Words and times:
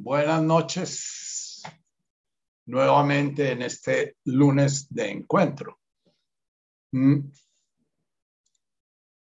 Buenas 0.00 0.40
noches 0.44 1.60
nuevamente 2.66 3.50
en 3.50 3.62
este 3.62 4.16
lunes 4.26 4.86
de 4.94 5.10
encuentro. 5.10 5.80
Mm. 6.92 7.32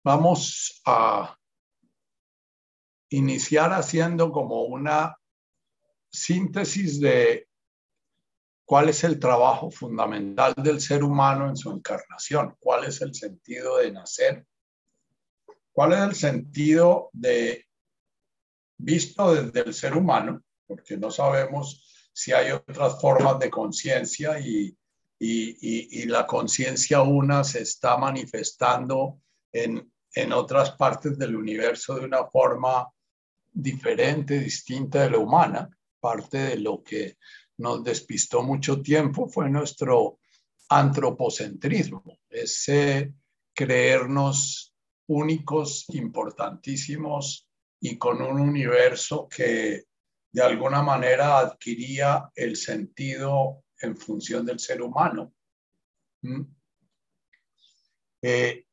Vamos 0.03 0.79
a 0.85 1.35
iniciar 3.09 3.73
haciendo 3.73 4.31
como 4.31 4.61
una 4.65 5.17
síntesis 6.11 6.99
de 6.99 7.47
cuál 8.63 8.89
es 8.89 9.03
el 9.03 9.19
trabajo 9.19 9.71
fundamental 9.71 10.53
del 10.55 10.79
ser 10.79 11.03
humano 11.03 11.49
en 11.49 11.57
su 11.57 11.71
encarnación, 11.71 12.55
cuál 12.59 12.83
es 12.83 13.01
el 13.01 13.15
sentido 13.15 13.77
de 13.77 13.91
nacer, 13.91 14.45
cuál 15.71 15.93
es 15.93 15.99
el 16.01 16.13
sentido 16.13 17.09
de 17.11 17.65
visto 18.77 19.33
desde 19.33 19.61
el 19.61 19.73
ser 19.73 19.97
humano, 19.97 20.43
porque 20.69 20.95
no 20.95 21.09
sabemos 21.09 21.83
si 22.13 22.31
hay 22.31 22.51
otras 22.51 23.01
formas 23.01 23.39
de 23.39 23.49
conciencia 23.49 24.39
y, 24.39 24.77
y, 25.19 26.05
la 26.05 26.27
conciencia 26.27 27.01
una 27.01 27.43
se 27.43 27.61
está 27.61 27.97
manifestando 27.97 29.19
en, 29.51 29.91
en 30.13 30.31
otras 30.31 30.71
partes 30.71 31.17
del 31.17 31.35
universo 31.35 31.95
de 31.95 32.05
una 32.05 32.23
forma 32.25 32.87
diferente, 33.51 34.39
distinta 34.39 35.01
de 35.01 35.09
la 35.09 35.17
humana. 35.17 35.69
Parte 35.99 36.37
de 36.37 36.57
lo 36.57 36.83
que 36.83 37.17
nos 37.57 37.83
despistó 37.83 38.43
mucho 38.43 38.79
tiempo 38.81 39.27
fue 39.27 39.49
nuestro 39.49 40.19
antropocentrismo, 40.69 42.03
ese 42.29 43.13
creernos 43.55 44.75
únicos, 45.07 45.85
importantísimos 45.89 47.49
y 47.81 47.97
con 47.97 48.21
un 48.21 48.39
universo 48.39 49.27
que 49.27 49.88
de 50.31 50.43
alguna 50.43 50.81
manera 50.81 51.39
adquiría 51.39 52.29
el 52.35 52.55
sentido 52.55 53.63
en 53.81 53.97
función 53.97 54.45
del 54.45 54.59
ser 54.59 54.81
humano. 54.81 55.33
¿Mm? 56.21 56.41
Eh, 58.21 58.65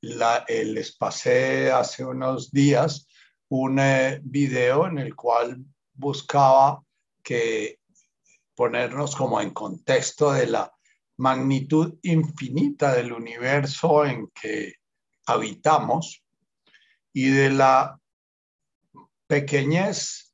les 0.00 0.96
pasé 0.96 1.70
hace 1.70 2.04
unos 2.04 2.50
días 2.50 3.08
un 3.48 3.78
eh, 3.78 4.20
video 4.22 4.86
en 4.86 4.98
el 4.98 5.14
cual 5.14 5.64
buscaba 5.94 6.82
que 7.22 7.80
ponernos 8.54 9.16
como 9.16 9.40
en 9.40 9.50
contexto 9.50 10.32
de 10.32 10.46
la 10.46 10.72
magnitud 11.16 11.98
infinita 12.02 12.94
del 12.94 13.12
universo 13.12 14.04
en 14.04 14.28
que 14.28 14.74
habitamos 15.26 16.22
y 17.12 17.30
de 17.30 17.50
la 17.50 17.98
pequeñez 19.26 20.27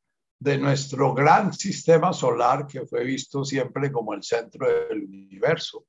de 0.44 0.58
nuestro 0.58 1.14
gran 1.14 1.54
sistema 1.54 2.12
solar 2.12 2.66
que 2.66 2.84
fue 2.84 3.02
visto 3.02 3.46
siempre 3.46 3.90
como 3.90 4.12
el 4.12 4.22
centro 4.22 4.68
del 4.68 5.04
universo, 5.04 5.86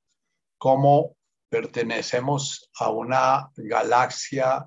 como 0.57 1.17
pertenecemos 1.49 2.71
a 2.79 2.89
una 2.89 3.51
galaxia 3.57 4.65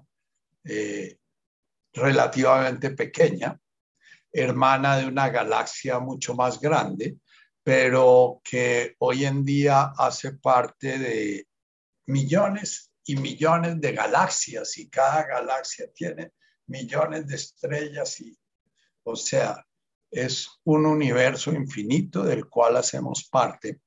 eh, 0.62 1.16
relativamente 1.94 2.90
pequeña, 2.90 3.58
hermana 4.30 4.98
de 4.98 5.06
una 5.06 5.30
galaxia 5.30 5.98
mucho 6.00 6.34
más 6.34 6.60
grande, 6.60 7.16
pero 7.62 8.42
que 8.44 8.94
hoy 8.98 9.24
en 9.24 9.42
día 9.42 9.94
hace 9.96 10.32
parte 10.32 10.98
de 10.98 11.48
millones 12.08 12.92
y 13.04 13.16
millones 13.16 13.80
de 13.80 13.92
galaxias 13.92 14.76
y 14.76 14.90
cada 14.90 15.22
galaxia 15.24 15.86
tiene 15.94 16.32
millones 16.66 17.26
de 17.26 17.36
estrellas 17.36 18.20
y, 18.20 18.38
o 19.02 19.16
sea, 19.16 19.64
es 20.10 20.48
un 20.64 20.86
universo 20.86 21.52
infinito 21.52 22.22
del 22.22 22.48
cual 22.48 22.76
hacemos 22.76 23.28
parte. 23.28 23.80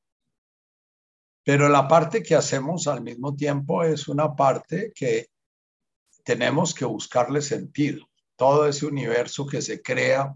Pero 1.44 1.70
la 1.70 1.88
parte 1.88 2.22
que 2.22 2.36
hacemos 2.36 2.88
al 2.88 3.02
mismo 3.02 3.36
tiempo 3.36 3.84
es 3.84 4.08
una 4.08 4.36
parte 4.36 4.92
que 4.94 5.28
tenemos 6.24 6.74
que 6.74 6.86
buscarle 6.86 7.42
sentido. 7.42 8.08
Todo 8.36 8.68
ese 8.68 8.86
universo 8.86 9.46
que 9.46 9.62
se 9.62 9.81
crea, 9.81 10.36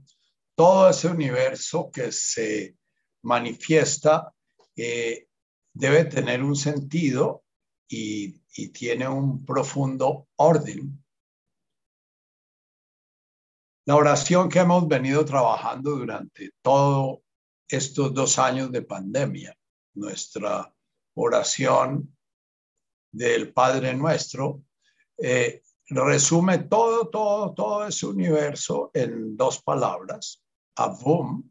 todo 0.55 0.89
ese 0.89 1.07
universo 1.07 1.91
que 1.91 2.11
se 2.11 2.75
manifiesta, 3.21 4.33
eh, 4.75 5.27
debe 5.73 6.05
tener 6.05 6.41
un 6.41 6.55
sentido 6.55 7.43
y 7.87 8.39
tiene 8.69 9.07
un 9.07 9.45
profundo 9.45 10.27
orden 10.37 11.04
la 13.85 13.95
oración 13.95 14.49
que 14.49 14.59
hemos 14.59 14.87
venido 14.87 15.23
trabajando 15.23 15.91
durante 15.91 16.51
todos 16.61 17.19
estos 17.67 18.13
dos 18.13 18.39
años 18.39 18.71
de 18.71 18.81
pandemia, 18.81 19.55
nuestra 19.93 20.73
oración 21.13 22.17
del 23.11 23.53
Padre 23.53 23.93
Nuestro, 23.93 24.63
eh, 25.17 25.61
resume 25.89 26.57
todo, 26.57 27.09
todo, 27.09 27.53
todo 27.53 27.87
ese 27.87 28.07
universo 28.07 28.89
en 28.93 29.37
dos 29.37 29.61
palabras. 29.61 30.43
Avum, 30.75 31.47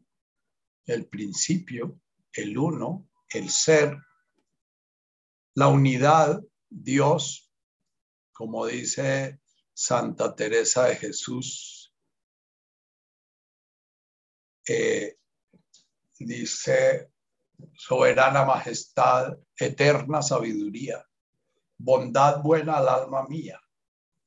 el 0.85 1.07
principio, 1.07 1.99
el 2.33 2.57
uno, 2.57 3.07
el 3.29 3.49
ser, 3.49 3.97
la 5.55 5.69
unidad, 5.69 6.43
Dios, 6.69 7.49
como 8.33 8.65
dice 8.65 9.39
Santa 9.73 10.35
Teresa 10.35 10.85
de 10.85 10.97
Jesús 10.97 11.74
dice, 16.19 17.11
soberana 17.73 18.45
majestad, 18.45 19.37
eterna 19.57 20.21
sabiduría, 20.21 21.05
bondad 21.77 22.41
buena 22.41 22.77
al 22.77 22.89
alma 22.89 23.27
mía, 23.27 23.59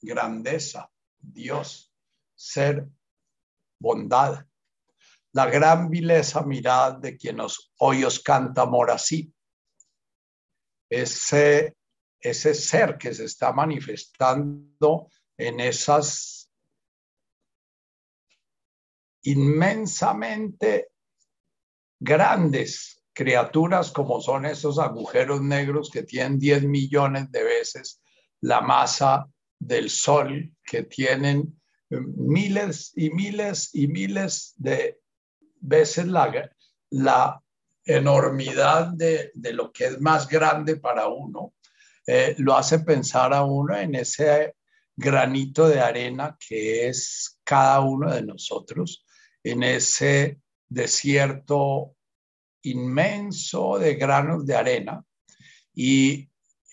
grandeza, 0.01 0.91
Dios, 1.19 1.93
ser, 2.35 2.89
bondad, 3.79 4.47
la 5.33 5.47
gran 5.47 5.91
vileza 5.91 6.43
mirad 6.43 6.95
de 6.95 7.17
quien 7.17 7.39
hoy 7.79 8.05
os 8.05 8.21
canta 8.21 8.63
amor 8.63 8.91
así. 8.91 9.33
Ese, 10.91 11.77
ese 12.19 12.55
ser 12.55 12.97
que 12.97 13.13
se 13.15 13.25
está 13.25 13.53
manifestando 13.53 15.11
en 15.37 15.61
esas 15.61 16.38
inmensamente 19.31 20.89
grandes 22.01 23.03
criaturas 23.13 23.91
como 23.91 24.21
son 24.21 24.47
esos 24.47 24.79
agujeros 24.79 25.43
negros 25.43 25.91
que 25.91 26.03
tienen 26.03 26.39
10 26.39 26.65
millones 26.65 27.31
de 27.31 27.43
veces 27.43 28.01
la 28.41 28.61
masa 28.61 29.29
del 29.59 29.91
Sol, 29.91 30.53
que 30.65 30.85
tienen 30.85 31.61
eh, 31.91 31.99
miles 32.01 32.93
y 32.95 33.11
miles 33.11 33.71
y 33.75 33.89
miles 33.89 34.55
de 34.57 35.01
veces 35.61 36.07
la, 36.07 36.51
la 36.91 37.43
enormidad 37.85 38.93
de, 38.95 39.33
lo 39.53 39.73
que 39.73 39.87
es 39.87 40.01
más 40.01 40.29
grande 40.29 40.77
para 40.77 41.09
uno, 41.09 41.55
eh, 42.07 42.37
lo 42.39 42.57
hace 42.57 42.79
pensar 42.79 43.35
a 43.35 43.43
uno 43.43 43.77
en 43.77 43.97
ese 43.97 44.55
granito 44.97 45.69
de 45.69 45.81
arena 45.81 46.37
que 46.39 46.89
es 46.89 47.41
cada 47.45 47.81
uno 47.81 48.13
de 48.13 48.23
nosotros 48.23 49.05
en 49.51 49.63
ese 49.63 50.41
desierto 50.69 51.97
inmenso 52.63 53.79
de 53.79 53.95
granos 53.95 54.45
de 54.47 54.57
arena 54.57 55.05
y, 55.75 56.29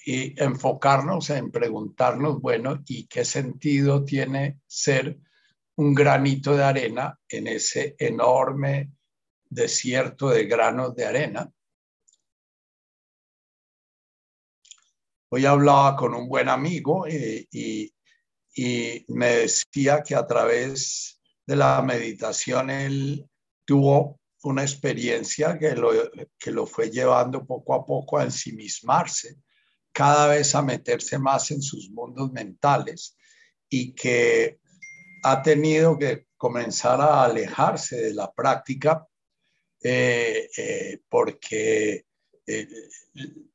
enfocarnos 0.08 1.32
en 1.32 1.50
preguntarnos, 1.50 2.40
bueno, 2.40 2.84
¿y 2.86 3.08
qué 3.08 3.26
sentido 3.26 4.06
tiene 4.06 4.60
ser 4.68 5.18
un 5.78 5.96
granito 5.96 6.56
de 6.56 6.64
arena 6.64 7.20
en 7.28 7.48
ese 7.48 7.96
enorme 7.98 8.92
desierto 9.50 10.30
de 10.30 10.46
granos 10.46 10.96
de 10.96 11.06
arena? 11.08 11.52
Hoy 15.30 15.48
hablaba 15.48 15.96
con 15.96 16.14
un 16.14 16.30
buen 16.30 16.50
amigo 16.50 17.08
eh, 17.08 17.48
y, 17.50 17.92
y 18.54 19.06
me 19.08 19.38
decía 19.38 20.04
que 20.04 20.14
a 20.14 20.28
través 20.28 21.15
de 21.46 21.56
la 21.56 21.82
meditación, 21.82 22.70
él 22.70 23.30
tuvo 23.66 24.20
una 24.44 24.62
experiencia 24.62 25.58
que 25.58 25.76
lo, 25.76 25.92
que 26.38 26.52
lo 26.52 26.66
fue 26.66 26.90
llevando 26.90 27.46
poco 27.46 27.74
a 27.74 27.86
poco 27.86 28.18
a 28.18 28.24
ensimismarse, 28.24 29.38
cada 29.92 30.28
vez 30.28 30.54
a 30.56 30.62
meterse 30.62 31.18
más 31.18 31.52
en 31.52 31.62
sus 31.62 31.90
mundos 31.90 32.32
mentales 32.32 33.18
y 33.70 33.94
que 33.94 34.60
ha 35.24 35.42
tenido 35.42 35.98
que 35.98 36.28
comenzar 36.38 37.02
a 37.02 37.24
alejarse 37.24 37.96
de 37.98 38.14
la 38.14 38.32
práctica 38.32 39.08
eh, 39.82 40.50
eh, 40.58 41.02
porque 41.10 42.06
eh, 42.46 42.68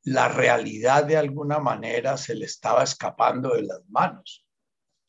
la 0.04 0.28
realidad 0.28 1.04
de 1.04 1.16
alguna 1.16 1.58
manera 1.58 2.16
se 2.16 2.34
le 2.34 2.46
estaba 2.46 2.82
escapando 2.82 3.54
de 3.54 3.62
las 3.62 3.80
manos. 3.88 4.44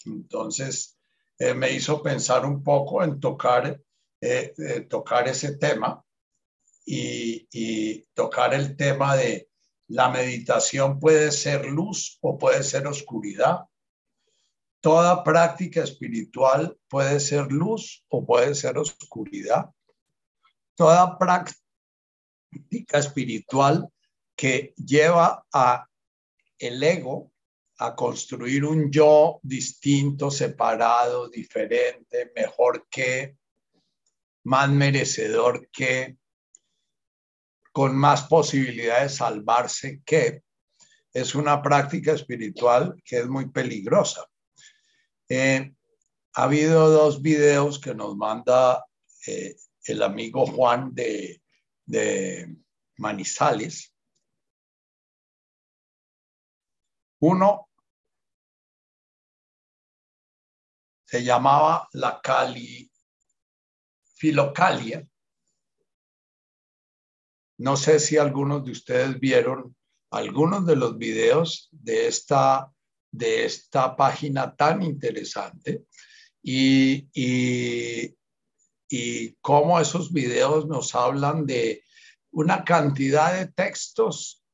Entonces, 0.05 0.97
eh, 1.41 1.55
me 1.55 1.71
hizo 1.71 2.03
pensar 2.03 2.45
un 2.45 2.61
poco 2.61 3.03
en 3.03 3.19
tocar 3.19 3.81
eh, 4.21 4.53
eh, 4.55 4.81
tocar 4.81 5.27
ese 5.27 5.57
tema 5.57 6.05
y, 6.85 7.47
y 7.51 8.03
tocar 8.13 8.53
el 8.53 8.77
tema 8.77 9.15
de 9.15 9.49
la 9.87 10.09
meditación 10.09 10.99
puede 10.99 11.31
ser 11.31 11.65
luz 11.65 12.19
o 12.21 12.37
puede 12.37 12.61
ser 12.61 12.85
oscuridad. 12.85 13.61
Toda 14.81 15.23
práctica 15.23 15.81
espiritual 15.81 16.77
puede 16.87 17.19
ser 17.19 17.51
luz 17.51 18.05
o 18.09 18.23
puede 18.23 18.53
ser 18.53 18.77
oscuridad. 18.77 19.71
Toda 20.75 21.17
práctica 21.17 22.99
espiritual 22.99 23.89
que 24.35 24.75
lleva 24.77 25.43
a 25.51 25.87
el 26.59 26.83
ego 26.83 27.30
a 27.81 27.95
construir 27.95 28.63
un 28.63 28.91
yo 28.91 29.39
distinto, 29.41 30.29
separado, 30.29 31.29
diferente, 31.29 32.31
mejor 32.35 32.87
que, 32.87 33.37
más 34.43 34.69
merecedor 34.69 35.67
que, 35.71 36.17
con 37.71 37.97
más 37.97 38.27
posibilidades 38.27 39.13
de 39.13 39.17
salvarse 39.17 40.01
que, 40.05 40.43
es 41.11 41.33
una 41.33 41.61
práctica 41.61 42.13
espiritual 42.13 43.01
que 43.03 43.17
es 43.17 43.27
muy 43.27 43.49
peligrosa. 43.49 44.25
Eh, 45.27 45.73
ha 46.35 46.43
habido 46.43 46.89
dos 46.89 47.21
videos 47.21 47.79
que 47.79 47.95
nos 47.95 48.15
manda 48.15 48.85
eh, 49.25 49.55
el 49.85 50.03
amigo 50.03 50.45
Juan 50.45 50.93
de, 50.93 51.41
de 51.85 52.55
Manizales. 52.97 53.93
Uno 57.19 57.70
se 61.11 61.25
llamaba 61.25 61.89
la 61.91 62.21
cali 62.21 62.89
filocalia. 64.15 65.05
No 67.57 67.75
sé 67.75 67.99
si 67.99 68.15
algunos 68.15 68.63
de 68.63 68.71
ustedes 68.71 69.19
vieron 69.19 69.75
algunos 70.09 70.65
de 70.65 70.77
los 70.77 70.97
videos 70.97 71.67
de 71.73 72.07
esta, 72.07 72.71
de 73.11 73.43
esta 73.43 73.93
página 73.93 74.55
tan 74.55 74.83
interesante 74.83 75.83
y, 76.41 77.09
y, 77.13 78.15
y 78.87 79.33
cómo 79.41 79.81
esos 79.81 80.13
videos 80.13 80.65
nos 80.65 80.95
hablan 80.95 81.45
de 81.45 81.83
una 82.31 82.63
cantidad 82.63 83.37
de 83.37 83.47
textos 83.51 84.45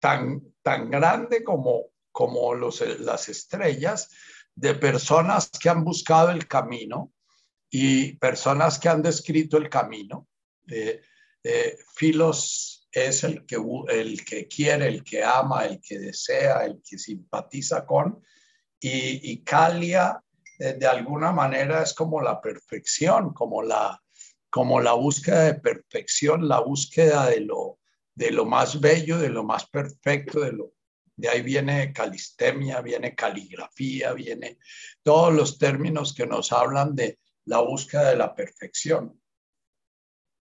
tan, 0.00 0.42
tan 0.62 0.90
grande 0.90 1.44
como, 1.44 1.92
como 2.10 2.54
los, 2.56 2.80
las 2.98 3.28
estrellas 3.28 4.10
de 4.54 4.74
personas 4.74 5.50
que 5.50 5.68
han 5.68 5.84
buscado 5.84 6.30
el 6.30 6.46
camino 6.46 7.12
y 7.70 8.16
personas 8.16 8.78
que 8.78 8.88
han 8.88 9.02
descrito 9.02 9.56
el 9.56 9.68
camino. 9.68 10.28
Eh, 10.68 11.00
eh, 11.42 11.78
Filos 11.94 12.88
es 12.92 13.24
el 13.24 13.44
que, 13.44 13.56
el 13.88 14.24
que 14.24 14.46
quiere, 14.46 14.88
el 14.88 15.02
que 15.02 15.24
ama, 15.24 15.64
el 15.64 15.80
que 15.80 15.98
desea, 15.98 16.64
el 16.64 16.80
que 16.88 16.98
simpatiza 16.98 17.84
con, 17.84 18.22
y, 18.80 19.32
y 19.32 19.42
Calia 19.42 20.22
eh, 20.58 20.74
de 20.74 20.86
alguna 20.86 21.32
manera 21.32 21.82
es 21.82 21.94
como 21.94 22.20
la 22.20 22.40
perfección, 22.40 23.32
como 23.32 23.62
la, 23.62 24.00
como 24.50 24.80
la 24.80 24.92
búsqueda 24.92 25.44
de 25.44 25.54
perfección, 25.54 26.46
la 26.48 26.60
búsqueda 26.60 27.28
de 27.28 27.40
lo, 27.40 27.78
de 28.14 28.30
lo 28.30 28.44
más 28.44 28.80
bello, 28.80 29.18
de 29.18 29.30
lo 29.30 29.42
más 29.42 29.66
perfecto, 29.68 30.40
de 30.40 30.52
lo, 30.52 30.73
de 31.16 31.28
ahí 31.28 31.42
viene 31.42 31.92
calistemia, 31.92 32.80
viene 32.80 33.14
caligrafía, 33.14 34.12
viene 34.12 34.58
todos 35.02 35.32
los 35.32 35.58
términos 35.58 36.14
que 36.14 36.26
nos 36.26 36.52
hablan 36.52 36.94
de 36.94 37.18
la 37.44 37.60
búsqueda 37.60 38.10
de 38.10 38.16
la 38.16 38.34
perfección. 38.34 39.20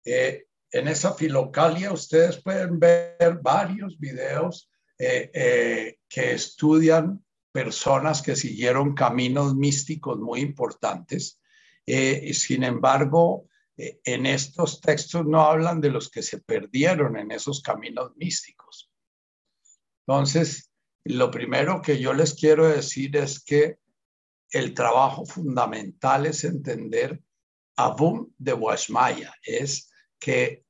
Eh, 0.04 0.46
en 0.70 0.88
esa 0.88 1.14
filocalia 1.14 1.92
ustedes 1.92 2.40
pueden 2.42 2.78
ver 2.78 3.38
varios 3.42 3.98
videos 3.98 4.70
eh, 4.98 5.30
eh, 5.34 5.98
que 6.08 6.32
estudian 6.32 7.24
personas 7.50 8.22
que 8.22 8.36
siguieron 8.36 8.94
caminos 8.94 9.54
místicos 9.54 10.18
muy 10.18 10.40
importantes. 10.40 11.38
sin 11.84 12.62
embargo, 12.62 13.48
en 13.76 14.26
estos 14.26 14.80
textos 14.80 15.26
no 15.26 15.42
hablan 15.42 15.80
de 15.80 15.90
los 15.90 16.08
que 16.08 16.22
se 16.22 16.38
perdieron 16.38 17.18
en 17.18 17.32
esos 17.32 17.60
caminos 17.60 18.12
místicos. 18.16 18.91
Entonces, 20.06 20.70
lo 21.04 21.30
primero 21.30 21.80
que 21.82 21.98
yo 21.98 22.12
les 22.12 22.34
quiero 22.34 22.68
decir 22.68 23.16
es 23.16 23.42
que 23.42 23.78
el 24.50 24.74
trabajo 24.74 25.24
fundamental 25.24 26.26
es 26.26 26.44
entender 26.44 27.20
Abum 27.76 28.30
de 28.38 28.52
Washmaya, 28.52 29.34
es 29.42 29.90
que 30.18 30.64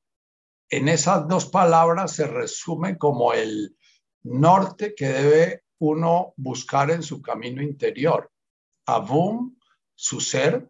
en 0.69 0.87
esas 0.87 1.27
dos 1.27 1.45
palabras 1.45 2.13
se 2.13 2.25
resume 2.25 2.97
como 2.97 3.33
el 3.33 3.75
norte 4.23 4.95
que 4.95 5.09
debe 5.09 5.63
uno 5.79 6.33
buscar 6.37 6.89
en 6.91 7.03
su 7.03 7.21
camino 7.21 7.61
interior. 7.61 8.31
Abum, 8.85 9.55
su 9.95 10.19
ser, 10.19 10.67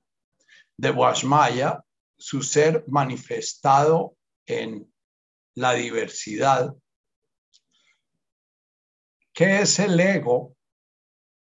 de 0.76 0.90
Washmaya, 0.92 1.84
su 2.18 2.42
ser 2.42 2.84
manifestado 2.88 4.18
en 4.46 4.92
la 5.56 5.74
diversidad 5.74 6.76
¿Qué 9.34 9.62
es 9.62 9.80
el 9.80 10.00
ego 10.00 10.56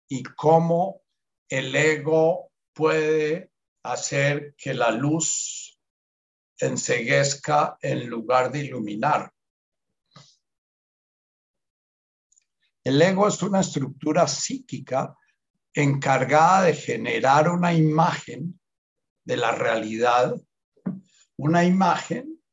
y 0.08 0.22
cómo 0.22 1.02
el 1.50 1.76
ego 1.76 2.52
puede 2.74 3.52
hacer 3.84 4.54
que 4.56 4.76
la 4.76 4.92
luz 4.92 5.80
enseguezca 6.60 7.80
en 7.82 8.08
lugar 8.08 8.52
de 8.52 8.66
iluminar? 8.66 9.34
El 12.84 13.02
ego 13.02 13.28
es 13.28 13.42
una 13.42 13.62
estructura 13.62 14.28
psíquica 14.28 15.18
encargada 15.74 16.64
de 16.64 16.76
generar 16.76 17.50
una 17.50 17.74
imagen 17.74 18.60
de 19.26 19.38
la 19.38 19.54
realidad, 19.54 20.36
una 21.38 21.66
imagen 21.66 22.44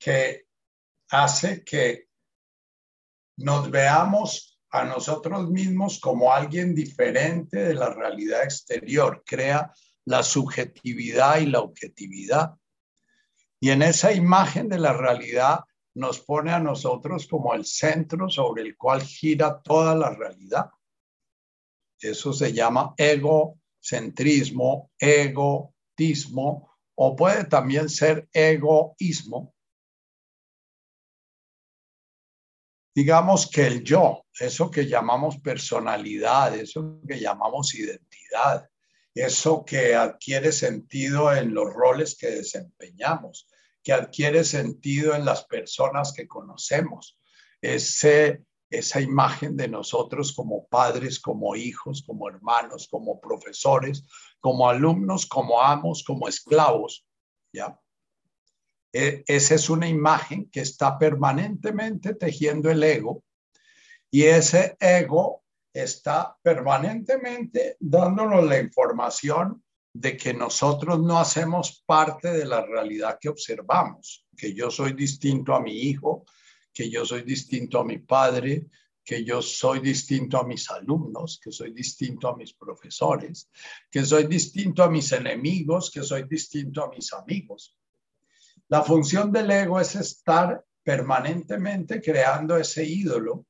que 0.00 0.48
hace 1.10 1.62
que 1.62 2.08
nos 3.36 3.70
veamos 3.70 4.47
a 4.70 4.84
nosotros 4.84 5.48
mismos 5.50 5.98
como 5.98 6.32
alguien 6.32 6.74
diferente 6.74 7.58
de 7.58 7.74
la 7.74 7.90
realidad 7.92 8.42
exterior, 8.42 9.22
crea 9.24 9.72
la 10.04 10.22
subjetividad 10.22 11.40
y 11.40 11.46
la 11.46 11.60
objetividad. 11.60 12.54
Y 13.60 13.70
en 13.70 13.82
esa 13.82 14.12
imagen 14.12 14.68
de 14.68 14.78
la 14.78 14.92
realidad 14.92 15.60
nos 15.94 16.20
pone 16.20 16.52
a 16.52 16.60
nosotros 16.60 17.26
como 17.26 17.54
el 17.54 17.64
centro 17.64 18.28
sobre 18.28 18.62
el 18.62 18.76
cual 18.76 19.02
gira 19.02 19.60
toda 19.60 19.94
la 19.94 20.10
realidad. 20.10 20.70
Eso 22.00 22.32
se 22.32 22.52
llama 22.52 22.94
egocentrismo, 22.96 24.90
egotismo, 24.98 26.68
o 26.94 27.16
puede 27.16 27.44
también 27.44 27.88
ser 27.88 28.28
egoísmo, 28.32 29.54
digamos 32.98 33.48
que 33.48 33.64
el 33.64 33.84
yo, 33.84 34.24
eso 34.40 34.72
que 34.72 34.88
llamamos 34.88 35.38
personalidad, 35.38 36.52
eso 36.56 36.98
que 37.06 37.20
llamamos 37.20 37.72
identidad, 37.76 38.68
eso 39.14 39.64
que 39.64 39.94
adquiere 39.94 40.50
sentido 40.50 41.32
en 41.32 41.54
los 41.54 41.72
roles 41.72 42.18
que 42.18 42.28
desempeñamos, 42.28 43.46
que 43.84 43.92
adquiere 43.92 44.42
sentido 44.42 45.14
en 45.14 45.24
las 45.24 45.44
personas 45.44 46.12
que 46.12 46.26
conocemos, 46.26 47.20
ese, 47.62 48.42
esa 48.68 49.00
imagen 49.00 49.56
de 49.56 49.68
nosotros 49.68 50.32
como 50.32 50.66
padres, 50.66 51.20
como 51.20 51.54
hijos, 51.54 52.02
como 52.04 52.28
hermanos, 52.28 52.88
como 52.90 53.20
profesores, 53.20 54.08
como 54.40 54.68
alumnos, 54.68 55.24
como 55.24 55.62
amos, 55.62 56.02
como 56.02 56.26
esclavos, 56.26 57.06
¿ya? 57.52 57.78
E, 59.00 59.22
esa 59.28 59.54
es 59.54 59.70
una 59.70 59.88
imagen 59.88 60.50
que 60.50 60.60
está 60.60 60.98
permanentemente 60.98 62.14
tejiendo 62.14 62.68
el 62.68 62.82
ego 62.82 63.22
y 64.10 64.24
ese 64.24 64.76
ego 64.80 65.44
está 65.72 66.36
permanentemente 66.42 67.76
dándonos 67.78 68.42
la 68.44 68.58
información 68.58 69.62
de 69.92 70.16
que 70.16 70.34
nosotros 70.34 70.98
no 70.98 71.20
hacemos 71.20 71.84
parte 71.86 72.32
de 72.32 72.44
la 72.44 72.66
realidad 72.66 73.18
que 73.20 73.28
observamos, 73.28 74.26
que 74.36 74.52
yo 74.52 74.68
soy 74.68 74.94
distinto 74.94 75.54
a 75.54 75.60
mi 75.60 75.74
hijo, 75.82 76.24
que 76.74 76.90
yo 76.90 77.04
soy 77.04 77.22
distinto 77.22 77.78
a 77.78 77.84
mi 77.84 77.98
padre, 77.98 78.66
que 79.04 79.24
yo 79.24 79.40
soy 79.42 79.78
distinto 79.78 80.38
a 80.38 80.44
mis 80.44 80.68
alumnos, 80.70 81.38
que 81.40 81.52
soy 81.52 81.72
distinto 81.72 82.26
a 82.26 82.36
mis 82.36 82.52
profesores, 82.52 83.48
que 83.92 84.04
soy 84.04 84.26
distinto 84.26 84.82
a 84.82 84.90
mis 84.90 85.12
enemigos, 85.12 85.88
que 85.88 86.02
soy 86.02 86.24
distinto 86.24 86.82
a 86.82 86.90
mis 86.90 87.12
amigos. 87.12 87.77
La 88.68 88.82
función 88.82 89.32
del 89.32 89.50
ego 89.50 89.80
es 89.80 89.94
estar 89.94 90.62
permanentemente 90.82 92.00
creando 92.02 92.56
ese 92.56 92.84
ídolo, 92.84 93.46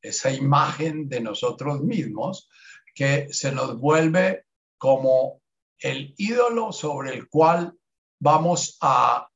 esa 0.00 0.32
imagen 0.32 1.08
de 1.08 1.20
nosotros 1.20 1.80
mismos 1.80 2.48
que 2.94 3.32
se 3.32 3.52
nos 3.52 3.78
vuelve 3.78 4.46
como 4.78 5.42
el 5.78 6.14
ídolo 6.16 6.72
sobre 6.72 7.14
el 7.14 7.28
cual 7.28 7.76
vamos 8.20 8.78
a... 8.80 9.28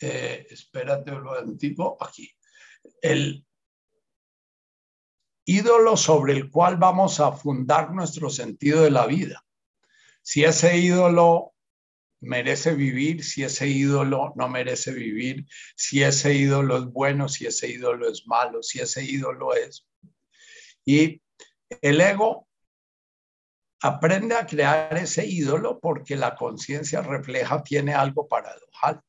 Eh, 0.00 0.46
espérate 0.50 1.12
un 1.12 1.56
tipo 1.56 1.96
aquí. 2.00 2.28
El 3.00 3.46
ídolo 5.44 5.96
sobre 5.96 6.32
el 6.32 6.50
cual 6.50 6.76
vamos 6.76 7.20
a 7.20 7.30
fundar 7.30 7.92
nuestro 7.92 8.30
sentido 8.30 8.82
de 8.82 8.90
la 8.90 9.06
vida. 9.06 9.44
Si 10.22 10.42
ese 10.44 10.76
ídolo 10.78 11.51
merece 12.22 12.74
vivir, 12.74 13.24
si 13.24 13.42
ese 13.42 13.66
ídolo 13.66 14.32
no 14.36 14.48
merece 14.48 14.92
vivir, 14.92 15.44
si 15.76 16.02
ese 16.02 16.32
ídolo 16.32 16.78
es 16.78 16.84
bueno, 16.86 17.28
si 17.28 17.46
ese 17.46 17.68
ídolo 17.68 18.08
es 18.08 18.26
malo, 18.26 18.62
si 18.62 18.80
ese 18.80 19.04
ídolo 19.04 19.54
es... 19.54 19.86
Y 20.84 21.20
el 21.80 22.00
ego 22.00 22.48
aprende 23.82 24.36
a 24.36 24.46
crear 24.46 24.96
ese 24.96 25.26
ídolo 25.26 25.80
porque 25.80 26.16
la 26.16 26.36
conciencia 26.36 27.02
refleja 27.02 27.62
tiene 27.62 27.92
algo 27.92 28.28
paradojal. 28.28 29.00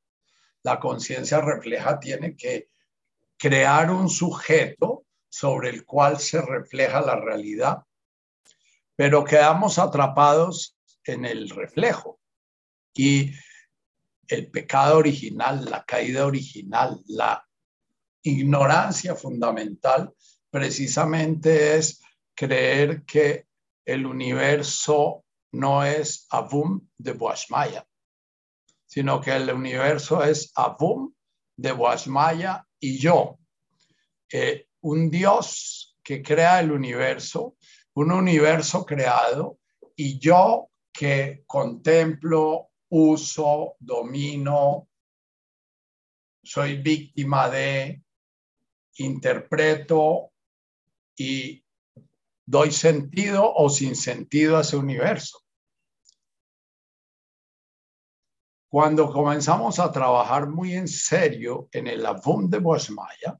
La 0.63 0.79
conciencia 0.79 1.39
refleja 1.39 1.99
tiene 1.99 2.35
que 2.35 2.69
crear 3.37 3.91
un 3.91 4.09
sujeto 4.09 5.05
sobre 5.29 5.69
el 5.69 5.85
cual 5.85 6.19
se 6.19 6.41
refleja 6.41 7.01
la 7.01 7.15
realidad, 7.15 7.83
pero 8.95 9.23
quedamos 9.23 9.77
atrapados 9.77 10.77
en 11.03 11.25
el 11.25 11.49
reflejo. 11.49 12.19
Y 12.93 13.31
el 14.27 14.49
pecado 14.49 14.97
original, 14.97 15.65
la 15.65 15.83
caída 15.83 16.25
original, 16.25 17.01
la 17.07 17.45
ignorancia 18.23 19.15
fundamental, 19.15 20.13
precisamente 20.49 21.77
es 21.77 22.01
creer 22.35 23.03
que 23.05 23.47
el 23.85 24.05
universo 24.05 25.25
no 25.51 25.83
es 25.83 26.27
Avum 26.29 26.87
de 26.97 27.11
Boashmaya, 27.11 27.85
sino 28.85 29.19
que 29.19 29.35
el 29.35 29.51
universo 29.51 30.23
es 30.23 30.51
Avum 30.55 31.13
de 31.55 31.71
Boashmaya 31.71 32.65
y 32.79 32.97
yo. 32.97 33.39
Eh, 34.31 34.67
un 34.81 35.09
Dios 35.09 35.97
que 36.03 36.21
crea 36.21 36.59
el 36.59 36.71
universo, 36.71 37.55
un 37.93 38.11
universo 38.11 38.85
creado 38.85 39.59
y 39.95 40.19
yo 40.19 40.69
que 40.91 41.43
contemplo, 41.47 42.69
uso, 42.95 43.75
domino, 43.79 44.87
soy 46.43 46.77
víctima 46.77 47.49
de, 47.49 48.03
interpreto 48.97 50.31
y 51.15 51.63
doy 52.45 52.71
sentido 52.71 53.51
o 53.51 53.67
sin 53.69 53.95
sentido 53.95 54.57
a 54.57 54.61
ese 54.61 54.77
universo. 54.77 55.39
Cuando 58.69 59.11
comenzamos 59.11 59.79
a 59.79 59.91
trabajar 59.91 60.47
muy 60.47 60.73
en 60.73 60.87
serio 60.87 61.69
en 61.71 61.87
el 61.87 62.05
Avum 62.05 62.47
de 62.47 62.59
Boasmaya 62.59 63.39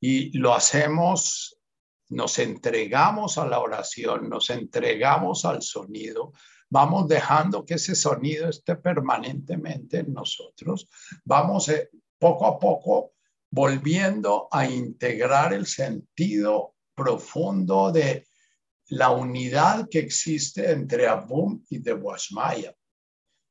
y 0.00 0.36
lo 0.38 0.54
hacemos, 0.54 1.58
nos 2.08 2.38
entregamos 2.38 3.36
a 3.36 3.46
la 3.46 3.60
oración, 3.60 4.30
nos 4.30 4.48
entregamos 4.48 5.44
al 5.44 5.62
sonido, 5.62 6.32
vamos 6.72 7.06
dejando 7.06 7.66
que 7.66 7.74
ese 7.74 7.94
sonido 7.94 8.48
esté 8.48 8.76
permanentemente 8.76 9.98
en 9.98 10.14
nosotros, 10.14 10.88
vamos 11.22 11.68
eh, 11.68 11.90
poco 12.18 12.46
a 12.46 12.58
poco 12.58 13.12
volviendo 13.50 14.48
a 14.50 14.64
integrar 14.64 15.52
el 15.52 15.66
sentido 15.66 16.74
profundo 16.94 17.92
de 17.92 18.26
la 18.86 19.10
unidad 19.10 19.86
que 19.90 19.98
existe 19.98 20.70
entre 20.70 21.06
Abum 21.06 21.62
y 21.68 21.76
de 21.76 21.92
Washmaya. 21.92 22.74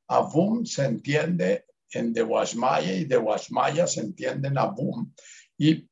Abum 0.08 0.66
se 0.66 0.86
entiende 0.86 1.66
en 1.92 2.13
de 2.13 2.24
Washmaya 2.24 2.92
y 2.96 3.06
de 3.06 3.18
Washmaya 3.18 3.86
se 3.86 4.01
entiende 4.01 4.48
en 4.48 4.58
Abum. 4.58 5.13
Y 5.60 5.88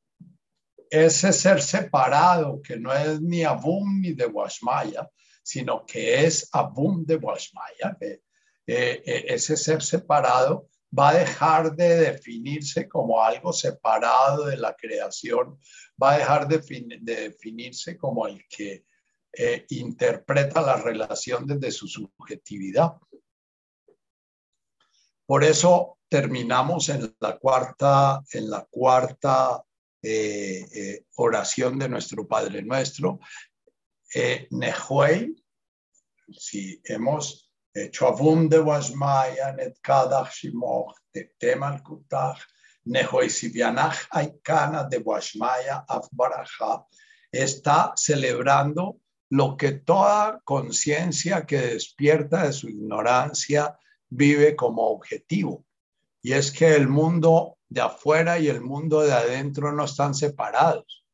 ese 0.89 1.31
ser 1.31 1.62
separado, 1.62 2.59
que 2.59 2.75
no 2.75 2.91
es 2.91 3.21
ni 3.21 3.43
Abum 3.43 4.01
ni 4.01 4.13
de 4.13 4.25
Washmaya, 4.25 5.07
sino 5.50 5.84
que 5.84 6.25
es 6.25 6.48
Abum 6.51 7.03
de 7.06 7.15
Washmaya, 7.15 7.98
que 8.00 8.22
eh, 8.68 9.01
eh, 9.03 9.25
ese 9.29 9.58
ser 9.58 9.82
separado 9.82 10.70
va 10.98 11.10
a 11.10 11.13
dejar 11.15 11.75
de 11.75 12.12
definirse 12.12 12.88
como 12.88 13.24
algo 13.24 13.51
separado 13.51 14.46
de 14.46 14.58
la 14.58 14.75
creación, 14.75 15.60
va 16.01 16.12
a 16.12 16.18
dejar 16.20 16.48
de, 16.48 16.60
definirse 17.01 17.98
como 17.98 18.27
el 18.27 18.46
que 18.48 18.86
eh, 19.34 19.65
interpreta 19.70 20.62
la 20.62 20.75
relación 20.75 21.48
desde 21.48 21.72
su 21.72 21.88
subjetividad. 21.88 22.94
Por 25.25 25.44
eso 25.44 25.98
terminamos 26.10 26.89
en 26.89 27.15
la 27.20 27.39
cuarta, 27.39 28.22
en 28.34 28.51
la 28.51 28.68
cuarta 28.70 29.63
oración 31.15 31.77
de 31.77 31.89
nuestro 31.89 32.25
Padre 32.25 32.62
Nuestro, 32.62 33.20
eh, 34.13 34.48
Nehuey, 34.51 35.36
si 36.33 36.81
hemos 36.83 37.51
hecho 37.74 38.07
Avum 38.07 38.50
de 38.50 38.59
Washmaya, 38.59 39.53
Netkadach 39.53 40.31
Shimoch, 40.31 40.93
Temal 41.39 41.81
Kutach, 41.83 42.39
Nehuey 42.86 43.29
Sibianach 43.29 44.07
Aikana 44.12 44.89
de 44.89 44.98
Washmaya, 45.00 45.86
Afbaraja, 45.88 46.86
está 47.31 47.93
celebrando 47.95 48.98
lo 49.31 49.55
que 49.55 49.74
toda 49.74 50.41
conciencia 50.43 51.45
que 51.45 51.57
despierta 51.57 52.43
de 52.43 52.53
su 52.53 52.67
ignorancia 52.69 53.77
vive 54.09 54.55
como 54.55 54.89
objetivo. 54.89 55.65
Y 56.21 56.33
es 56.33 56.51
que 56.51 56.75
el 56.75 56.88
mundo 56.88 57.57
de 57.69 57.81
afuera 57.81 58.39
y 58.39 58.48
el 58.48 58.62
mundo 58.62 59.01
de 59.01 59.13
adentro 59.13 59.71
no 59.71 59.86
están 59.86 60.15
separados, 60.15 61.05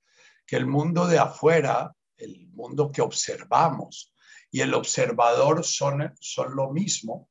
que 0.48 0.55
el 0.55 0.65
mundo 0.65 1.07
de 1.07 1.19
afuera 1.19 1.93
el 2.17 2.48
mundo 2.53 2.91
que 2.91 3.01
observamos 3.01 4.13
y 4.55 4.62
el 4.62 4.74
observador 4.74 5.65
son, 5.65 6.15
son 6.21 6.55
lo 6.55 6.71
mismo, 6.71 7.29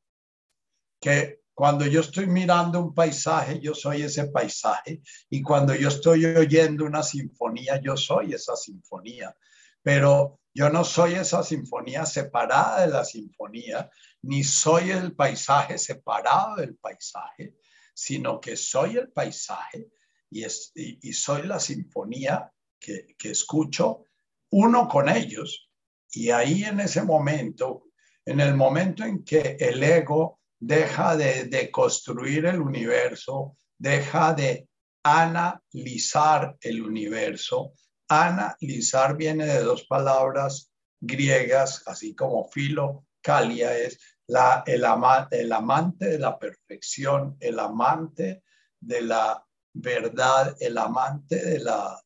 que 1.00 1.40
cuando 1.54 1.86
yo 1.86 2.02
estoy 2.02 2.26
mirando 2.26 2.78
un 2.78 2.92
paisaje, 2.92 3.60
yo 3.60 3.74
soy 3.74 4.02
ese 4.02 4.26
paisaje, 4.26 5.00
y 5.30 5.40
cuando 5.40 5.74
yo 5.74 5.88
estoy 5.88 6.26
oyendo 6.26 6.84
una 6.84 7.02
sinfonía, 7.02 7.80
yo 7.80 7.96
soy 7.96 8.34
esa 8.34 8.56
sinfonía, 8.56 9.34
pero 9.80 10.38
yo 10.52 10.68
no 10.68 10.84
soy 10.84 11.14
esa 11.14 11.42
sinfonía 11.42 12.04
separada 12.04 12.82
de 12.82 12.92
la 12.92 13.06
sinfonía, 13.06 13.88
ni 14.20 14.44
soy 14.44 14.90
el 14.90 15.16
paisaje 15.16 15.78
separado 15.78 16.56
del 16.56 16.76
paisaje, 16.76 17.56
sino 17.94 18.38
que 18.38 18.54
soy 18.54 18.98
el 18.98 19.10
paisaje 19.10 19.88
y, 20.28 20.44
y, 20.44 21.12
soy 21.14 21.44
la 21.44 21.58
sinfonía 21.58 22.52
que, 22.78 23.16
que 23.16 23.30
escucho 23.30 24.08
uno 24.50 24.86
con 24.88 25.08
ellos. 25.08 25.70
Y 26.14 26.30
ahí 26.30 26.64
en 26.64 26.80
ese 26.80 27.02
momento, 27.02 27.84
en 28.24 28.40
el 28.40 28.54
momento 28.54 29.04
en 29.04 29.24
que 29.24 29.56
el 29.58 29.82
ego 29.82 30.40
deja 30.58 31.16
de, 31.16 31.70
construir 31.70 32.46
el 32.46 32.60
universo, 32.60 33.56
deja 33.78 34.32
de 34.32 34.68
analizar 35.02 36.56
el 36.60 36.82
universo. 36.82 37.72
Analizar 38.08 39.16
viene 39.16 39.46
de 39.46 39.62
dos 39.62 39.84
palabras 39.84 40.70
griegas, 41.00 41.82
así 41.86 42.14
como 42.14 42.48
filo, 42.48 43.06
calia 43.20 43.76
es 43.76 43.98
la, 44.26 44.62
el, 44.66 44.84
el 45.30 45.52
amante 45.52 46.06
de 46.06 46.18
la 46.18 46.38
perfección, 46.38 47.36
el 47.40 47.58
amante 47.58 48.42
de 48.80 49.02
la 49.02 49.44
verdad, 49.74 50.56
el 50.60 50.78
amante 50.78 51.44
de 51.44 51.58
la, 51.58 52.00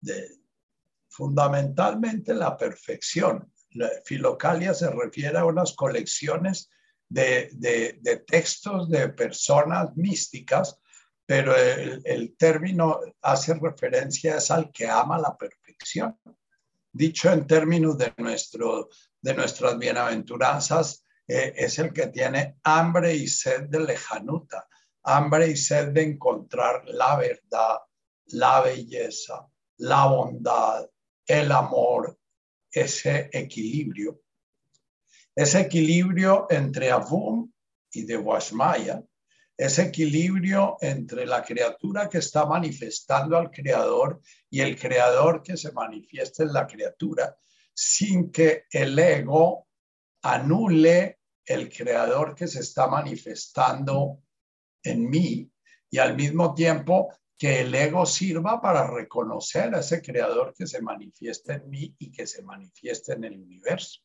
de, 0.00 0.44
fundamentalmente 1.08 2.34
la 2.34 2.56
perfección. 2.56 3.52
Filocalia 4.04 4.74
se 4.74 4.90
refiere 4.90 5.38
a 5.38 5.44
unas 5.44 5.74
colecciones 5.74 6.70
de, 7.08 8.22
textos 8.26 8.88
de 8.88 9.08
personas 9.10 9.96
místicas, 9.96 10.78
pero 11.26 11.54
el, 11.56 12.36
término 12.36 13.00
hace 13.22 13.54
referencia 13.54 14.36
es 14.36 14.50
al 14.50 14.70
que 14.70 14.88
ama 14.88 15.18
la 15.18 15.36
perfección. 15.36 16.18
Dicho 16.92 17.32
en 17.32 17.46
términos 17.46 17.98
de, 17.98 18.12
nuestro, 18.18 18.88
de 19.20 19.34
nuestras 19.34 19.78
bienaventuranzas, 19.78 21.04
eh, 21.26 21.54
es 21.56 21.78
el 21.78 21.92
que 21.92 22.08
tiene 22.08 22.58
hambre 22.64 23.14
y 23.14 23.26
sed 23.26 23.62
de 23.68 23.80
lejanuta, 23.80 24.68
hambre 25.02 25.48
y 25.48 25.56
sed 25.56 25.88
de 25.88 26.02
encontrar 26.02 26.84
la 26.86 27.16
verdad, 27.16 27.78
la 28.26 28.60
belleza, 28.60 29.46
la 29.78 30.06
bondad, 30.06 30.86
el 31.26 31.50
amor, 31.50 32.18
ese 32.74 33.30
equilibrio. 33.32 34.20
Ese 35.34 35.60
equilibrio 35.60 36.46
entre 36.50 36.90
Avum 36.90 37.50
y 37.92 38.04
de 38.04 38.16
Washmaya, 38.16 39.02
ese 39.56 39.82
equilibrio 39.82 40.76
entre 40.80 41.26
la 41.26 41.42
criatura 41.42 42.08
que 42.08 42.18
está 42.18 42.44
manifestando 42.44 43.36
al 43.36 43.50
creador 43.50 44.20
y 44.50 44.60
el 44.60 44.78
creador 44.78 45.42
que 45.42 45.56
se 45.56 45.72
manifiesta 45.72 46.42
en 46.42 46.52
la 46.52 46.66
criatura, 46.66 47.36
sin 47.72 48.30
que 48.32 48.64
el 48.70 48.98
ego 48.98 49.68
anule 50.22 51.20
el 51.44 51.68
creador 51.68 52.34
que 52.34 52.48
se 52.48 52.60
está 52.60 52.88
manifestando 52.88 54.22
en 54.82 55.08
mí 55.08 55.50
y 55.90 55.98
al 55.98 56.16
mismo 56.16 56.54
tiempo 56.54 57.12
que 57.36 57.60
el 57.60 57.74
ego 57.74 58.06
sirva 58.06 58.60
para 58.60 58.86
reconocer 58.86 59.74
a 59.74 59.80
ese 59.80 60.00
creador 60.00 60.54
que 60.56 60.66
se 60.66 60.80
manifiesta 60.80 61.54
en 61.54 61.68
mí 61.68 61.94
y 61.98 62.12
que 62.12 62.26
se 62.26 62.42
manifiesta 62.42 63.14
en 63.14 63.24
el 63.24 63.38
universo. 63.38 64.00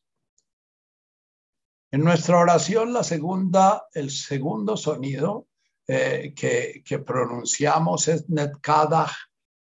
En 1.92 2.04
nuestra 2.04 2.38
oración, 2.38 2.92
la 2.92 3.02
segunda, 3.02 3.86
el 3.92 4.10
segundo 4.10 4.76
sonido 4.76 5.48
eh, 5.86 6.32
que, 6.36 6.82
que, 6.84 7.00
pronunciamos 7.00 8.06
es 8.06 8.28
Netkadach 8.28 9.12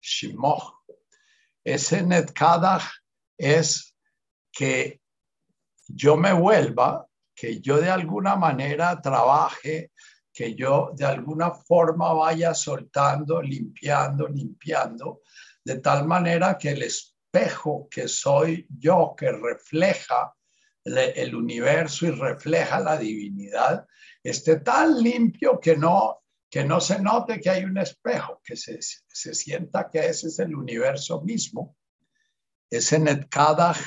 Shimoch. 0.01 0.75
Ese 1.65 2.03
Netkadach 2.03 2.85
es 3.39 3.95
que 4.53 5.01
yo 5.87 6.17
me 6.17 6.35
vuelva, 6.35 7.07
que 7.35 7.61
yo 7.61 7.81
de 7.81 7.91
alguna 7.91 8.37
manera 8.37 9.01
trabaje, 9.01 9.93
que 10.39 10.55
yo 10.55 10.93
de 10.95 11.05
alguna 11.05 11.51
forma 11.51 12.13
vaya 12.13 12.55
soltando, 12.55 13.43
limpiando, 13.43 14.29
limpiando, 14.29 15.23
de 15.65 15.81
tal 15.81 16.07
manera 16.07 16.57
que 16.57 16.69
el 16.69 16.83
espejo 16.85 17.89
que 17.91 18.07
soy 18.07 18.65
yo, 18.79 19.17
que 19.19 19.33
refleja 19.33 20.33
el 20.85 21.35
universo 21.35 22.07
y 22.07 22.13
refleja 22.13 22.79
la 22.79 22.97
divinidad, 22.97 23.85
esté 24.23 24.61
tan 24.61 25.03
limpio 25.03 25.59
que 25.59 25.77
no, 25.77 26.23
que 26.49 26.65
no 26.65 26.81
se 26.81 27.01
note 27.01 27.41
que 27.41 27.51
hay 27.51 27.65
un 27.65 27.77
espejo, 27.77 28.41
que 28.45 28.55
se, 28.55 28.79
se 28.81 29.35
sienta 29.35 29.91
que 29.91 30.07
ese 30.07 30.29
es 30.29 30.39
el 30.39 30.55
universo 30.55 31.21
mismo. 31.23 31.75
Ese 32.71 33.01
Netkadach 33.01 33.81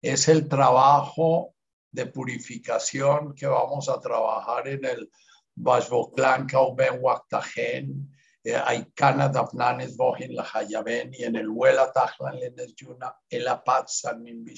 es 0.00 0.26
el 0.28 0.48
trabajo 0.48 1.54
de 1.90 2.06
purificación 2.06 3.34
que 3.34 3.46
vamos 3.46 3.90
a 3.90 4.00
trabajar 4.00 4.68
en 4.68 4.86
el 4.86 5.10
Bashboklan 5.62 6.46
Kauben 6.46 7.00
Waktajen, 7.00 8.08
Aikana 8.44 9.28
Dafnanes 9.28 9.96
Bohin 9.96 10.34
la 10.34 10.44
Hayaben 10.44 11.12
y 11.12 11.24
en 11.24 11.36
el 11.36 11.48
Huela 11.48 11.92
Tajlan 11.92 12.38
Lenes 12.38 12.74
Yuna, 12.74 13.14
el 13.28 13.46
Apat 13.48 13.88
San 13.88 14.24
Es 14.26 14.54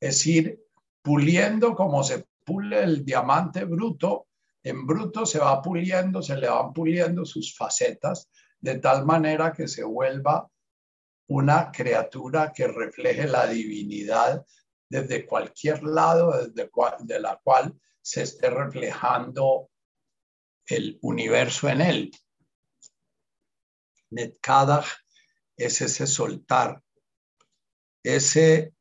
decir, 0.00 0.58
puliendo 1.02 1.74
como 1.74 2.02
se 2.02 2.26
pule 2.44 2.82
el 2.82 3.04
diamante 3.04 3.64
bruto, 3.64 4.26
en 4.62 4.86
bruto 4.86 5.26
se 5.26 5.38
va 5.38 5.60
puliendo, 5.60 6.22
se 6.22 6.36
le 6.36 6.48
van 6.48 6.72
puliendo 6.72 7.24
sus 7.24 7.56
facetas 7.56 8.30
de 8.58 8.78
tal 8.78 9.04
manera 9.04 9.52
que 9.52 9.68
se 9.68 9.84
vuelva 9.84 10.48
una 11.28 11.70
criatura 11.70 12.52
que 12.52 12.66
refleje 12.66 13.26
la 13.26 13.46
divinidad 13.46 14.44
desde 14.88 15.26
cualquier 15.26 15.82
lado 15.82 16.32
desde 16.32 16.70
de 17.00 17.20
la 17.20 17.40
cual 17.42 17.74
se 18.00 18.22
esté 18.22 18.50
reflejando 18.50 19.70
el 20.66 20.98
universo 21.02 21.68
en 21.68 21.80
él. 21.80 22.10
Netkadach 24.10 24.86
es 25.56 25.80
ese 25.80 26.06
soltar, 26.06 26.82
ese 28.02 28.74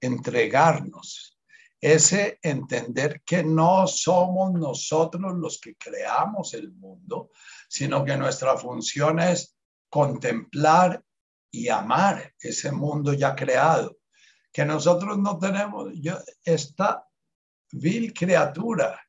entregarnos, 0.00 1.38
ese 1.80 2.38
entender 2.42 3.22
que 3.24 3.42
no 3.42 3.86
somos 3.86 4.52
nosotros 4.52 5.34
los 5.36 5.60
que 5.60 5.76
creamos 5.76 6.54
el 6.54 6.72
mundo, 6.72 7.30
sino 7.68 8.04
que 8.04 8.16
nuestra 8.16 8.56
función 8.56 9.20
es 9.20 9.56
contemplar 9.88 11.02
y 11.50 11.68
amar 11.68 12.34
ese 12.40 12.72
mundo 12.72 13.12
ya 13.12 13.34
creado, 13.34 13.98
que 14.52 14.64
nosotros 14.64 15.18
no 15.18 15.38
tenemos, 15.38 15.90
yo, 15.94 16.18
esta 16.44 17.04
vil 17.72 18.12
criatura 18.12 19.00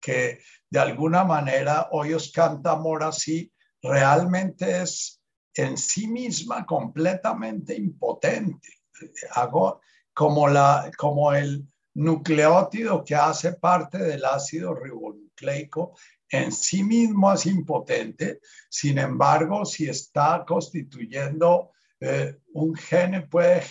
que 0.00 0.40
de 0.76 0.82
alguna 0.82 1.24
manera 1.24 1.88
hoy 1.92 2.12
os 2.12 2.30
canta 2.30 2.72
amor 2.72 3.02
así, 3.02 3.50
realmente 3.80 4.82
es 4.82 5.22
en 5.54 5.78
sí 5.78 6.06
misma 6.06 6.66
completamente 6.66 7.74
impotente. 7.74 8.68
Como, 10.12 10.48
la, 10.48 10.90
como 10.98 11.32
el 11.32 11.66
nucleótido 11.94 13.02
que 13.02 13.14
hace 13.14 13.52
parte 13.52 13.96
del 13.96 14.26
ácido 14.26 14.74
ribonucleico 14.74 15.94
en 16.28 16.52
sí 16.52 16.84
mismo 16.84 17.32
es 17.32 17.46
impotente, 17.46 18.40
sin 18.68 18.98
embargo, 18.98 19.64
si 19.64 19.88
está 19.88 20.44
constituyendo 20.46 21.72
eh, 22.00 22.36
un 22.52 22.74
gene 22.74 23.22
puede, 23.22 23.62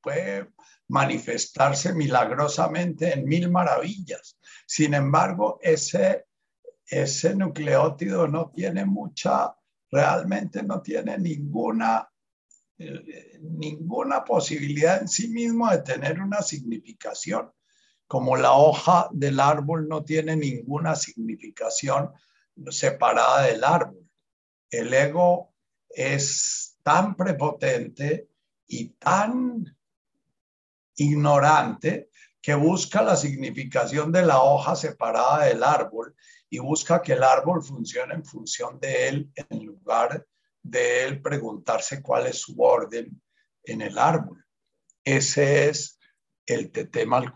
puede 0.00 0.48
manifestarse 0.88 1.92
milagrosamente 1.92 3.12
en 3.12 3.26
mil 3.26 3.50
maravillas. 3.50 4.38
Sin 4.66 4.94
embargo, 4.94 5.58
ese, 5.62 6.25
ese 6.86 7.34
nucleótido 7.34 8.28
no 8.28 8.50
tiene 8.54 8.84
mucha, 8.84 9.54
realmente 9.90 10.62
no 10.62 10.80
tiene 10.82 11.18
ninguna 11.18 12.08
eh, 12.78 13.38
ninguna 13.40 14.22
posibilidad 14.22 15.00
en 15.00 15.08
sí 15.08 15.28
mismo 15.28 15.70
de 15.70 15.78
tener 15.78 16.20
una 16.20 16.42
significación 16.42 17.50
como 18.06 18.36
la 18.36 18.52
hoja 18.52 19.08
del 19.12 19.40
árbol 19.40 19.88
no 19.88 20.04
tiene 20.04 20.36
ninguna 20.36 20.94
significación 20.94 22.12
separada 22.68 23.42
del 23.46 23.64
árbol. 23.64 24.08
El 24.70 24.92
ego 24.92 25.54
es 25.88 26.78
tan 26.82 27.16
prepotente 27.16 28.28
y 28.66 28.90
tan 28.90 29.64
ignorante 30.96 32.10
que 32.40 32.54
busca 32.54 33.02
la 33.02 33.16
significación 33.16 34.12
de 34.12 34.22
la 34.22 34.42
hoja 34.42 34.76
separada 34.76 35.46
del 35.46 35.64
árbol 35.64 36.14
y 36.56 36.58
busca 36.58 37.02
que 37.02 37.12
el 37.12 37.22
árbol 37.22 37.62
funcione 37.62 38.14
en 38.14 38.24
función 38.24 38.80
de 38.80 39.08
él 39.08 39.30
en 39.34 39.66
lugar 39.66 40.26
de 40.62 41.04
él 41.04 41.20
preguntarse 41.20 42.00
cuál 42.00 42.28
es 42.28 42.38
su 42.38 42.58
orden 42.58 43.20
en 43.62 43.82
el 43.82 43.98
árbol. 43.98 44.42
Ese 45.04 45.68
es 45.68 45.98
el 46.46 46.70
Tetem 46.70 47.12
al 47.12 47.30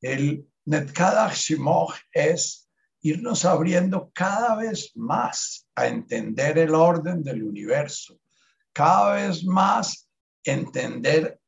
El 0.00 0.44
Netkadach 0.64 1.34
Shimoch 1.34 1.94
es 2.10 2.68
irnos 3.00 3.44
abriendo 3.44 4.10
cada 4.12 4.56
vez 4.56 4.90
más 4.96 5.68
a 5.76 5.86
entender 5.86 6.58
el 6.58 6.74
orden 6.74 7.22
del 7.22 7.44
universo, 7.44 8.18
cada 8.72 9.14
vez 9.14 9.44
más 9.44 10.10
entender 10.42 11.38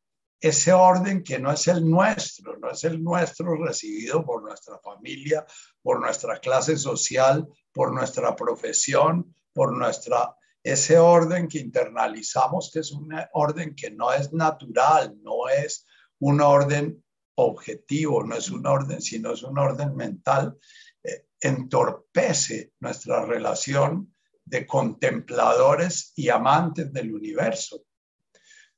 ese 0.41 0.73
orden 0.73 1.23
que 1.23 1.39
no 1.39 1.51
es 1.51 1.67
el 1.69 1.89
nuestro, 1.89 2.57
no 2.59 2.71
es 2.71 2.85
el 2.85 3.03
nuestro 3.03 3.57
recibido 3.57 4.25
por 4.25 4.43
nuestra 4.43 4.79
familia, 4.79 5.45
por 5.83 6.01
nuestra 6.01 6.39
clase 6.39 6.77
social, 6.77 7.47
por 7.73 7.93
nuestra 7.93 8.37
profesión, 8.37 9.35
por 9.53 9.77
nuestra 9.77 10.35
ese 10.63 10.99
orden 10.99 11.49
que 11.49 11.59
internalizamos, 11.59 12.71
que 12.73 12.81
es 12.81 12.93
un 12.93 13.09
orden 13.33 13.75
que 13.75 13.91
no 13.91 14.13
es 14.13 14.33
natural, 14.33 15.17
no 15.23 15.49
es 15.49 15.87
un 16.21 16.41
orden 16.41 17.03
objetivo, 17.37 18.25
no 18.25 18.37
es 18.37 18.51
un 18.51 18.67
orden, 18.67 19.01
sino 19.01 19.33
es 19.33 19.43
un 19.43 19.59
orden 19.59 19.95
mental, 19.95 20.59
eh, 21.03 21.27
entorpece 21.41 22.73
nuestra 22.81 23.25
relación 23.25 24.15
de 24.45 24.67
contempladores 24.67 26.13
y 26.17 26.29
amantes 26.29 26.93
del 26.93 27.15
universo. 27.15 27.85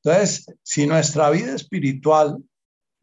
Entonces, 0.02 0.46
si 0.62 0.86
nuestra 0.86 1.30
vida 1.30 1.54
espiritual, 1.54 2.42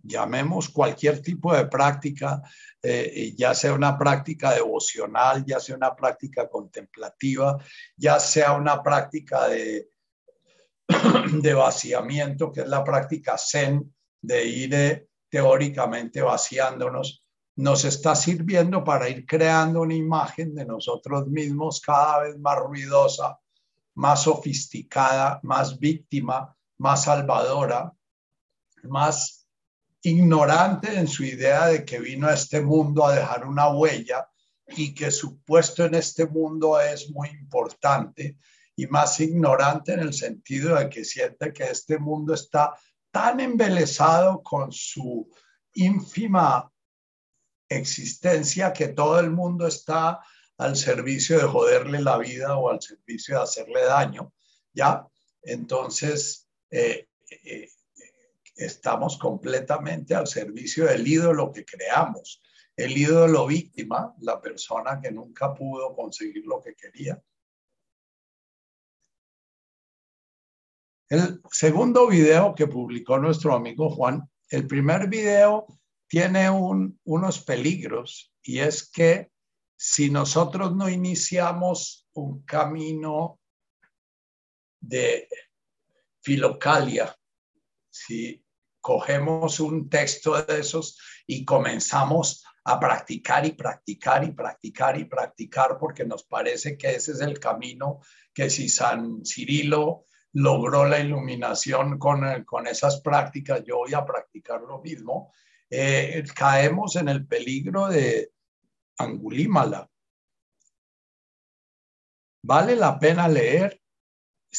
llamemos 0.08 0.70
cualquier 0.70 1.22
tipo 1.22 1.54
de 1.54 1.68
práctica, 1.68 2.42
eh, 2.82 3.34
ya 3.38 3.54
sea 3.54 3.74
una 3.74 3.98
práctica 3.98 4.54
devocional, 4.54 5.44
ya 5.46 5.60
sea 5.60 5.76
una 5.76 5.96
práctica 5.96 6.48
contemplativa, 6.50 7.58
ya 7.96 8.20
sea 8.20 8.54
una 8.54 8.82
práctica 8.82 9.48
de, 9.50 9.90
de 11.42 11.54
vaciamiento, 11.54 12.52
que 12.52 12.62
es 12.62 12.68
la 12.68 12.84
práctica 12.84 13.38
zen, 13.38 13.94
de 14.22 14.46
ir 14.46 14.74
eh, 14.74 15.08
teóricamente 15.30 16.22
vaciándonos, 16.22 17.24
nos 17.58 17.86
está 17.86 18.16
sirviendo 18.16 18.84
para 18.84 19.10
ir 19.10 19.26
creando 19.26 19.82
una 19.82 19.96
imagen 19.96 20.54
de 20.54 20.66
nosotros 20.66 21.28
mismos 21.28 21.82
cada 21.82 22.22
vez 22.24 22.38
más 22.38 22.58
ruidosa, 22.60 23.40
más 23.96 24.24
sofisticada, 24.24 25.40
más 25.44 25.80
víctima, 25.80 26.56
más 26.78 27.04
salvadora, 27.04 27.94
más 28.84 29.48
ignorante 30.02 30.98
en 30.98 31.08
su 31.08 31.24
idea 31.24 31.68
de 31.68 31.84
que 31.84 32.00
vino 32.00 32.28
a 32.28 32.34
este 32.34 32.62
mundo 32.62 33.06
a 33.06 33.16
dejar 33.16 33.46
una 33.46 33.70
huella 33.70 34.30
y 34.68 34.94
que 34.94 35.12
su 35.12 35.42
puesto 35.42 35.86
en 35.86 35.96
este 35.96 36.26
mundo 36.26 36.80
es 36.80 37.10
muy 37.10 37.30
importante 37.30 38.38
y 38.76 38.86
más 38.88 39.20
ignorante 39.20 39.94
en 39.94 40.02
el 40.02 40.14
sentido 40.14 40.76
de 40.76 40.90
que 40.90 41.04
siente 41.04 41.52
que 41.52 41.66
este 41.66 41.98
mundo 41.98 42.34
está 42.34 42.74
tan 43.12 43.40
embelesado 43.40 44.44
con 44.44 44.72
su 44.72 45.30
ínfima 45.74 46.72
existencia 47.70 48.72
que 48.72 48.90
todo 48.90 49.20
el 49.20 49.32
mundo 49.32 49.68
está 49.68 50.20
al 50.58 50.76
servicio 50.76 51.38
de 51.38 51.46
joderle 51.46 52.02
la 52.02 52.18
vida 52.18 52.58
o 52.58 52.70
al 52.70 52.82
servicio 52.82 53.36
de 53.36 53.44
hacerle 53.44 53.84
daño, 53.84 54.34
¿ya? 54.74 55.06
Entonces, 55.42 56.47
eh, 56.70 57.08
eh, 57.30 57.70
estamos 58.56 59.18
completamente 59.18 60.16
al 60.16 60.28
servicio 60.28 60.86
del 60.86 61.08
ídolo 61.08 61.52
que 61.52 61.66
creamos. 61.66 62.42
El 62.76 62.98
ídolo 62.98 63.48
víctima, 63.48 64.14
la 64.20 64.42
persona 64.42 65.00
que 65.02 65.12
nunca 65.12 65.54
pudo 65.54 65.96
conseguir 65.96 66.46
lo 66.46 66.62
que 66.62 66.76
quería. 66.76 67.22
El 71.10 71.42
segundo 71.52 72.08
video 72.08 72.54
que 72.54 72.68
publicó 72.68 73.18
nuestro 73.18 73.54
amigo 73.54 73.90
Juan, 73.90 74.30
el 74.50 74.68
primer 74.68 75.08
video 75.08 75.66
tiene 76.08 76.50
unos 76.50 77.44
peligros 77.44 78.34
y 78.44 78.60
es 78.60 78.90
que 78.90 79.32
si 79.78 80.10
nosotros 80.10 80.76
no 80.76 80.90
iniciamos 80.90 82.08
un 82.14 82.44
camino 82.44 83.40
de 84.80 85.30
filocalia, 86.28 87.16
si 87.90 88.44
cogemos 88.82 89.62
un 89.62 89.90
texto 89.90 90.42
de 90.42 90.60
esos 90.60 91.00
y 91.26 91.46
comenzamos 91.46 92.44
a 92.66 92.78
practicar 92.78 93.46
y 93.46 93.54
practicar 93.54 94.26
y 94.26 94.32
practicar 94.34 95.00
y 95.00 95.06
practicar 95.06 95.78
porque 95.80 96.04
nos 96.04 96.26
parece 96.26 96.78
que 96.78 96.96
ese 96.96 97.14
es 97.14 97.22
el 97.22 97.40
camino 97.40 98.02
que 98.34 98.50
si 98.50 98.68
San 98.68 99.26
Cirilo 99.26 100.04
logró 100.34 100.86
la 100.86 101.00
iluminación 101.00 101.98
con, 101.98 102.44
con 102.44 102.68
esas 102.68 103.00
prácticas, 103.00 103.64
yo 103.64 103.78
voy 103.78 103.94
a 103.94 104.06
practicar 104.06 104.60
lo 104.60 104.82
mismo, 104.82 105.32
eh, 105.70 106.26
caemos 106.36 106.98
en 106.98 107.08
el 107.08 107.26
peligro 107.26 107.88
de 107.88 108.34
Angulímala. 108.98 109.90
Vale 112.44 112.76
la 112.76 113.00
pena 113.00 113.30
leer 113.30 113.80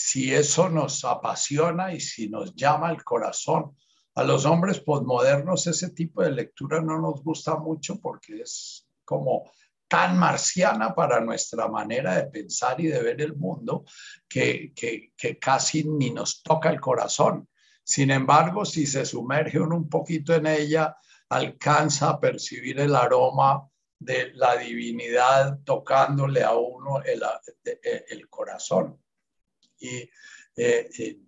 si 0.01 0.33
eso 0.33 0.69
nos 0.69 1.05
apasiona 1.05 1.93
y 1.93 2.01
si 2.01 2.29
nos 2.29 2.55
llama 2.55 2.91
el 2.91 3.03
corazón. 3.03 3.77
A 4.15 4.23
los 4.23 4.47
hombres 4.47 4.81
posmodernos 4.81 5.67
ese 5.67 5.91
tipo 5.91 6.23
de 6.23 6.31
lectura 6.31 6.81
no 6.81 7.01
nos 7.01 7.23
gusta 7.23 7.57
mucho 7.57 8.01
porque 8.01 8.43
es 8.43 8.87
como 9.05 9.51
tan 9.89 10.17
marciana 10.17 10.95
para 10.95 11.21
nuestra 11.21 11.67
manera 11.67 12.15
de 12.17 12.25
pensar 12.25 12.81
y 12.81 12.87
de 12.87 13.03
ver 13.03 13.21
el 13.21 13.35
mundo 13.37 13.85
que, 14.29 14.73
que, 14.75 15.39
casi 15.39 15.85
ni 15.85 16.11
nos 16.11 16.43
toca 16.43 16.71
el 16.71 16.81
corazón. 16.81 17.49
Sin 17.83 18.11
embargo, 18.11 18.65
si 18.65 18.87
se 18.87 19.05
sumerge 19.05 19.59
uno 19.59 19.77
un 19.77 19.89
poquito 19.89 20.35
en 20.35 20.47
ella, 20.47 20.97
alcanza 21.29 22.11
a 22.11 22.21
percibir 22.21 22.79
el 22.81 22.95
aroma 22.95 23.69
de 23.99 24.33
la 24.35 24.57
divinidad 24.57 25.59
tocándole 25.65 26.45
a 26.45 26.53
uno 26.53 27.03
el, 27.03 27.23
el 28.09 28.29
corazón. 28.29 28.99
Y 29.79 30.11
eh, 30.57 30.89
eh, 30.99 31.19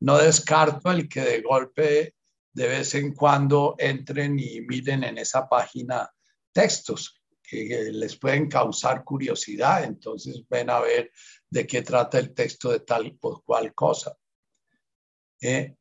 no 0.00 0.18
descarto 0.18 0.90
el 0.90 1.08
que 1.08 1.20
de 1.20 1.40
golpe 1.42 2.14
de 2.52 2.68
vez 2.68 2.94
en 2.94 3.14
cuando 3.14 3.74
entren 3.78 4.38
y 4.38 4.60
miren 4.60 5.04
en 5.04 5.18
esa 5.18 5.48
página 5.48 6.08
textos 6.52 7.20
que 7.42 7.90
les 7.92 8.16
pueden 8.16 8.48
causar 8.48 9.04
curiosidad, 9.04 9.84
entonces 9.84 10.42
ven 10.48 10.70
a 10.70 10.80
ver 10.80 11.10
de 11.50 11.66
qué 11.66 11.82
trata 11.82 12.18
el 12.18 12.32
texto 12.32 12.70
de 12.70 12.80
tal 12.80 13.16
o 13.20 13.42
cual 13.42 13.74
cosa. 13.74 14.16
Eh, 15.40 15.76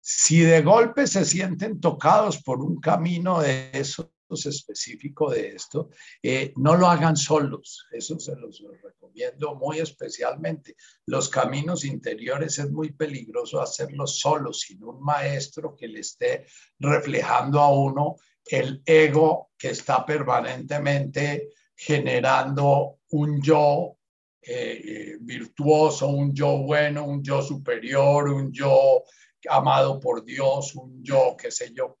si 0.00 0.40
de 0.40 0.62
golpe 0.62 1.06
se 1.06 1.24
sienten 1.24 1.80
tocados 1.80 2.42
por 2.42 2.60
un 2.60 2.80
camino 2.80 3.40
de 3.40 3.70
esos 3.72 4.10
específico 4.34 5.30
de 5.30 5.48
esto, 5.48 5.90
eh, 6.22 6.52
no 6.56 6.76
lo 6.76 6.88
hagan 6.88 7.16
solos, 7.16 7.86
eso 7.90 8.18
se 8.18 8.36
los 8.36 8.62
recomiendo 8.82 9.54
muy 9.54 9.78
especialmente. 9.78 10.76
Los 11.06 11.28
caminos 11.28 11.84
interiores 11.84 12.58
es 12.58 12.70
muy 12.70 12.92
peligroso 12.92 13.60
hacerlos 13.60 14.18
solos, 14.18 14.60
sin 14.60 14.84
un 14.84 15.00
maestro 15.02 15.74
que 15.76 15.88
le 15.88 16.00
esté 16.00 16.46
reflejando 16.78 17.60
a 17.60 17.72
uno 17.72 18.16
el 18.44 18.82
ego 18.84 19.50
que 19.58 19.70
está 19.70 20.04
permanentemente 20.04 21.50
generando 21.76 22.98
un 23.10 23.40
yo 23.42 23.98
eh, 24.40 24.80
eh, 24.84 25.16
virtuoso, 25.20 26.08
un 26.08 26.34
yo 26.34 26.58
bueno, 26.58 27.04
un 27.04 27.22
yo 27.22 27.42
superior, 27.42 28.28
un 28.30 28.52
yo 28.52 29.02
amado 29.48 30.00
por 30.00 30.24
Dios, 30.24 30.74
un 30.74 31.02
yo, 31.02 31.36
qué 31.36 31.50
sé 31.50 31.72
yo. 31.74 31.98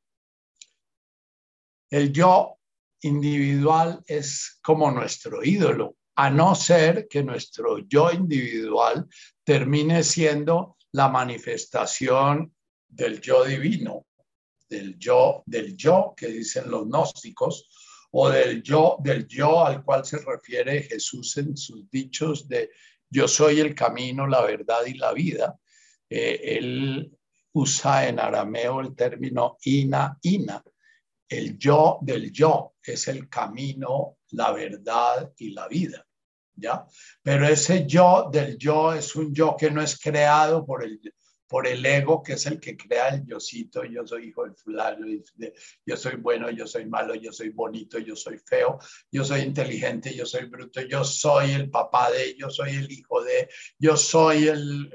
El 1.90 2.12
yo 2.12 2.58
individual 3.02 4.02
es 4.06 4.58
como 4.62 4.90
nuestro 4.90 5.44
ídolo, 5.44 5.96
a 6.16 6.30
no 6.30 6.54
ser 6.54 7.06
que 7.08 7.22
nuestro 7.22 7.78
yo 7.78 8.10
individual 8.10 9.06
termine 9.44 10.02
siendo 10.02 10.76
la 10.92 11.08
manifestación 11.08 12.52
del 12.88 13.20
yo 13.20 13.44
divino 13.44 14.04
del 14.68 14.98
yo, 14.98 15.42
del 15.46 15.76
yo 15.76 16.14
que 16.16 16.28
dicen 16.28 16.70
los 16.70 16.86
gnósticos, 16.86 17.68
o 18.10 18.30
del 18.30 18.62
yo, 18.62 18.96
del 19.00 19.26
yo 19.26 19.64
al 19.64 19.84
cual 19.84 20.04
se 20.04 20.18
refiere 20.18 20.82
Jesús 20.82 21.36
en 21.36 21.56
sus 21.56 21.90
dichos 21.90 22.48
de 22.48 22.70
yo 23.10 23.28
soy 23.28 23.60
el 23.60 23.74
camino, 23.74 24.26
la 24.26 24.42
verdad 24.42 24.84
y 24.86 24.94
la 24.94 25.12
vida. 25.12 25.58
Eh, 26.08 26.40
él 26.58 27.10
usa 27.52 28.08
en 28.08 28.18
arameo 28.18 28.80
el 28.80 28.94
término 28.94 29.56
ina, 29.62 30.18
ina. 30.22 30.62
El 31.28 31.58
yo 31.58 31.98
del 32.00 32.32
yo 32.32 32.74
es 32.82 33.08
el 33.08 33.28
camino, 33.28 34.18
la 34.30 34.52
verdad 34.52 35.32
y 35.36 35.50
la 35.50 35.68
vida. 35.68 36.04
¿Ya? 36.54 36.84
Pero 37.22 37.46
ese 37.46 37.86
yo 37.86 38.28
del 38.32 38.58
yo 38.58 38.92
es 38.92 39.14
un 39.14 39.32
yo 39.32 39.54
que 39.56 39.70
no 39.70 39.80
es 39.80 39.98
creado 39.98 40.66
por 40.66 40.82
el, 40.82 41.00
por 41.48 41.66
el 41.66 41.84
ego 41.84 42.22
que 42.22 42.34
es 42.34 42.46
el 42.46 42.60
que 42.60 42.76
crea 42.76 43.08
el 43.08 43.24
yocito, 43.24 43.82
yo 43.84 44.06
soy 44.06 44.28
hijo 44.28 44.44
del 44.44 44.54
fulano, 44.54 45.06
yo 45.86 45.96
soy 45.96 46.16
bueno, 46.16 46.50
yo 46.50 46.66
soy 46.66 46.86
malo, 46.86 47.14
yo 47.14 47.32
soy 47.32 47.48
bonito, 47.48 47.98
yo 47.98 48.14
soy 48.14 48.38
feo, 48.38 48.78
yo 49.10 49.24
soy 49.24 49.40
inteligente, 49.40 50.14
yo 50.14 50.26
soy 50.26 50.44
bruto, 50.44 50.82
yo 50.82 51.04
soy 51.04 51.52
el 51.52 51.70
papá 51.70 52.10
de, 52.10 52.36
yo 52.36 52.50
soy 52.50 52.76
el 52.76 52.92
hijo 52.92 53.24
de, 53.24 53.48
yo 53.78 53.96
soy 53.96 54.48
el 54.48 54.90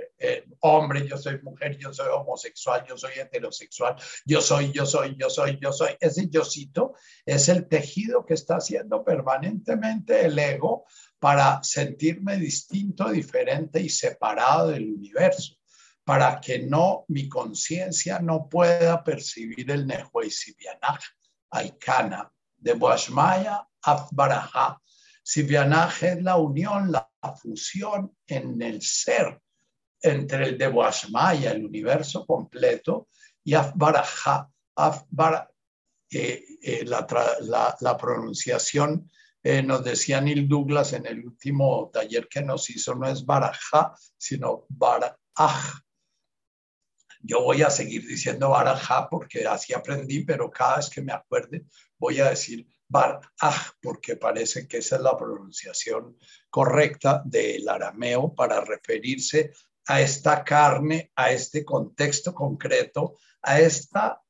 hombre, 0.60 1.08
yo 1.08 1.18
soy 1.18 1.42
mujer, 1.42 1.78
yo 1.78 1.92
soy 1.92 2.08
homosexual, 2.14 2.86
yo 2.88 2.98
soy 2.98 3.14
heterosexual, 3.16 3.96
yo 4.26 4.40
soy, 4.40 4.72
yo 4.72 4.86
soy, 4.86 5.16
yo 5.18 5.30
soy, 5.30 5.58
yo 5.60 5.74
soy. 5.74 5.96
Ese 6.00 6.30
yocito 6.30 6.94
es 7.26 7.50
el 7.50 7.68
tejido 7.68 8.26
que 8.26 8.36
está 8.36 8.58
haciendo 8.58 9.04
permanentemente 9.04 10.26
el 10.26 10.38
ego 10.38 10.86
para 11.20 11.64
sentirme 11.64 12.38
distinto, 12.38 13.10
diferente 13.10 13.82
y 13.82 13.90
separado 13.90 14.68
del 14.68 14.92
universo 14.94 15.56
para 16.04 16.40
que 16.42 16.60
no, 16.60 17.06
mi 17.08 17.30
conciencia 17.30 18.20
no 18.20 18.50
pueda 18.50 19.04
percibir 19.04 19.70
el 19.72 19.88
Nehuay 19.88 20.30
Aikana, 21.52 22.32
de 22.58 22.74
Boashmaya 22.74 23.68
Afbaraja. 23.82 24.82
Sibianaj 25.24 26.04
es 26.04 26.24
la 26.24 26.36
unión, 26.36 26.92
la 26.92 27.10
fusión 27.42 28.16
en 28.28 28.62
el 28.62 28.82
ser 28.82 29.40
entre 30.02 30.50
el 30.50 30.58
de 30.58 30.68
Boashmaya, 30.68 31.52
el 31.52 31.66
universo 31.66 32.26
completo, 32.26 33.08
y 33.44 33.54
Afbaraja. 33.54 34.50
Eh, 36.16 36.44
eh, 36.62 36.86
la, 36.86 37.98
pronunciación 37.98 39.10
eh, 39.42 39.64
nos 39.64 39.84
decía 39.84 40.22
Neil 40.22 40.48
Douglas 40.48 40.94
en 40.94 41.06
el 41.06 41.26
último 41.26 41.90
taller 41.92 42.28
que 42.28 42.42
nos 42.42 42.70
hizo, 42.70 42.94
no 42.96 43.08
es 43.08 43.26
Baraja, 43.26 43.96
sino 44.18 44.66
Baraj 44.70 45.16
yo 47.24 47.42
voy 47.42 47.62
a 47.62 47.70
seguir 47.70 48.06
diciendo 48.06 48.50
Barajá 48.50 49.08
porque 49.10 49.48
así 49.48 49.74
aprendí, 49.74 50.26
pero 50.26 50.52
cada 50.52 50.78
vez 50.78 50.90
que 50.90 51.02
me 51.02 51.14
acuerde 51.14 51.66
voy 51.98 52.20
a 52.20 52.30
decir 52.30 52.68
Baraj 52.88 53.72
porque 53.82 54.18
parece 54.18 54.68
que 54.68 54.78
esa 54.78 54.98
es 54.98 55.02
la 55.02 55.18
pronunciación 55.18 56.18
correcta 56.50 57.24
del 57.26 57.68
arameo 57.68 58.36
para 58.36 58.62
referirse 58.62 59.54
a 59.88 60.02
esta 60.02 60.44
carne, 60.44 61.12
a 61.16 61.32
este 61.32 61.64
contexto 61.64 62.34
concreto, 62.34 63.18
a 63.42 63.60
esta 63.60 64.22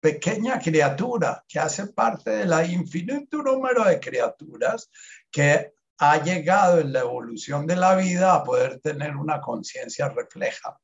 pequeña 0.00 0.58
criatura 0.58 1.44
que 1.46 1.58
hace 1.58 1.86
parte 1.88 2.30
de 2.30 2.44
la 2.46 2.64
infinito 2.64 3.42
número 3.42 3.84
de 3.84 4.00
criaturas 4.00 4.90
que 5.30 5.72
ha 5.98 6.22
llegado 6.22 6.80
en 6.80 6.92
la 6.92 7.00
evolución 7.00 7.66
de 7.66 7.76
la 7.76 7.94
vida 7.94 8.34
a 8.34 8.42
poder 8.42 8.80
tener 8.80 9.16
una 9.16 9.40
conciencia 9.40 10.08
refleja. 10.08 10.78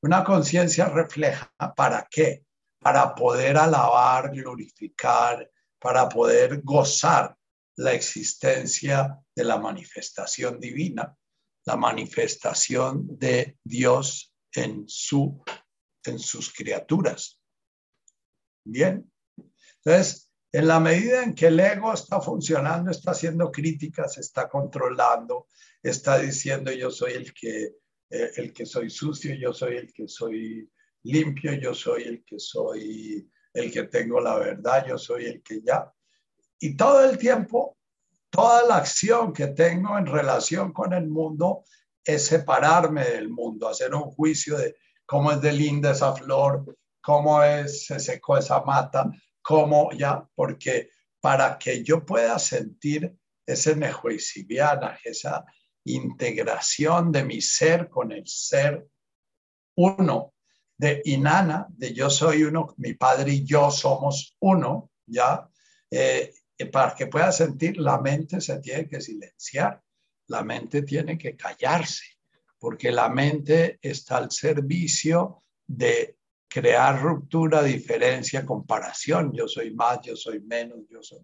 Una 0.00 0.22
conciencia 0.22 0.86
refleja, 0.86 1.52
¿para 1.74 2.06
qué? 2.10 2.44
Para 2.78 3.14
poder 3.14 3.56
alabar, 3.56 4.30
glorificar, 4.30 5.50
para 5.78 6.08
poder 6.08 6.62
gozar 6.62 7.36
la 7.76 7.92
existencia 7.92 9.18
de 9.34 9.44
la 9.44 9.58
manifestación 9.58 10.60
divina, 10.60 11.16
la 11.64 11.76
manifestación 11.76 13.18
de 13.18 13.58
Dios 13.62 14.34
en, 14.52 14.84
su, 14.86 15.42
en 16.04 16.18
sus 16.18 16.52
criaturas. 16.52 17.40
Bien, 18.64 19.10
entonces, 19.84 20.30
en 20.52 20.66
la 20.66 20.80
medida 20.80 21.22
en 21.22 21.34
que 21.34 21.48
el 21.48 21.60
ego 21.60 21.92
está 21.92 22.20
funcionando, 22.20 22.90
está 22.90 23.10
haciendo 23.10 23.50
críticas, 23.50 24.18
está 24.18 24.48
controlando, 24.48 25.46
está 25.82 26.18
diciendo 26.18 26.72
yo 26.72 26.90
soy 26.90 27.12
el 27.12 27.34
que 27.34 27.74
eh, 28.10 28.30
el 28.36 28.52
que 28.52 28.66
soy 28.66 28.90
sucio, 28.90 29.34
yo 29.34 29.52
soy 29.52 29.76
el 29.76 29.92
que 29.92 30.08
soy 30.08 30.70
limpio, 31.02 31.52
yo 31.54 31.74
soy 31.74 32.04
el 32.04 32.24
que 32.24 32.38
soy 32.38 33.28
el 33.54 33.72
que 33.72 33.84
tengo 33.84 34.20
la 34.20 34.38
verdad, 34.38 34.86
yo 34.86 34.98
soy 34.98 35.26
el 35.26 35.42
que 35.42 35.60
ya. 35.62 35.92
Y 36.60 36.76
todo 36.76 37.04
el 37.08 37.18
tiempo, 37.18 37.76
toda 38.30 38.66
la 38.66 38.76
acción 38.76 39.32
que 39.32 39.48
tengo 39.48 39.96
en 39.98 40.06
relación 40.06 40.72
con 40.72 40.92
el 40.92 41.08
mundo 41.08 41.64
es 42.04 42.26
separarme 42.26 43.04
del 43.04 43.28
mundo, 43.28 43.68
hacer 43.68 43.94
un 43.94 44.10
juicio 44.10 44.56
de 44.56 44.76
cómo 45.06 45.32
es 45.32 45.40
de 45.40 45.52
linda 45.52 45.92
esa 45.92 46.14
flor, 46.14 46.76
cómo 47.02 47.42
es, 47.42 47.86
se 47.86 48.00
secó 48.00 48.38
esa 48.38 48.62
mata, 48.62 49.10
cómo 49.42 49.90
ya, 49.92 50.26
porque 50.34 50.90
para 51.20 51.58
que 51.58 51.82
yo 51.82 52.04
pueda 52.04 52.38
sentir 52.38 53.16
ese 53.46 53.74
nejoisiviana, 53.74 54.98
esa 55.04 55.44
integración 55.94 57.12
de 57.12 57.24
mi 57.24 57.40
ser 57.40 57.88
con 57.88 58.12
el 58.12 58.26
ser 58.26 58.86
uno, 59.76 60.34
de 60.76 61.02
Inana, 61.06 61.66
de 61.70 61.92
yo 61.92 62.08
soy 62.08 62.44
uno, 62.44 62.74
mi 62.76 62.94
padre 62.94 63.32
y 63.32 63.44
yo 63.44 63.70
somos 63.70 64.36
uno, 64.40 64.90
¿ya? 65.06 65.48
Eh, 65.90 66.32
para 66.72 66.94
que 66.94 67.06
pueda 67.06 67.32
sentir, 67.32 67.78
la 67.78 68.00
mente 68.00 68.40
se 68.40 68.58
tiene 68.60 68.88
que 68.88 69.00
silenciar, 69.00 69.82
la 70.28 70.42
mente 70.42 70.82
tiene 70.82 71.18
que 71.18 71.36
callarse, 71.36 72.04
porque 72.58 72.90
la 72.92 73.08
mente 73.08 73.78
está 73.82 74.18
al 74.18 74.30
servicio 74.30 75.42
de 75.66 76.16
crear 76.48 77.00
ruptura, 77.00 77.62
diferencia, 77.62 78.44
comparación. 78.44 79.32
Yo 79.32 79.46
soy 79.46 79.74
más, 79.74 80.00
yo 80.02 80.16
soy 80.16 80.40
menos, 80.40 80.78
yo 80.88 81.02
soy. 81.02 81.20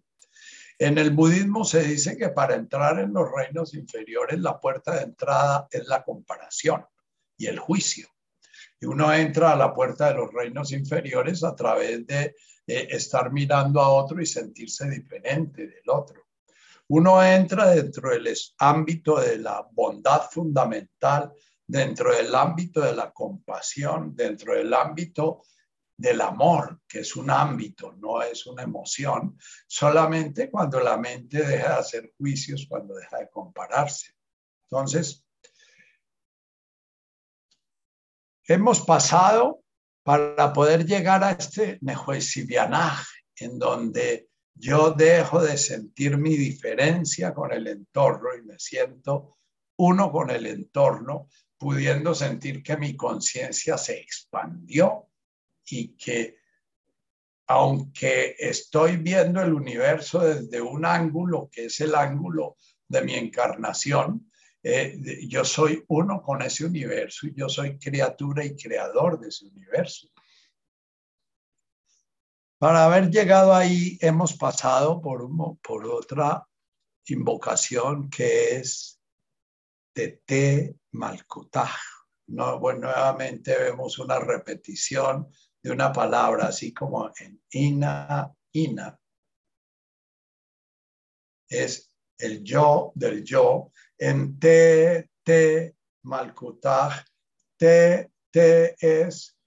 En 0.78 0.98
el 0.98 1.10
budismo 1.10 1.64
se 1.64 1.84
dice 1.84 2.16
que 2.16 2.30
para 2.30 2.54
entrar 2.54 2.98
en 2.98 3.12
los 3.12 3.30
reinos 3.30 3.74
inferiores 3.74 4.40
la 4.40 4.58
puerta 4.58 4.96
de 4.96 5.02
entrada 5.02 5.68
es 5.70 5.86
la 5.86 6.02
comparación 6.02 6.84
y 7.36 7.46
el 7.46 7.58
juicio. 7.58 8.08
Y 8.80 8.86
uno 8.86 9.12
entra 9.12 9.52
a 9.52 9.56
la 9.56 9.72
puerta 9.72 10.08
de 10.08 10.14
los 10.14 10.32
reinos 10.32 10.72
inferiores 10.72 11.44
a 11.44 11.54
través 11.54 12.06
de 12.06 12.34
estar 12.66 13.32
mirando 13.32 13.80
a 13.80 13.88
otro 13.88 14.20
y 14.20 14.26
sentirse 14.26 14.88
diferente 14.88 15.66
del 15.66 15.88
otro. 15.88 16.24
Uno 16.88 17.22
entra 17.22 17.70
dentro 17.70 18.10
del 18.10 18.28
ámbito 18.58 19.20
de 19.20 19.38
la 19.38 19.66
bondad 19.72 20.22
fundamental, 20.30 21.32
dentro 21.66 22.14
del 22.14 22.34
ámbito 22.34 22.80
de 22.80 22.94
la 22.94 23.10
compasión, 23.10 24.14
dentro 24.14 24.54
del 24.54 24.72
ámbito 24.74 25.42
del 25.96 26.20
amor, 26.20 26.80
que 26.88 27.00
es 27.00 27.14
un 27.16 27.30
ámbito, 27.30 27.92
no 27.92 28.20
es 28.22 28.46
una 28.46 28.62
emoción, 28.62 29.38
solamente 29.66 30.50
cuando 30.50 30.80
la 30.80 30.96
mente 30.96 31.38
deja 31.38 31.68
de 31.68 31.78
hacer 31.78 32.12
juicios, 32.16 32.66
cuando 32.68 32.94
deja 32.94 33.18
de 33.18 33.30
compararse. 33.30 34.12
Entonces, 34.64 35.24
hemos 38.46 38.80
pasado 38.80 39.62
para 40.02 40.52
poder 40.52 40.84
llegar 40.84 41.22
a 41.22 41.32
este 41.32 41.78
nejuesivianaje, 41.80 43.06
en 43.36 43.58
donde 43.58 44.28
yo 44.54 44.90
dejo 44.90 45.42
de 45.42 45.56
sentir 45.56 46.16
mi 46.18 46.36
diferencia 46.36 47.32
con 47.32 47.52
el 47.52 47.66
entorno 47.66 48.34
y 48.36 48.42
me 48.42 48.58
siento 48.58 49.38
uno 49.76 50.12
con 50.12 50.30
el 50.30 50.46
entorno, 50.46 51.28
pudiendo 51.56 52.14
sentir 52.14 52.62
que 52.62 52.76
mi 52.76 52.94
conciencia 52.94 53.78
se 53.78 53.98
expandió 53.98 55.08
y 55.66 55.96
que 55.96 56.38
aunque 57.46 58.36
estoy 58.38 58.96
viendo 58.96 59.42
el 59.42 59.52
universo 59.52 60.20
desde 60.20 60.60
un 60.60 60.84
ángulo 60.86 61.48
que 61.52 61.66
es 61.66 61.80
el 61.80 61.94
ángulo 61.94 62.56
de 62.88 63.02
mi 63.02 63.14
encarnación, 63.14 64.30
eh, 64.62 64.98
yo 65.28 65.44
soy 65.44 65.84
uno 65.88 66.22
con 66.22 66.40
ese 66.40 66.64
universo 66.64 67.26
y 67.26 67.34
yo 67.34 67.48
soy 67.48 67.78
criatura 67.78 68.44
y 68.44 68.56
creador 68.56 69.20
de 69.20 69.28
ese 69.28 69.46
universo. 69.46 70.08
Para 72.58 72.86
haber 72.86 73.10
llegado 73.10 73.54
ahí 73.54 73.98
hemos 74.00 74.32
pasado 74.38 75.02
por, 75.02 75.28
por 75.60 75.86
otra 75.86 76.46
invocación 77.08 78.08
que 78.08 78.56
es 78.56 78.98
Tete 79.92 80.76
Malkutaj. 80.92 81.76
No, 82.28 82.58
bueno, 82.58 82.86
nuevamente 82.86 83.54
vemos 83.58 83.98
una 83.98 84.18
repetición 84.18 85.28
de 85.64 85.70
una 85.70 85.90
palabra, 85.92 86.48
así 86.48 86.74
como 86.74 87.10
en 87.18 87.42
ina, 87.50 88.30
ina, 88.52 89.00
es 91.48 91.96
el 92.18 92.44
yo 92.44 92.92
del 92.94 93.24
yo, 93.24 93.72
en 93.96 94.38
te, 94.38 95.10
te, 95.22 95.74
malkutaj, 96.02 97.02
te, 97.56 98.12
te 98.30 98.76
es 98.78 99.38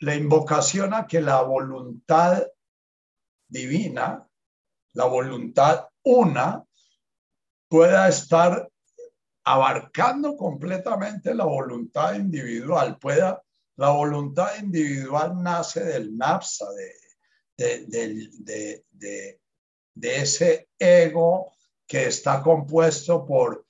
la 0.00 0.16
invocación 0.16 0.92
a 0.92 1.06
que 1.06 1.20
la 1.20 1.42
voluntad 1.42 2.44
divina, 3.48 4.28
la 4.94 5.04
voluntad 5.04 5.86
una, 6.02 6.64
pueda 7.68 8.08
estar 8.08 8.68
abarcando 9.44 10.36
completamente 10.36 11.32
la 11.36 11.44
voluntad 11.44 12.14
individual, 12.16 12.98
pueda 12.98 13.40
la 13.76 13.90
voluntad 13.90 14.58
individual 14.58 15.42
nace 15.42 15.84
del 15.84 16.16
napsa, 16.16 16.66
de, 16.72 16.92
de, 18.88 19.36
ese 20.02 20.68
ego 20.78 21.52
que 21.86 22.06
está 22.06 22.42
compuesto 22.42 23.24
por 23.24 23.66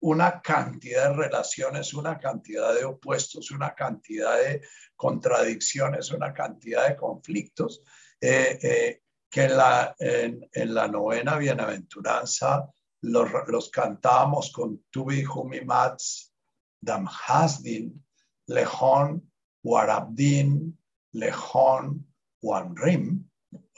una 0.00 0.40
cantidad 0.40 1.10
de 1.10 1.16
relaciones, 1.16 1.94
una 1.94 2.18
cantidad 2.18 2.74
de 2.74 2.84
opuestos, 2.84 3.50
una 3.50 3.74
cantidad 3.74 4.38
de 4.38 4.62
contradicciones, 4.94 6.10
una 6.10 6.32
cantidad 6.32 6.88
de 6.88 6.96
conflictos, 6.96 7.82
eh, 8.20 8.58
eh, 8.62 9.02
que 9.28 9.44
en 9.44 9.56
la, 9.56 9.94
en, 9.98 10.74
la 10.74 10.86
novena 10.86 11.36
bienaventuranza 11.36 12.70
los, 13.02 13.28
los 13.48 13.70
cantamos 13.70 14.52
con 14.52 14.84
Tubi 14.90 15.24
Humimats 15.24 16.32
Damhasdin, 16.80 18.04
Lejón 18.46 19.30
Warabdin, 19.66 20.78
Lejón, 21.14 22.06
Wanrim, 22.40 23.28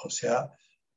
o 0.05 0.11
sea, 0.11 0.53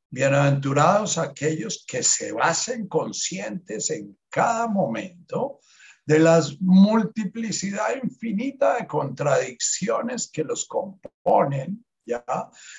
bienaventurados 0.09 1.17
aquellos 1.17 1.85
que 1.87 2.03
se 2.03 2.33
basen 2.33 2.89
conscientes 2.89 3.89
en 3.89 4.17
cada 4.29 4.67
momento 4.67 5.61
de 6.05 6.19
las 6.19 6.59
multiplicidad 6.59 7.95
infinita 8.03 8.75
de 8.75 8.85
contradicciones 8.85 10.29
que 10.29 10.43
los 10.43 10.67
componen, 10.67 11.85
¿ya? 12.05 12.25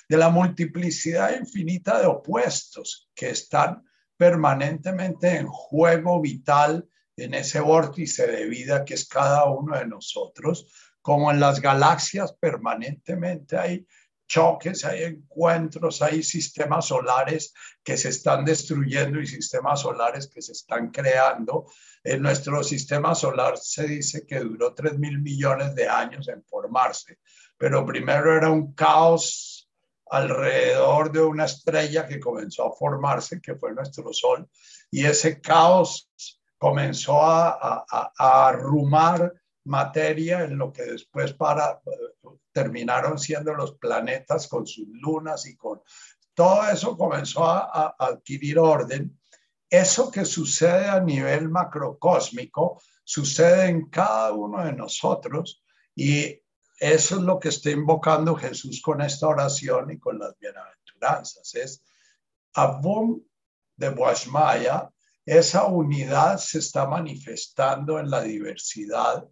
de 0.06 0.16
la 0.18 0.28
multiplicidad 0.28 1.34
infinita 1.34 1.98
de 1.98 2.08
opuestos 2.08 3.10
que 3.14 3.30
están 3.30 3.82
permanentemente 4.18 5.34
en 5.34 5.46
juego 5.46 6.20
vital 6.20 6.86
en 7.16 7.32
ese 7.32 7.60
vórtice 7.60 8.26
de 8.26 8.46
vida 8.48 8.84
que 8.84 8.94
es 8.94 9.08
cada 9.08 9.46
uno 9.46 9.78
de 9.78 9.86
nosotros, 9.86 10.91
como 11.02 11.30
en 11.30 11.40
las 11.40 11.60
galaxias 11.60 12.32
permanentemente 12.32 13.58
hay 13.58 13.86
choques, 14.32 14.84
hay 14.86 15.02
encuentros, 15.02 16.00
hay 16.00 16.22
sistemas 16.22 16.86
solares 16.86 17.52
que 17.84 17.98
se 17.98 18.08
están 18.08 18.46
destruyendo 18.46 19.20
y 19.20 19.26
sistemas 19.26 19.80
solares 19.80 20.26
que 20.28 20.40
se 20.40 20.52
están 20.52 20.90
creando. 20.90 21.66
En 22.02 22.22
nuestro 22.22 22.64
sistema 22.64 23.14
solar 23.14 23.58
se 23.58 23.86
dice 23.86 24.26
que 24.26 24.40
duró 24.40 24.72
3 24.72 24.98
mil 24.98 25.20
millones 25.20 25.74
de 25.74 25.86
años 25.86 26.28
en 26.28 26.42
formarse, 26.44 27.18
pero 27.58 27.84
primero 27.84 28.34
era 28.34 28.50
un 28.50 28.72
caos 28.72 29.68
alrededor 30.10 31.12
de 31.12 31.20
una 31.20 31.44
estrella 31.44 32.06
que 32.06 32.18
comenzó 32.18 32.66
a 32.66 32.76
formarse, 32.76 33.40
que 33.40 33.56
fue 33.56 33.74
nuestro 33.74 34.14
Sol, 34.14 34.48
y 34.90 35.04
ese 35.04 35.42
caos 35.42 36.10
comenzó 36.56 37.22
a, 37.22 37.84
a, 37.90 38.12
a 38.16 38.48
arrumar 38.48 39.32
materia 39.64 40.44
en 40.44 40.58
lo 40.58 40.72
que 40.72 40.82
después 40.82 41.32
para, 41.34 41.80
terminaron 42.52 43.18
siendo 43.18 43.54
los 43.54 43.76
planetas 43.76 44.48
con 44.48 44.66
sus 44.66 44.86
lunas 44.88 45.46
y 45.46 45.56
con 45.56 45.80
todo 46.34 46.68
eso 46.68 46.96
comenzó 46.96 47.44
a, 47.44 47.94
adquirir 47.98 48.58
orden. 48.58 49.18
Eso 49.68 50.10
que 50.10 50.24
sucede 50.24 50.86
a 50.86 51.00
nivel 51.00 51.48
macrocósmico 51.48 52.82
sucede 53.04 53.66
en 53.66 53.88
cada 53.88 54.32
uno 54.32 54.64
de 54.64 54.72
nosotros 54.72 55.62
y 55.94 56.40
eso 56.78 57.16
es 57.16 57.22
lo 57.22 57.38
que 57.38 57.48
está 57.48 57.70
invocando 57.70 58.34
Jesús 58.34 58.80
con 58.82 59.00
esta 59.02 59.28
oración 59.28 59.90
y 59.92 59.98
con 59.98 60.18
las 60.18 60.36
bienaventuranzas. 60.38 61.54
Es 61.54 61.82
Abum 62.54 63.22
de 63.76 63.90
Boashmaya, 63.90 64.90
esa 65.24 65.66
unidad 65.66 66.38
se 66.38 66.58
está 66.58 66.86
manifestando 66.86 67.98
en 67.98 68.10
la 68.10 68.22
diversidad 68.22 69.24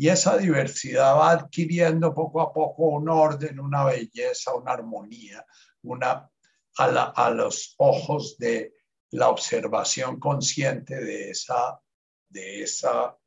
y 0.00 0.08
esa 0.08 0.38
diversidad 0.38 1.16
va 1.16 1.32
adquiriendo 1.32 2.14
poco 2.14 2.40
a 2.40 2.52
poco 2.52 2.84
un 2.84 3.08
orden, 3.08 3.58
una 3.58 3.84
belleza, 3.84 4.54
una 4.54 4.72
armonía, 4.72 5.44
una, 5.82 6.30
a, 6.76 7.30
los 7.30 7.74
ojos 7.78 8.38
de 8.38 8.74
la 9.10 9.28
observación 9.28 10.20
consciente 10.20 11.02
de 11.04 11.30
esa, 11.30 11.80
de 12.28 12.62
esa 12.62 13.18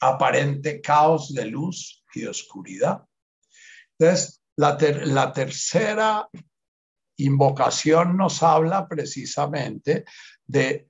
aparente 0.00 0.80
caos 0.80 1.32
de 1.32 1.44
luz 1.44 2.04
y 2.14 2.22
de 2.22 2.30
oscuridad. 2.30 3.04
Entonces, 3.96 4.42
la, 4.56 4.76
la 5.04 5.32
tercera 5.32 6.28
invocación 7.16 8.16
nos 8.16 8.42
habla 8.42 8.88
precisamente 8.88 10.04
de 10.44 10.88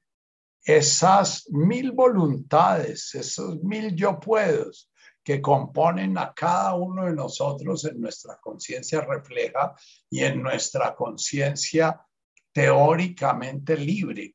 esas 0.69 1.49
mil 1.49 1.93
voluntades, 1.93 3.15
esos 3.15 3.63
mil 3.63 3.97
yo 3.97 4.21
puedos 4.21 4.93
que 5.25 5.41
componen 5.41 6.19
a 6.19 6.35
cada 6.35 6.75
uno 6.75 7.07
de 7.07 7.15
nosotros 7.15 7.87
en 7.87 7.99
nuestra 7.99 8.37
conciencia 8.39 9.01
refleja 9.01 9.75
y 10.11 10.25
en 10.25 10.43
nuestra 10.43 10.95
conciencia 10.95 11.99
teóricamente 12.53 13.79
libre. 13.79 14.35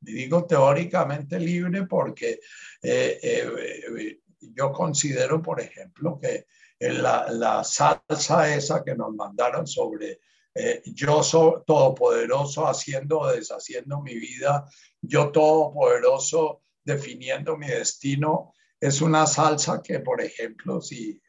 Y 0.00 0.12
digo 0.12 0.44
teóricamente 0.44 1.38
libre 1.38 1.86
porque 1.86 2.40
eh, 2.82 3.20
eh, 3.22 4.20
yo 4.40 4.72
considero, 4.72 5.40
por 5.40 5.60
ejemplo, 5.60 6.18
que 6.20 6.46
la, 6.80 7.30
la 7.30 7.62
salsa 7.62 8.52
esa 8.52 8.82
que 8.82 8.96
nos 8.96 9.14
mandaron 9.14 9.68
sobre 9.68 10.18
eh, 10.54 10.82
yo 10.86 11.22
soy 11.22 11.62
todopoderoso 11.66 12.66
haciendo 12.66 13.20
o 13.20 13.32
deshaciendo 13.32 14.00
mi 14.00 14.14
vida, 14.14 14.68
yo 15.00 15.32
todopoderoso 15.32 16.62
definiendo 16.84 17.56
mi 17.56 17.66
destino, 17.66 18.54
es 18.80 19.00
una 19.00 19.26
salsa 19.26 19.82
que, 19.82 20.00
por 20.00 20.20
ejemplo, 20.20 20.80
si 20.80 21.20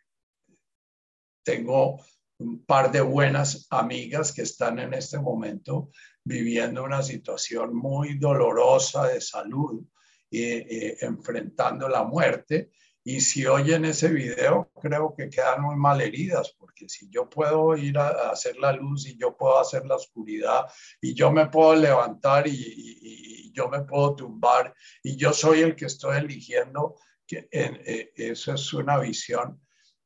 tengo 1.43 2.01
un 2.37 2.65
par 2.65 2.91
de 2.91 3.01
buenas 3.01 3.65
amigas 3.69 4.31
que 4.31 4.41
están 4.41 4.77
en 4.79 4.93
este 4.93 5.17
momento 5.17 5.89
viviendo 6.23 6.83
una 6.83 7.01
situación 7.01 7.75
muy 7.75 8.17
dolorosa 8.17 9.07
de 9.07 9.21
salud 9.21 9.85
eh, 10.31 10.97
enfrentando 11.01 11.87
la 11.87 12.03
muerte. 12.03 12.71
Y 13.03 13.21
si 13.21 13.45
oyen 13.45 13.85
ese 13.85 14.09
video, 14.09 14.69
creo 14.81 15.13
que 15.15 15.29
quedan 15.29 15.61
muy 15.61 15.75
mal 15.77 16.01
heridas, 16.01 16.53
porque 16.75 16.89
si 16.89 17.09
yo 17.09 17.29
puedo 17.29 17.75
ir 17.77 17.97
a, 17.97 18.31
hacer 18.31 18.57
la 18.57 18.73
luz 18.73 19.07
y 19.07 19.17
yo 19.17 19.35
puedo 19.35 19.59
hacer 19.59 19.85
la 19.85 19.95
oscuridad 19.95 20.65
y 20.99 21.13
yo 21.13 21.31
me 21.31 21.47
puedo 21.47 21.75
levantar 21.75 22.47
y, 22.47 22.51
y 22.51 23.51
yo 23.53 23.69
me 23.69 23.83
puedo 23.83 24.15
tumbar 24.15 24.73
y 25.01 25.15
yo 25.15 25.31
soy 25.31 25.61
el 25.61 25.75
que 25.75 25.85
estoy 25.85 26.17
eligiendo 26.17 26.95
que 27.25 27.47
eh, 27.51 28.11
eso 28.15 28.53
es 28.53 28.73
una 28.73 28.99
visión, 28.99 29.61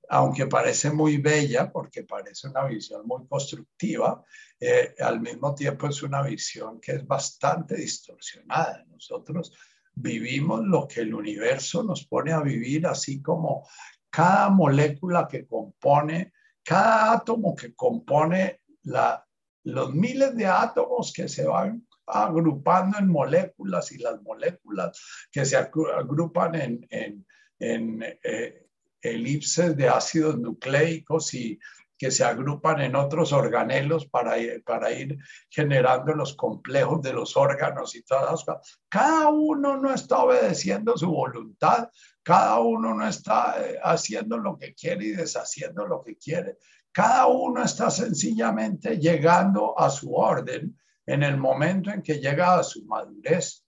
aunque 0.10 0.48
parece 0.48 0.92
muy 0.92 1.18
bella, 1.18 1.72
porque 1.72 2.04
parece 2.04 2.48
una 2.48 2.66
visión 2.66 3.06
muy 3.06 3.28
constructiva, 3.28 4.24
eh, 4.60 4.96
al 5.00 5.20
mismo 5.20 5.54
tiempo 5.54 5.88
es 5.88 6.02
una 6.04 6.22
visión 6.22 6.80
que 6.80 6.94
es 6.94 7.06
bastante 7.06 7.76
distorsionada. 7.76 8.86
Nosotros 8.88 9.52
vivimos 9.94 10.62
lo 10.64 10.88
que 10.88 11.02
el 11.02 11.14
universo 11.14 11.84
nos 11.84 12.06
pone 12.06 12.32
a 12.32 12.42
vivir, 12.42 12.88
así 12.88 13.22
como 13.22 13.68
cada 14.10 14.50
molécula 14.50 15.28
que 15.28 15.46
compone, 15.46 16.34
cada 16.70 17.14
átomo 17.14 17.56
que 17.56 17.74
compone 17.74 18.62
la, 18.84 19.26
los 19.64 19.92
miles 19.92 20.36
de 20.36 20.46
átomos 20.46 21.12
que 21.12 21.28
se 21.28 21.48
van 21.48 21.88
agrupando 22.06 23.00
en 23.00 23.08
moléculas 23.08 23.92
y 23.92 23.98
las 23.98 24.22
moléculas 24.22 25.00
que 25.32 25.46
se 25.46 25.58
agrupan 25.58 26.54
en, 26.54 26.88
en, 26.92 27.26
en 27.58 28.04
eh, 28.22 28.68
elipses 29.02 29.76
de 29.76 29.90
ácidos 29.90 30.38
nucleicos 30.38 31.34
y 31.34 31.60
que 32.00 32.12
se 32.12 32.24
agrupan 32.24 32.80
en 32.80 32.96
otros 32.96 33.34
organelos 33.34 34.08
para, 34.08 34.38
para 34.66 34.94
ir 34.94 35.18
generando 35.50 36.14
los 36.14 36.34
complejos 36.34 37.02
de 37.02 37.12
los 37.12 37.36
órganos 37.36 37.94
y 37.94 38.04
todas 38.04 38.46
las. 38.48 38.80
Cada 38.88 39.28
uno 39.28 39.76
no 39.76 39.94
está 39.94 40.24
obedeciendo 40.24 40.98
su 40.98 41.12
voluntad, 41.12 41.90
cada 42.24 42.62
uno 42.62 42.96
no 42.96 43.06
está 43.06 43.56
eh, 43.62 43.78
haciendo 43.84 44.38
lo 44.38 44.58
que 44.58 44.74
quiere 44.74 45.08
y 45.08 45.12
deshaciendo 45.12 45.86
lo 45.86 46.02
que 46.02 46.16
quiere. 46.16 46.58
Cada 46.94 47.28
uno 47.28 47.64
está 47.64 47.92
sencillamente 47.92 48.98
llegando 48.98 49.78
a 49.78 49.90
su 49.90 50.16
orden 50.16 50.80
en 51.06 51.24
el 51.24 51.36
momento 51.36 51.92
en 51.92 52.02
que 52.02 52.20
llega 52.20 52.58
a 52.58 52.64
su 52.64 52.86
madurez. 52.86 53.66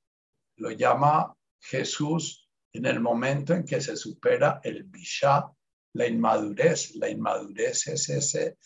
Lo 0.56 0.72
llama 0.72 1.36
Jesús 1.60 2.50
en 2.72 2.86
el 2.86 3.02
momento 3.02 3.54
en 3.54 3.66
que 3.66 3.82
se 3.82 3.98
supera 3.98 4.62
el 4.64 4.84
bishá, 4.84 5.52
la 5.94 6.08
inmadurez. 6.08 6.96
La 6.96 7.10
inmadurez 7.10 7.88
es 7.88 8.10
ese, 8.10 8.58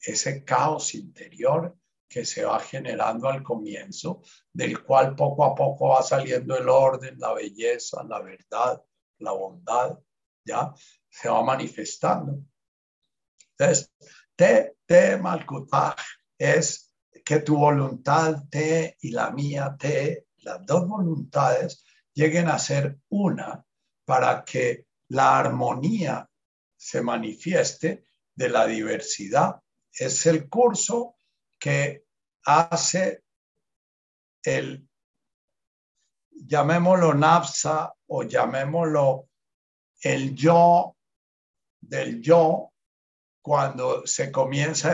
ese 0.00 0.44
caos 0.44 0.94
interior 0.94 1.76
que 2.08 2.24
se 2.24 2.44
va 2.44 2.60
generando 2.60 3.28
al 3.28 3.42
comienzo, 3.42 4.22
del 4.52 4.82
cual 4.84 5.16
poco 5.16 5.44
a 5.44 5.54
poco 5.54 5.88
va 5.88 6.02
saliendo 6.02 6.56
el 6.56 6.68
orden, 6.68 7.18
la 7.18 7.32
belleza, 7.32 8.04
la 8.04 8.20
verdad, 8.20 8.82
la 9.18 9.32
bondad, 9.32 9.98
¿ya? 10.44 10.72
Se 11.08 11.28
va 11.28 11.42
manifestando. 11.42 12.40
Entonces, 13.56 13.92
te, 14.36 14.76
te 14.86 15.16
malkutaj 15.16 15.96
es 16.38 16.94
que 17.24 17.40
tu 17.40 17.56
voluntad 17.56 18.44
te 18.50 18.96
y 19.00 19.10
la 19.10 19.30
mía 19.30 19.76
te, 19.78 20.26
las 20.38 20.64
dos 20.66 20.86
voluntades, 20.86 21.84
lleguen 22.12 22.48
a 22.48 22.58
ser 22.58 22.98
una 23.08 23.64
para 24.04 24.44
que 24.44 24.86
la 25.08 25.38
armonía 25.38 26.28
se 26.84 27.00
manifieste 27.00 28.04
de 28.34 28.48
la 28.50 28.66
diversidad. 28.66 29.58
Es 29.90 30.26
el 30.26 30.50
curso 30.50 31.16
que 31.58 32.04
hace 32.44 33.24
el, 34.42 34.86
llamémoslo 36.30 37.14
NAPSA 37.14 37.90
o 38.08 38.24
llamémoslo 38.24 39.30
el 40.02 40.34
yo 40.34 40.94
del 41.80 42.20
yo 42.20 42.70
cuando 43.40 44.06
se, 44.06 44.30
comienza 44.30 44.90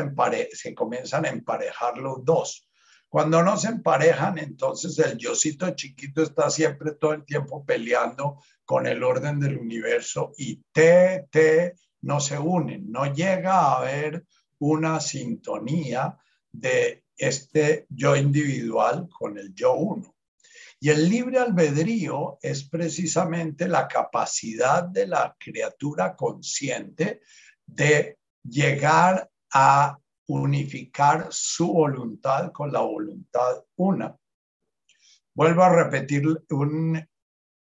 se 0.53 0.75
comienzan 0.77 1.25
a 1.25 1.31
emparejar 1.31 1.99
los 1.99 2.25
dos. 2.25 2.70
Cuando 3.11 3.43
no 3.43 3.57
se 3.57 3.67
emparejan, 3.67 4.39
entonces 4.39 4.97
el 5.01 5.19
yosito 5.19 5.69
chiquito 5.71 6.23
está 6.23 6.49
siempre 6.49 6.93
todo 6.93 7.13
el 7.13 7.25
tiempo 7.25 7.65
peleando 7.65 8.41
con 8.65 8.87
el 8.87 9.03
orden 9.03 9.41
del 9.41 9.59
universo 9.59 10.31
y 10.39 10.63
T, 10.73 11.27
T 11.29 11.75
no 12.03 12.21
se 12.21 12.39
unen, 12.39 12.89
no 12.89 13.13
llega 13.13 13.59
a 13.59 13.79
haber 13.79 14.25
una 14.61 15.01
sintonía 15.01 16.17
de 16.53 17.03
este 17.17 17.87
yo 17.89 18.15
individual 18.15 19.09
con 19.09 19.39
el 19.39 19.53
yo 19.55 19.75
uno. 19.75 20.15
Y 20.79 20.91
el 20.91 21.09
libre 21.09 21.41
albedrío 21.41 22.39
es 22.41 22.69
precisamente 22.69 23.67
la 23.67 23.89
capacidad 23.89 24.85
de 24.85 25.09
la 25.09 25.37
criatura 25.37 26.15
consciente 26.15 27.23
de 27.67 28.19
llegar 28.45 29.29
a 29.53 29.99
unificar 30.39 31.29
su 31.31 31.73
voluntad 31.73 32.53
con 32.53 32.73
la 32.73 32.81
voluntad 32.81 33.65
una. 33.77 34.17
Vuelvo 35.35 35.63
a 35.63 35.75
repetir 35.75 36.25
un 36.51 37.09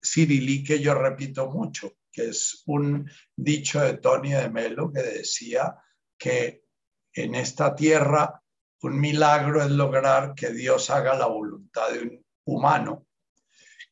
cirilí 0.02 0.62
que 0.64 0.80
yo 0.80 0.94
repito 0.94 1.50
mucho, 1.50 1.92
que 2.10 2.28
es 2.28 2.62
un 2.66 3.10
dicho 3.34 3.80
de 3.80 3.98
Tony 3.98 4.32
de 4.32 4.48
Melo 4.48 4.92
que 4.92 5.02
decía 5.02 5.76
que 6.18 6.64
en 7.12 7.34
esta 7.34 7.74
tierra 7.74 8.42
un 8.82 9.00
milagro 9.00 9.62
es 9.62 9.70
lograr 9.70 10.34
que 10.34 10.50
Dios 10.50 10.90
haga 10.90 11.16
la 11.16 11.26
voluntad 11.26 11.90
de 11.90 12.02
un 12.02 12.24
humano, 12.44 13.06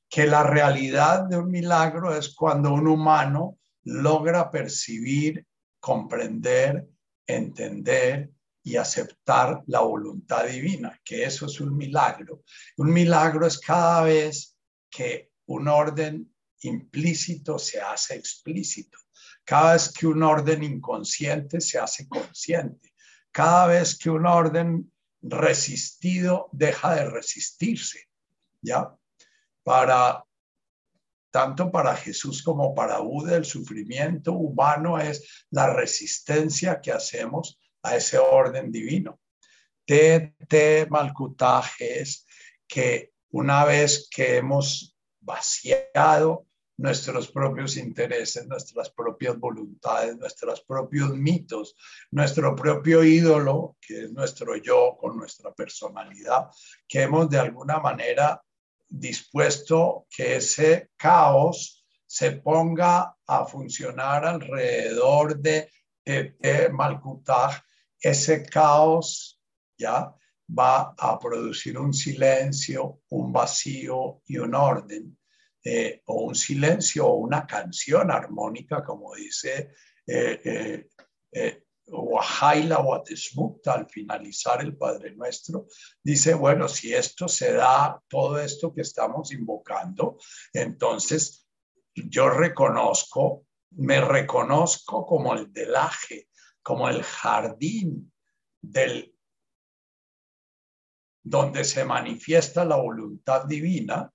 que 0.08 0.26
la 0.26 0.44
realidad 0.44 1.24
de 1.24 1.38
un 1.38 1.50
milagro 1.50 2.14
es 2.14 2.34
cuando 2.34 2.72
un 2.72 2.86
humano 2.86 3.58
logra 3.82 4.50
percibir 4.50 5.46
comprender, 5.80 6.86
entender 7.26 8.30
y 8.64 8.76
aceptar 8.76 9.62
la 9.66 9.80
voluntad 9.80 10.46
divina, 10.46 10.98
que 11.04 11.22
eso 11.22 11.46
es 11.46 11.60
un 11.60 11.76
milagro. 11.76 12.42
Un 12.78 12.92
milagro 12.92 13.46
es 13.46 13.58
cada 13.58 14.02
vez 14.04 14.56
que 14.90 15.30
un 15.46 15.68
orden 15.68 16.34
implícito 16.62 17.58
se 17.58 17.78
hace 17.80 18.14
explícito, 18.14 18.98
cada 19.44 19.74
vez 19.74 19.92
que 19.92 20.06
un 20.06 20.22
orden 20.22 20.62
inconsciente 20.62 21.60
se 21.60 21.78
hace 21.78 22.08
consciente, 22.08 22.94
cada 23.30 23.66
vez 23.66 23.98
que 23.98 24.08
un 24.08 24.24
orden 24.24 24.90
resistido 25.20 26.48
deja 26.52 26.94
de 26.94 27.10
resistirse, 27.10 28.08
¿ya? 28.62 28.96
Para 29.62 30.24
tanto 31.30 31.70
para 31.70 31.96
Jesús 31.96 32.42
como 32.42 32.74
para 32.74 33.00
Buda, 33.00 33.36
el 33.36 33.44
sufrimiento 33.44 34.32
humano 34.32 34.98
es 34.98 35.46
la 35.50 35.74
resistencia 35.74 36.80
que 36.80 36.92
hacemos 36.92 37.58
a 37.84 37.96
ese 37.96 38.18
orden 38.18 38.72
divino. 38.72 39.20
Te, 39.86 40.34
te 40.48 40.86
malcutaje 40.90 42.00
es 42.00 42.26
que 42.66 43.12
una 43.30 43.64
vez 43.64 44.08
que 44.10 44.38
hemos 44.38 44.96
vaciado 45.20 46.46
nuestros 46.76 47.30
propios 47.30 47.76
intereses, 47.76 48.46
nuestras 48.46 48.90
propias 48.90 49.38
voluntades, 49.38 50.16
nuestros 50.16 50.62
propios 50.62 51.10
mitos, 51.16 51.76
nuestro 52.10 52.56
propio 52.56 53.04
ídolo, 53.04 53.76
que 53.80 54.04
es 54.04 54.12
nuestro 54.12 54.56
yo 54.56 54.96
con 54.98 55.16
nuestra 55.16 55.52
personalidad, 55.52 56.48
que 56.88 57.02
hemos 57.02 57.30
de 57.30 57.38
alguna 57.38 57.78
manera 57.78 58.42
dispuesto 58.88 60.06
que 60.10 60.36
ese 60.36 60.90
caos 60.96 61.84
se 62.06 62.32
ponga 62.32 63.16
a 63.26 63.46
funcionar 63.46 64.24
alrededor 64.24 65.38
de 65.38 65.70
Tete 66.02 66.68
Malkutaj, 66.70 67.60
ese 68.04 68.44
caos 68.44 69.40
ya 69.78 70.14
va 70.46 70.94
a 70.98 71.18
producir 71.18 71.78
un 71.78 71.94
silencio, 71.94 73.00
un 73.08 73.32
vacío 73.32 74.20
y 74.26 74.36
un 74.36 74.54
orden, 74.54 75.16
eh, 75.64 76.02
o 76.06 76.24
un 76.24 76.34
silencio 76.34 77.06
o 77.06 77.14
una 77.14 77.46
canción 77.46 78.10
armónica, 78.10 78.84
como 78.84 79.14
dice 79.14 79.70
eh, 80.06 80.40
eh, 80.44 80.88
eh 81.32 81.60
Wahaila 81.86 82.82
al 83.66 83.88
finalizar 83.90 84.62
el 84.62 84.74
Padre 84.74 85.14
Nuestro, 85.14 85.66
dice, 86.02 86.32
bueno, 86.32 86.66
si 86.66 86.94
esto 86.94 87.28
se 87.28 87.52
da, 87.52 88.02
todo 88.08 88.38
esto 88.38 88.72
que 88.72 88.80
estamos 88.80 89.32
invocando, 89.32 90.16
entonces 90.54 91.46
yo 91.94 92.30
reconozco, 92.30 93.46
me 93.72 94.00
reconozco 94.00 95.04
como 95.04 95.34
el 95.34 95.52
delaje, 95.52 96.28
como 96.64 96.88
el 96.88 97.02
jardín 97.04 98.10
del 98.60 99.14
donde 101.22 101.64
se 101.64 101.84
manifiesta 101.84 102.64
la 102.64 102.76
voluntad 102.76 103.44
divina, 103.44 104.12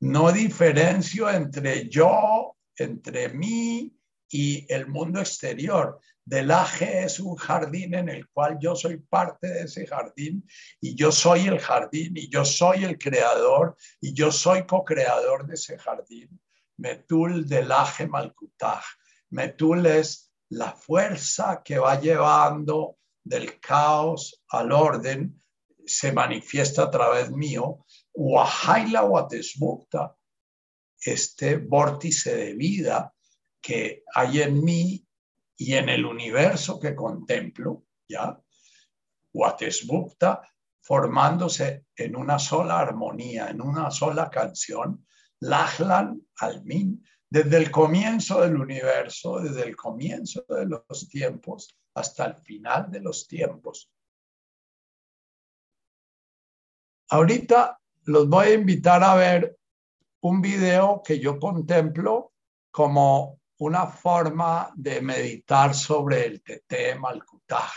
no 0.00 0.32
diferencio 0.32 1.30
entre 1.30 1.88
yo, 1.88 2.56
entre 2.76 3.28
mí 3.28 3.94
y 4.28 4.66
el 4.72 4.88
mundo 4.88 5.20
exterior. 5.20 6.00
Delaje 6.24 7.04
es 7.04 7.20
un 7.20 7.36
jardín 7.36 7.94
en 7.94 8.08
el 8.08 8.28
cual 8.28 8.58
yo 8.60 8.74
soy 8.74 8.96
parte 8.98 9.48
de 9.48 9.62
ese 9.62 9.86
jardín 9.86 10.46
y 10.80 10.94
yo 10.94 11.12
soy 11.12 11.46
el 11.46 11.58
jardín 11.58 12.16
y 12.16 12.28
yo 12.28 12.44
soy 12.44 12.84
el 12.84 12.98
creador 12.98 13.76
y 14.00 14.14
yo 14.14 14.32
soy 14.32 14.64
co-creador 14.66 15.46
de 15.46 15.54
ese 15.54 15.78
jardín. 15.78 16.40
Metul 16.78 17.46
Delaje 17.46 18.06
Malkutaj. 18.06 18.82
Metul 19.30 19.86
es 19.86 20.31
la 20.52 20.72
fuerza 20.72 21.62
que 21.64 21.78
va 21.78 21.98
llevando 21.98 22.98
del 23.24 23.58
caos 23.58 24.42
al 24.50 24.72
orden, 24.72 25.42
se 25.86 26.12
manifiesta 26.12 26.84
a 26.84 26.90
través 26.90 27.30
mío. 27.30 27.86
Este 31.04 31.56
vórtice 31.56 32.36
de 32.36 32.54
vida 32.54 33.14
que 33.60 34.04
hay 34.14 34.42
en 34.42 34.62
mí 34.62 35.06
y 35.56 35.74
en 35.74 35.88
el 35.88 36.04
universo 36.04 36.78
que 36.78 36.94
contemplo, 36.94 37.84
¿ya? 38.06 38.38
Watesmukta 39.32 40.42
formándose 40.82 41.86
en 41.96 42.14
una 42.14 42.38
sola 42.38 42.80
armonía, 42.80 43.48
en 43.48 43.62
una 43.62 43.90
sola 43.90 44.28
canción, 44.28 45.06
Lachlan 45.40 46.20
Almin, 46.36 47.02
desde 47.32 47.56
el 47.56 47.70
comienzo 47.70 48.42
del 48.42 48.60
universo, 48.60 49.40
desde 49.40 49.62
el 49.62 49.74
comienzo 49.74 50.44
de 50.50 50.66
los 50.66 51.08
tiempos 51.08 51.74
hasta 51.94 52.26
el 52.26 52.34
final 52.36 52.90
de 52.90 53.00
los 53.00 53.26
tiempos. 53.26 53.90
Ahorita 57.08 57.80
los 58.04 58.28
voy 58.28 58.48
a 58.48 58.52
invitar 58.52 59.02
a 59.02 59.14
ver 59.14 59.56
un 60.20 60.42
video 60.42 61.00
que 61.02 61.18
yo 61.18 61.38
contemplo 61.38 62.34
como 62.70 63.40
una 63.60 63.86
forma 63.86 64.70
de 64.76 65.00
meditar 65.00 65.74
sobre 65.74 66.26
el 66.26 66.42
Tete 66.42 66.96
Malkutaj. 66.96 67.72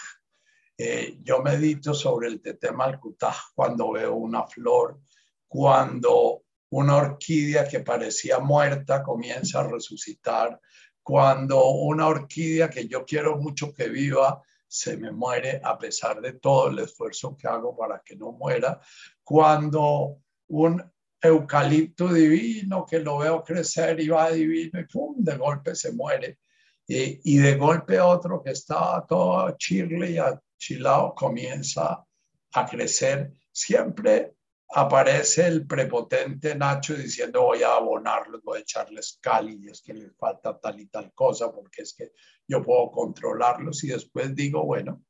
Eh, 0.78 1.20
yo 1.22 1.41
medito 1.41 1.93
sobre 1.93 2.28
el 2.28 2.41
Tete 2.41 2.74
Malkutaj 2.74 3.53
cuando 3.56 3.93
veo 3.93 4.16
una 4.16 4.45
flor, 4.45 4.99
cuando 5.47 6.45
una 6.76 6.97
orquídea 6.97 7.65
que 7.65 7.80
parecía 7.80 8.39
muerta 8.39 9.01
comienza 9.01 9.61
a 9.61 9.67
resucitar, 9.67 10.59
cuando 11.01 11.69
una 11.69 12.07
orquídea 12.07 12.69
que 12.69 12.86
yo 12.86 13.05
quiero 13.05 13.38
mucho 13.38 13.73
que 13.73 13.88
viva 13.88 14.41
se 14.67 14.97
me 14.97 15.09
muere 15.11 15.61
a 15.63 15.78
pesar 15.78 16.19
de 16.19 16.34
todo 16.34 16.67
el 16.69 16.80
esfuerzo 16.80 17.38
que 17.38 17.47
hago 17.47 17.78
para 17.78 18.01
que 18.03 18.17
no 18.17 18.34
muera, 18.34 18.82
cuando 19.23 20.17
un 20.47 20.84
eucalipto 21.21 22.11
divino 22.11 22.86
que 22.86 22.99
lo 22.99 23.19
veo 23.19 23.41
crecer 23.41 23.97
y 24.01 24.09
va 24.09 24.32
divino 24.32 24.78
y 24.78 24.84
pum, 24.84 25.15
de 25.19 25.38
golpe 25.38 25.76
se 25.76 25.93
muere. 25.93 26.39
Y, 26.88 27.38
de 27.38 27.55
golpe 27.55 27.99
otro 28.01 28.43
que 28.43 28.51
estaba 28.51 29.05
todo 29.07 29.49
chirle 29.57 30.11
y 30.11 30.17
achilado 30.17 31.15
comienza 31.15 32.05
a 32.51 32.65
crecer. 32.65 33.32
Siempre 33.51 34.34
aparece 34.78 35.47
el 35.47 35.65
prepotente 35.65 36.53
Nacho 36.53 36.95
diciendo 36.95 37.43
voy 37.43 37.63
a 37.63 37.76
abonarlos, 37.76 38.43
voy 38.43 38.57
a 38.57 38.61
echarles 38.61 39.17
cali 39.21 39.57
y 39.61 39.69
es 39.69 39.82
que 39.82 39.93
les 39.93 40.13
falta 40.17 40.59
tal 40.59 40.78
y 40.82 40.88
tal 40.88 41.13
cosa 41.13 41.49
porque 41.49 41.84
es 41.84 41.93
que 41.93 42.11
yo 42.45 42.61
puedo 42.61 42.91
controlarlos 42.91 43.86
y 43.86 43.88
después 43.88 44.36
digo, 44.36 44.65
bueno, 44.65 45.01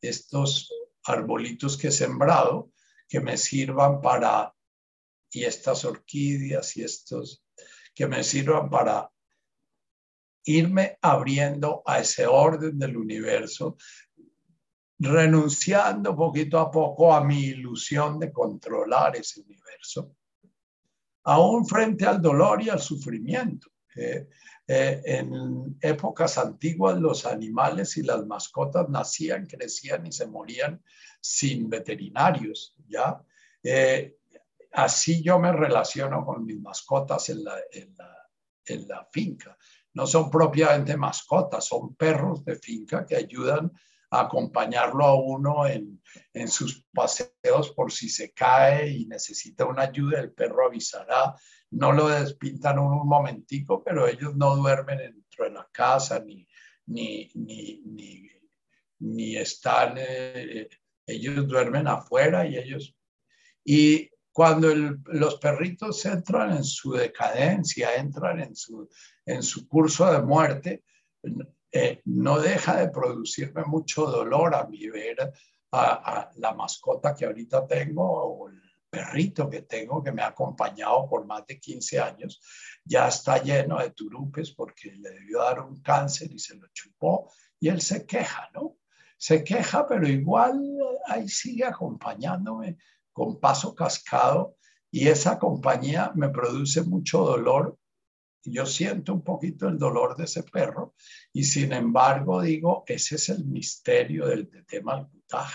estos 0.00 0.72
arbolitos 1.04 1.76
que 1.76 1.88
he 1.88 1.92
sembrado 1.92 2.72
que 3.08 3.20
me 3.20 3.36
sirvan 3.36 4.00
para 4.00 4.52
y 5.30 5.44
estas 5.44 5.84
orquídeas 5.84 6.76
y 6.76 6.82
estos 6.82 7.44
que 7.94 8.08
me 8.08 8.24
sirvan 8.24 8.68
para 8.68 9.12
irme 10.42 10.98
abriendo 11.02 11.82
a 11.86 12.00
ese 12.00 12.26
orden 12.26 12.76
del 12.80 12.96
universo, 12.96 13.76
renunciando 14.98 16.16
poquito 16.16 16.58
a 16.58 16.70
poco 16.70 17.14
a 17.14 17.22
mi 17.22 17.40
ilusión 17.46 18.18
de 18.18 18.32
controlar 18.32 19.16
ese 19.16 19.40
universo, 19.40 20.16
aún 21.24 21.66
frente 21.66 22.06
al 22.06 22.20
dolor 22.20 22.62
y 22.62 22.68
al 22.68 22.80
sufrimiento. 22.80 23.70
Eh, 23.94 24.28
en 24.66 25.78
épocas 25.80 26.36
antiguas 26.36 26.98
los 26.98 27.24
animales 27.24 27.96
y 27.96 28.02
las 28.02 28.26
mascotas 28.26 28.88
nacían, 28.90 29.46
crecían 29.46 30.06
y 30.06 30.12
se 30.12 30.26
morían 30.26 30.82
sin 31.20 31.70
veterinarios, 31.70 32.74
¿ya? 32.86 33.18
Eh, 33.62 34.18
así 34.72 35.22
yo 35.22 35.38
me 35.38 35.52
relaciono 35.52 36.24
con 36.24 36.44
mis 36.44 36.60
mascotas 36.60 37.30
en 37.30 37.44
la, 37.44 37.56
en 38.66 38.88
la, 38.88 39.08
finca. 39.10 39.56
No 39.94 40.06
son 40.06 40.30
propiamente 40.30 40.96
mascotas, 40.98 41.64
son 41.64 41.94
perros 41.94 42.44
de 42.44 42.56
finca 42.56 43.06
que 43.06 43.16
ayudan 43.16 43.72
acompañarlo 44.10 45.04
a 45.04 45.14
uno 45.14 45.66
en, 45.66 46.00
en, 46.32 46.48
sus 46.48 46.84
paseos 46.92 47.72
por 47.74 47.92
si 47.92 48.08
se 48.08 48.32
cae 48.32 48.88
y 48.90 49.06
necesita 49.06 49.66
una 49.66 49.82
ayuda, 49.82 50.20
el 50.20 50.32
perro 50.32 50.66
avisará. 50.66 51.34
No 51.70 51.92
lo 51.92 52.08
despintan 52.08 52.78
un, 52.78 53.06
momentico, 53.06 53.82
pero 53.84 54.06
ellos 54.06 54.34
no 54.34 54.56
duermen 54.56 54.98
dentro 54.98 55.44
de 55.44 55.50
la 55.50 55.68
casa 55.70 56.20
ni, 56.20 56.46
ni, 56.86 57.30
ni, 57.34 57.82
ni, 57.84 58.30
ni 59.00 59.36
están, 59.36 59.96
eh, 59.98 60.68
ellos 61.06 61.46
duermen 61.46 61.86
afuera 61.86 62.46
y 62.46 62.56
ellos... 62.56 62.94
Y 63.64 64.10
cuando 64.32 64.72
los 64.72 65.34
perritos 65.40 66.06
entran 66.06 66.52
en 66.52 66.64
su 66.64 66.92
decadencia, 66.92 67.96
entran 67.96 68.40
en 68.40 68.54
su, 68.54 68.88
en 69.26 69.42
su 69.42 69.68
curso 69.68 70.10
de 70.10 70.22
muerte, 70.22 70.84
eh, 71.72 72.00
no 72.06 72.40
deja 72.40 72.76
de 72.76 72.88
producirme 72.90 73.64
mucho 73.64 74.06
dolor 74.06 74.54
a 74.54 74.64
mí 74.64 74.88
ver 74.88 75.32
a, 75.72 76.30
la 76.36 76.54
mascota 76.54 77.14
que 77.14 77.26
ahorita 77.26 77.66
tengo 77.66 78.02
o 78.04 78.48
el 78.48 78.60
perrito 78.88 79.50
que 79.50 79.62
tengo 79.62 80.02
que 80.02 80.12
me 80.12 80.22
ha 80.22 80.28
acompañado 80.28 81.06
por 81.08 81.26
más 81.26 81.46
de 81.46 81.60
15 81.60 82.00
años, 82.00 82.40
ya 82.84 83.08
está 83.08 83.42
lleno 83.42 83.78
de 83.78 83.90
turupes 83.90 84.52
porque 84.52 84.92
le 84.92 85.10
debió 85.10 85.40
dar 85.40 85.60
un 85.60 85.82
cáncer 85.82 86.32
y 86.32 86.38
se 86.38 86.56
lo 86.56 86.66
chupó 86.72 87.30
y 87.60 87.68
él 87.68 87.82
se 87.82 88.06
queja, 88.06 88.48
¿no? 88.54 88.76
Se 89.18 89.44
queja, 89.44 89.86
pero 89.86 90.08
igual 90.08 90.62
ahí 91.06 91.28
sigue 91.28 91.64
acompañándome 91.64 92.78
con 93.12 93.40
paso 93.40 93.74
cascado 93.74 94.56
y 94.90 95.08
esa 95.08 95.38
compañía 95.38 96.12
me 96.14 96.30
produce 96.30 96.82
mucho 96.82 97.24
dolor. 97.24 97.77
Yo 98.50 98.66
siento 98.66 99.14
un 99.14 99.22
poquito 99.22 99.68
el 99.68 99.78
dolor 99.78 100.16
de 100.16 100.24
ese 100.24 100.42
perro 100.42 100.94
y 101.32 101.44
sin 101.44 101.72
embargo 101.72 102.42
digo, 102.42 102.84
ese 102.86 103.16
es 103.16 103.28
el 103.28 103.44
misterio 103.44 104.26
del 104.26 104.48
tema 104.66 104.96
Malkutaj, 104.96 105.50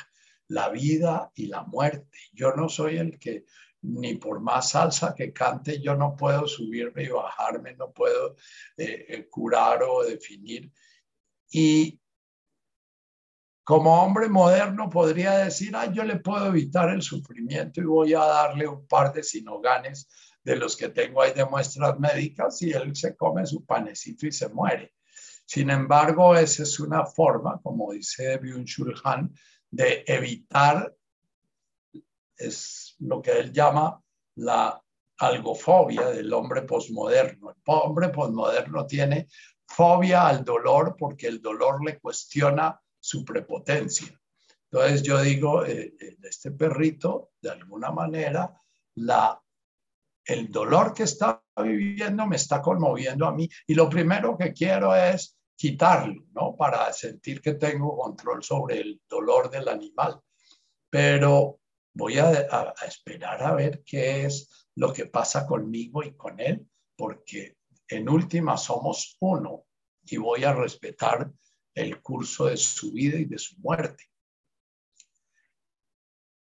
la 0.50 0.70
vida 0.70 1.32
y 1.36 1.48
la 1.48 1.64
muerte. 1.64 2.18
Yo 2.34 2.54
no 2.54 2.70
soy 2.70 2.98
el 2.98 3.18
que 3.20 3.46
ni 3.84 4.16
por 4.16 4.40
más 4.40 4.70
salsa 4.70 5.14
que 5.14 5.34
cante, 5.34 5.82
yo 5.82 5.96
no 5.96 6.16
puedo 6.16 6.48
subirme 6.48 7.04
y 7.04 7.10
bajarme, 7.10 7.76
no 7.76 7.92
puedo 7.92 8.36
eh, 8.78 9.06
eh, 9.10 9.28
curar 9.30 9.84
o 9.84 10.04
definir. 10.04 10.72
Y 11.52 12.00
como 13.64 14.02
hombre 14.02 14.28
moderno 14.28 14.90
podría 14.90 15.38
decir, 15.38 15.76
ah, 15.76 15.92
yo 15.92 16.04
le 16.04 16.18
puedo 16.18 16.48
evitar 16.48 16.90
el 16.90 17.02
sufrimiento 17.02 17.82
y 17.82 17.86
voy 17.86 18.14
a 18.14 18.20
darle 18.20 18.68
un 18.68 18.88
par 18.88 19.14
de 19.14 19.24
sinoganes 19.24 20.08
de 20.44 20.56
los 20.56 20.76
que 20.76 20.90
tengo 20.90 21.22
ahí 21.22 21.34
de 21.34 21.46
muestras 21.46 22.00
médicas 22.00 22.62
y 22.62 22.72
él 22.72 22.96
se 22.96 23.16
come 23.16 23.46
su 23.46 23.66
panecito 23.66 24.28
y 24.28 24.32
se 24.32 24.50
muere. 24.50 24.94
Sin 25.46 25.70
embargo, 25.70 26.36
esa 26.36 26.64
es 26.64 26.80
una 26.80 27.06
forma, 27.06 27.60
como 27.62 27.92
dice 27.92 28.40
Byung-Chul 28.40 29.30
de 29.70 30.04
evitar, 30.08 30.96
es 32.38 32.96
lo 33.00 33.22
que 33.22 33.32
él 33.32 33.52
llama 33.52 34.02
la 34.36 34.82
algofobia 35.18 36.08
del 36.08 36.34
hombre 36.34 36.64
posmoderno. 36.64 37.52
El 37.52 37.62
hombre 37.66 38.10
posmoderno 38.10 38.86
tiene 38.86 39.28
fobia 39.68 40.28
al 40.28 40.44
dolor 40.44 40.96
porque 40.98 41.28
el 41.28 41.42
dolor 41.42 41.84
le 41.84 42.00
cuestiona 42.00 42.80
su 43.00 43.24
prepotencia. 43.24 44.20
Entonces 44.72 45.04
yo 45.04 45.22
digo, 45.22 45.66
eh, 45.66 45.94
este 46.24 46.52
perrito, 46.52 47.32
de 47.42 47.52
alguna 47.52 47.92
manera, 47.92 48.60
la, 48.96 49.43
el 50.26 50.52
dolor 50.52 50.94
que 50.94 51.04
está 51.04 51.44
viviendo 51.58 52.26
me 52.26 52.38
está 52.38 52.62
conmoviendo 52.62 53.26
a 53.26 53.34
mí 53.34 53.50
y 53.68 53.74
lo 53.74 53.90
primero 53.90 54.38
que 54.38 54.54
quiero 54.54 54.96
es 54.96 55.38
quitarlo, 55.56 56.26
¿no? 56.34 56.56
Para 56.56 56.92
sentir 56.94 57.42
que 57.42 57.54
tengo 57.54 57.98
control 57.98 58.44
sobre 58.44 58.80
el 58.80 59.02
dolor 59.08 59.50
del 59.50 59.68
animal. 59.68 60.20
Pero 60.90 61.60
voy 61.94 62.18
a, 62.18 62.74
esperar 62.86 63.44
a 63.44 63.54
ver 63.54 63.84
qué 63.86 64.26
es 64.26 64.68
lo 64.76 64.92
que 64.92 65.06
pasa 65.06 65.46
conmigo 65.46 66.04
y 66.04 66.16
con 66.16 66.40
él, 66.40 66.68
porque 66.96 67.58
en 67.88 68.10
última 68.10 68.58
somos 68.58 69.18
uno 69.20 69.66
y 70.06 70.18
voy 70.18 70.44
a 70.44 70.54
respetar 70.54 71.32
el 71.76 72.02
curso 72.02 72.46
de 72.46 72.58
su 72.58 72.92
vida 72.92 73.18
y 73.18 73.26
de 73.26 73.38
su 73.38 73.58
muerte. 73.60 74.06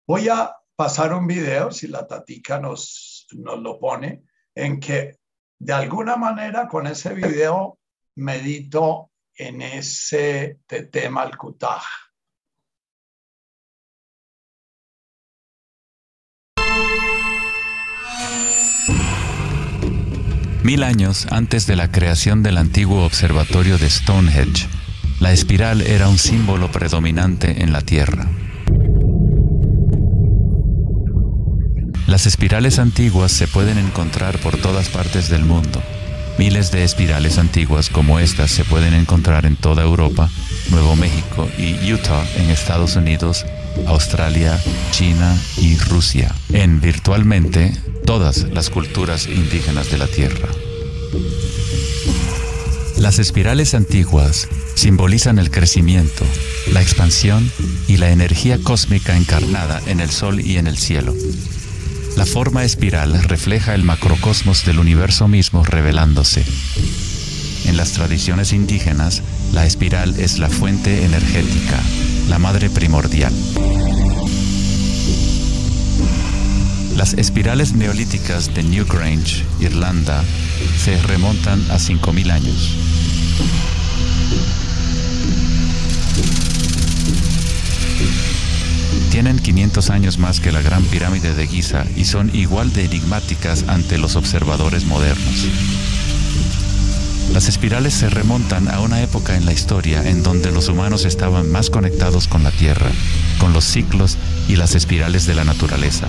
Voy 0.07 0.29
a 0.29 0.55
pasar 0.77 1.15
un 1.15 1.27
video, 1.27 1.71
si 1.71 1.89
la 1.89 2.07
tatica 2.07 2.59
nos, 2.59 3.27
nos 3.33 3.61
lo 3.61 3.79
pone, 3.79 4.25
en 4.55 4.81
que 4.81 5.19
de 5.59 5.73
alguna 5.73 6.17
manera 6.17 6.69
con 6.69 6.87
ese 6.87 7.15
video 7.15 7.79
medito 8.17 9.11
en 9.37 9.63
ese 9.63 10.61
tema 10.91 11.23
al 11.23 11.37
kutaj. 11.37 11.83
Mil 20.63 20.83
años 20.83 21.27
antes 21.31 21.67
de 21.67 21.77
la 21.77 21.91
creación 21.91 22.43
del 22.43 22.57
antiguo 22.57 23.05
observatorio 23.05 23.77
de 23.77 23.91
Stonehenge, 23.91 24.67
la 25.21 25.31
espiral 25.31 25.83
era 25.83 26.09
un 26.09 26.17
símbolo 26.17 26.73
predominante 26.73 27.63
en 27.63 27.71
la 27.71 27.83
Tierra. 27.83 28.27
Las 32.07 32.27
espirales 32.27 32.79
antiguas 32.79 33.33
se 33.33 33.49
pueden 33.49 33.79
encontrar 33.79 34.39
por 34.39 34.59
todas 34.59 34.89
partes 34.91 35.31
del 35.31 35.45
mundo. 35.45 35.83
Miles 36.39 36.71
de 36.71 36.85
espirales 36.85 37.39
antiguas 37.39 37.89
como 37.89 38.19
estas 38.19 38.51
se 38.51 38.65
pueden 38.65 38.93
encontrar 38.93 39.47
en 39.47 39.57
toda 39.57 39.83
Europa, 39.83 40.29
Nuevo 40.71 40.97
México 40.97 41.49
y 41.57 41.93
Utah 41.93 42.25
en 42.37 42.51
Estados 42.51 42.97
Unidos, 42.97 43.47
Australia, 43.87 44.61
China 44.91 45.35
y 45.57 45.79
Rusia, 45.79 46.35
en 46.53 46.81
virtualmente 46.81 47.73
todas 48.05 48.49
las 48.53 48.69
culturas 48.69 49.27
indígenas 49.27 49.91
de 49.91 49.99
la 49.99 50.07
Tierra. 50.07 50.49
Las 52.99 53.19
espirales 53.19 53.75
antiguas 53.75 54.49
simbolizan 54.75 55.39
el 55.39 55.51
crecimiento, 55.51 56.25
la 56.71 56.83
expansión 56.83 57.51
y 57.89 57.97
la 57.97 58.11
energía 58.11 58.59
cósmica 58.63 59.17
encarnada 59.17 59.81
en 59.87 60.01
el 60.01 60.11
Sol 60.11 60.41
y 60.41 60.59
en 60.59 60.67
el 60.67 60.77
cielo. 60.77 61.15
La 62.17 62.27
forma 62.27 62.65
espiral 62.65 63.25
refleja 63.25 63.75
el 63.75 63.83
macrocosmos 63.83 64.65
del 64.65 64.79
universo 64.79 65.27
mismo 65.27 65.65
revelándose. 65.65 66.45
En 67.67 67.77
las 67.77 67.93
tradiciones 67.93 68.53
indígenas, 68.53 69.23
la 69.53 69.67
espiral 69.67 70.19
es 70.19 70.39
la 70.39 70.49
fuente 70.49 71.05
energética, 71.05 71.81
la 72.29 72.39
madre 72.39 72.71
primordial. 72.71 73.33
Las 76.97 77.15
espirales 77.15 77.75
neolíticas 77.75 78.55
de 78.55 78.63
Newgrange, 78.63 79.45
Irlanda, 79.59 80.23
se 80.79 81.01
remontan 81.03 81.61
a 81.71 81.79
5.000 81.79 82.31
años. 82.31 82.77
Tienen 89.15 89.39
500 89.39 89.91
años 89.91 90.19
más 90.19 90.41
que 90.41 90.51
la 90.51 90.61
Gran 90.61 90.83
Pirámide 90.87 91.37
de 91.37 91.47
Giza 91.47 91.85
y 91.95 92.05
son 92.05 92.35
igual 92.35 92.73
de 92.73 92.87
enigmáticas 92.87 93.65
ante 93.69 93.97
los 93.97 94.17
observadores 94.17 94.87
modernos. 94.87 95.47
Las 97.33 97.47
espirales 97.47 97.95
se 97.95 98.11
remontan 98.11 98.67
a 98.69 98.81
una 98.81 99.03
época 99.03 99.37
en 99.37 99.47
la 99.47 99.53
historia 99.53 100.03
en 100.03 100.25
donde 100.25 100.51
los 100.51 100.67
humanos 100.67 101.05
estaban 101.05 101.49
más 101.49 101.71
conectados 101.71 102.27
con 102.27 102.43
la 102.43 102.51
Tierra, 102.51 102.91
con 103.39 103.53
los 103.53 103.63
ciclos 103.63 104.19
y 104.49 104.57
las 104.57 104.75
espirales 104.75 105.27
de 105.27 105.37
la 105.37 105.45
naturaleza. 105.45 106.09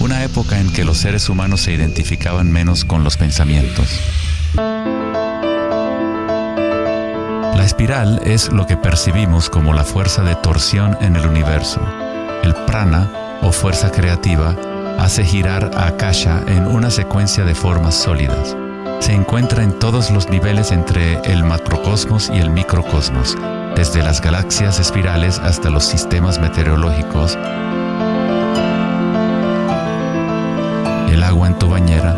Una 0.00 0.24
época 0.24 0.58
en 0.58 0.72
que 0.72 0.84
los 0.84 0.98
seres 0.98 1.28
humanos 1.28 1.60
se 1.60 1.72
identificaban 1.72 2.50
menos 2.50 2.84
con 2.84 3.04
los 3.04 3.16
pensamientos. 3.16 3.86
La 7.54 7.64
espiral 7.64 8.20
es 8.24 8.50
lo 8.50 8.66
que 8.66 8.76
percibimos 8.76 9.50
como 9.50 9.72
la 9.72 9.84
fuerza 9.84 10.24
de 10.24 10.34
torsión 10.34 10.98
en 11.00 11.14
el 11.14 11.28
universo. 11.28 11.80
El 12.42 12.54
prana, 12.66 13.38
o 13.42 13.52
fuerza 13.52 13.90
creativa, 13.90 14.54
hace 14.98 15.24
girar 15.24 15.70
a 15.74 15.88
Akasha 15.88 16.42
en 16.46 16.66
una 16.66 16.90
secuencia 16.90 17.44
de 17.44 17.54
formas 17.54 17.94
sólidas. 17.94 18.56
Se 19.00 19.12
encuentra 19.12 19.62
en 19.62 19.78
todos 19.78 20.10
los 20.10 20.28
niveles 20.28 20.72
entre 20.72 21.20
el 21.22 21.44
macrocosmos 21.44 22.30
y 22.30 22.38
el 22.38 22.50
microcosmos, 22.50 23.36
desde 23.74 24.02
las 24.02 24.20
galaxias 24.20 24.78
espirales 24.78 25.38
hasta 25.38 25.70
los 25.70 25.84
sistemas 25.84 26.38
meteorológicos, 26.38 27.38
el 31.10 31.22
agua 31.22 31.48
en 31.48 31.58
tu 31.58 31.68
bañera 31.68 32.16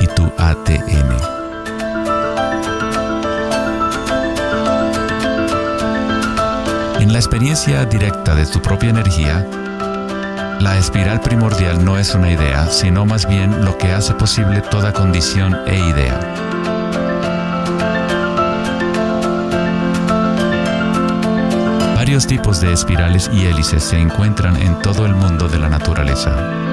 y 0.00 0.06
tu 0.08 0.30
ATM. 0.36 1.41
En 7.02 7.12
la 7.12 7.18
experiencia 7.18 7.84
directa 7.84 8.36
de 8.36 8.46
tu 8.46 8.62
propia 8.62 8.90
energía, 8.90 9.44
la 10.60 10.78
espiral 10.78 11.20
primordial 11.20 11.84
no 11.84 11.98
es 11.98 12.14
una 12.14 12.30
idea, 12.30 12.66
sino 12.66 13.04
más 13.04 13.28
bien 13.28 13.64
lo 13.64 13.76
que 13.76 13.90
hace 13.90 14.14
posible 14.14 14.60
toda 14.60 14.92
condición 14.92 15.52
e 15.66 15.80
idea. 15.80 16.20
Varios 21.96 22.28
tipos 22.28 22.60
de 22.60 22.72
espirales 22.72 23.28
y 23.32 23.46
hélices 23.46 23.82
se 23.82 23.98
encuentran 23.98 24.54
en 24.62 24.78
todo 24.78 25.04
el 25.04 25.16
mundo 25.16 25.48
de 25.48 25.58
la 25.58 25.68
naturaleza. 25.68 26.71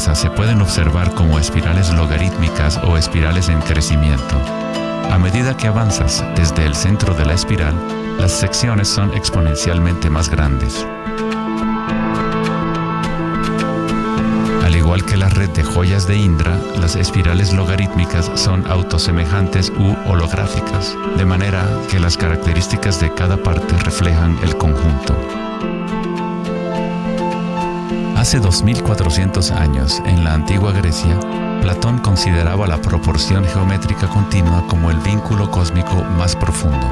Se 0.00 0.30
pueden 0.30 0.62
observar 0.62 1.14
como 1.14 1.38
espirales 1.38 1.90
logarítmicas 1.92 2.78
o 2.84 2.96
espirales 2.96 3.48
en 3.48 3.60
crecimiento. 3.60 4.36
A 5.10 5.18
medida 5.18 5.56
que 5.56 5.66
avanzas 5.66 6.24
desde 6.36 6.64
el 6.64 6.74
centro 6.74 7.14
de 7.14 7.26
la 7.26 7.34
espiral, 7.34 7.74
las 8.18 8.32
secciones 8.32 8.88
son 8.88 9.12
exponencialmente 9.14 10.08
más 10.08 10.30
grandes. 10.30 10.86
igual 14.90 15.04
que 15.04 15.16
la 15.16 15.28
red 15.28 15.48
de 15.50 15.62
joyas 15.62 16.08
de 16.08 16.16
Indra, 16.16 16.58
las 16.80 16.96
espirales 16.96 17.52
logarítmicas 17.52 18.28
son 18.34 18.66
autosemejantes 18.66 19.70
u 19.70 19.94
holográficas, 20.10 20.96
de 21.16 21.24
manera 21.24 21.64
que 21.88 22.00
las 22.00 22.16
características 22.16 22.98
de 22.98 23.14
cada 23.14 23.36
parte 23.36 23.76
reflejan 23.84 24.36
el 24.42 24.56
conjunto. 24.56 25.49
Hace 28.20 28.38
2400 28.38 29.50
años, 29.50 30.02
en 30.04 30.24
la 30.24 30.34
antigua 30.34 30.72
Grecia, 30.72 31.18
Platón 31.62 32.00
consideraba 32.00 32.66
la 32.66 32.76
proporción 32.76 33.46
geométrica 33.46 34.08
continua 34.08 34.66
como 34.68 34.90
el 34.90 34.98
vínculo 34.98 35.50
cósmico 35.50 36.04
más 36.18 36.36
profundo. 36.36 36.86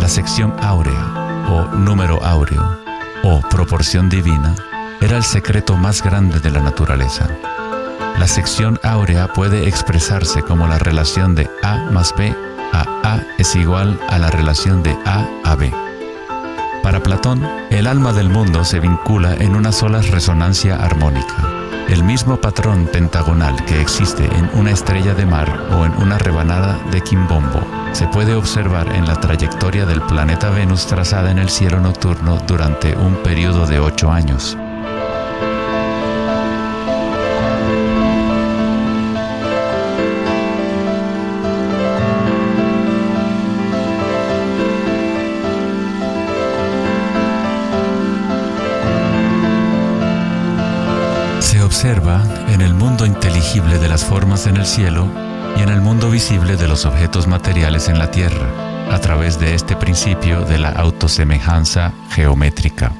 La 0.00 0.06
sección 0.06 0.54
áurea, 0.62 1.48
o 1.50 1.74
número 1.74 2.22
áureo, 2.22 2.78
o 3.24 3.40
proporción 3.50 4.08
divina, 4.08 4.54
era 5.00 5.16
el 5.16 5.24
secreto 5.24 5.76
más 5.76 6.04
grande 6.04 6.38
de 6.38 6.52
la 6.52 6.60
naturaleza. 6.60 7.26
La 8.20 8.28
sección 8.28 8.78
áurea 8.84 9.32
puede 9.32 9.66
expresarse 9.66 10.42
como 10.42 10.68
la 10.68 10.78
relación 10.78 11.34
de 11.34 11.50
A 11.64 11.90
más 11.90 12.14
B 12.16 12.32
a 12.72 12.84
A 13.02 13.20
es 13.38 13.56
igual 13.56 13.98
a 14.08 14.18
la 14.18 14.30
relación 14.30 14.84
de 14.84 14.96
A 15.04 15.26
a 15.42 15.56
B. 15.56 15.83
Para 16.94 17.02
Platón, 17.02 17.42
el 17.70 17.88
alma 17.88 18.12
del 18.12 18.28
mundo 18.28 18.64
se 18.64 18.78
vincula 18.78 19.34
en 19.34 19.56
una 19.56 19.72
sola 19.72 20.00
resonancia 20.00 20.76
armónica. 20.76 21.34
El 21.88 22.04
mismo 22.04 22.36
patrón 22.36 22.86
pentagonal 22.86 23.64
que 23.64 23.80
existe 23.80 24.24
en 24.26 24.48
una 24.54 24.70
estrella 24.70 25.12
de 25.12 25.26
mar 25.26 25.66
o 25.72 25.84
en 25.84 25.92
una 25.94 26.18
rebanada 26.18 26.78
de 26.92 27.00
quimbombo 27.00 27.66
se 27.90 28.06
puede 28.06 28.36
observar 28.36 28.94
en 28.94 29.08
la 29.08 29.18
trayectoria 29.18 29.86
del 29.86 30.02
planeta 30.02 30.50
Venus 30.50 30.86
trazada 30.86 31.32
en 31.32 31.40
el 31.40 31.48
cielo 31.48 31.80
nocturno 31.80 32.38
durante 32.46 32.96
un 32.96 33.16
periodo 33.24 33.66
de 33.66 33.80
ocho 33.80 34.12
años. 34.12 34.56
De 53.54 53.88
las 53.88 54.04
formas 54.04 54.48
en 54.48 54.56
el 54.56 54.66
cielo 54.66 55.08
y 55.56 55.62
en 55.62 55.68
el 55.68 55.80
mundo 55.80 56.10
visible 56.10 56.56
de 56.56 56.66
los 56.66 56.86
objetos 56.86 57.28
materiales 57.28 57.88
en 57.88 58.00
la 58.00 58.10
Tierra, 58.10 58.48
a 58.90 58.98
través 58.98 59.38
de 59.38 59.54
este 59.54 59.76
principio 59.76 60.40
de 60.44 60.58
la 60.58 60.70
autosemejanza 60.70 61.92
geométrica. 62.10 62.90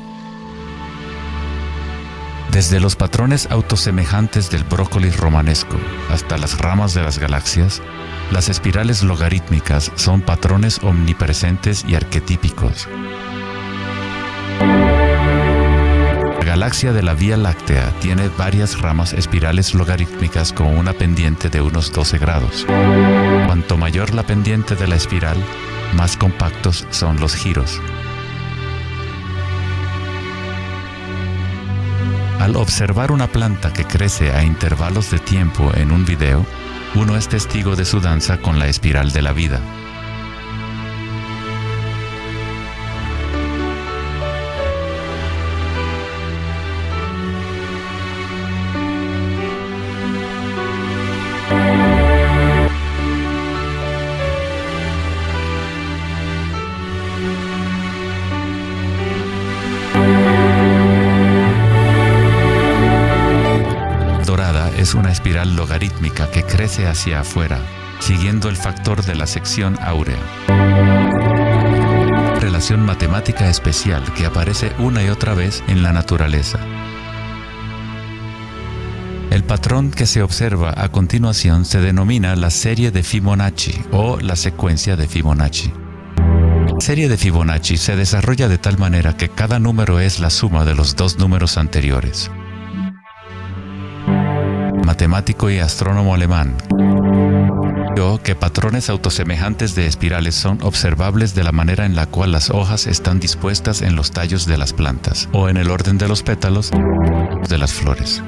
Desde 2.52 2.78
los 2.78 2.94
patrones 2.94 3.48
autosemejantes 3.50 4.48
del 4.48 4.62
brócoli 4.62 5.10
romanesco 5.10 5.76
hasta 6.08 6.38
las 6.38 6.56
ramas 6.58 6.94
de 6.94 7.02
las 7.02 7.18
galaxias, 7.18 7.82
las 8.30 8.48
espirales 8.48 9.02
logarítmicas 9.02 9.90
son 9.96 10.20
patrones 10.20 10.78
omnipresentes 10.84 11.84
y 11.88 11.96
arquetípicos 11.96 12.88
galaxia 16.64 16.94
de 16.94 17.02
la 17.02 17.12
Vía 17.12 17.36
Láctea 17.36 17.92
tiene 18.00 18.30
varias 18.38 18.80
ramas 18.80 19.12
espirales 19.12 19.74
logarítmicas 19.74 20.54
con 20.54 20.68
una 20.68 20.94
pendiente 20.94 21.50
de 21.50 21.60
unos 21.60 21.92
12 21.92 22.16
grados. 22.16 22.64
Cuanto 23.44 23.76
mayor 23.76 24.14
la 24.14 24.22
pendiente 24.22 24.74
de 24.74 24.88
la 24.88 24.96
espiral, 24.96 25.36
más 25.94 26.16
compactos 26.16 26.86
son 26.88 27.20
los 27.20 27.36
giros. 27.36 27.82
Al 32.40 32.56
observar 32.56 33.12
una 33.12 33.26
planta 33.26 33.70
que 33.70 33.84
crece 33.84 34.32
a 34.32 34.42
intervalos 34.42 35.10
de 35.10 35.18
tiempo 35.18 35.70
en 35.74 35.92
un 35.92 36.06
video, 36.06 36.46
uno 36.94 37.18
es 37.18 37.28
testigo 37.28 37.76
de 37.76 37.84
su 37.84 38.00
danza 38.00 38.38
con 38.38 38.58
la 38.58 38.68
espiral 38.68 39.12
de 39.12 39.20
la 39.20 39.34
vida. 39.34 39.60
Hacia 66.82 67.20
afuera, 67.20 67.58
siguiendo 68.00 68.48
el 68.48 68.56
factor 68.56 69.04
de 69.04 69.14
la 69.14 69.26
sección 69.26 69.78
áurea. 69.80 70.18
Relación 72.40 72.84
matemática 72.84 73.48
especial 73.48 74.12
que 74.14 74.26
aparece 74.26 74.72
una 74.78 75.02
y 75.02 75.08
otra 75.08 75.34
vez 75.34 75.62
en 75.68 75.82
la 75.82 75.92
naturaleza. 75.92 76.58
El 79.30 79.44
patrón 79.44 79.90
que 79.90 80.06
se 80.06 80.22
observa 80.22 80.74
a 80.76 80.90
continuación 80.90 81.64
se 81.64 81.80
denomina 81.80 82.36
la 82.36 82.50
serie 82.50 82.90
de 82.90 83.02
Fibonacci 83.02 83.80
o 83.92 84.18
la 84.20 84.36
secuencia 84.36 84.96
de 84.96 85.08
Fibonacci. 85.08 85.72
La 86.16 86.80
serie 86.80 87.08
de 87.08 87.16
Fibonacci 87.16 87.76
se 87.76 87.96
desarrolla 87.96 88.48
de 88.48 88.58
tal 88.58 88.78
manera 88.78 89.16
que 89.16 89.28
cada 89.28 89.58
número 89.58 90.00
es 90.00 90.18
la 90.18 90.30
suma 90.30 90.64
de 90.64 90.74
los 90.74 90.96
dos 90.96 91.18
números 91.18 91.56
anteriores 91.56 92.30
matemático 95.08 95.50
y 95.50 95.58
astrónomo 95.58 96.14
alemán, 96.14 96.56
que 98.22 98.34
patrones 98.34 98.88
autosemejantes 98.88 99.74
de 99.74 99.86
espirales 99.86 100.34
son 100.34 100.62
observables 100.62 101.34
de 101.34 101.44
la 101.44 101.52
manera 101.52 101.84
en 101.84 101.94
la 101.94 102.06
cual 102.06 102.32
las 102.32 102.48
hojas 102.50 102.86
están 102.86 103.20
dispuestas 103.20 103.82
en 103.82 103.96
los 103.96 104.12
tallos 104.12 104.46
de 104.46 104.56
las 104.56 104.72
plantas 104.72 105.28
o 105.32 105.48
en 105.48 105.58
el 105.58 105.70
orden 105.70 105.98
de 105.98 106.08
los 106.08 106.22
pétalos 106.22 106.70
de 106.70 107.58
las 107.58 107.74
flores. 107.74 108.22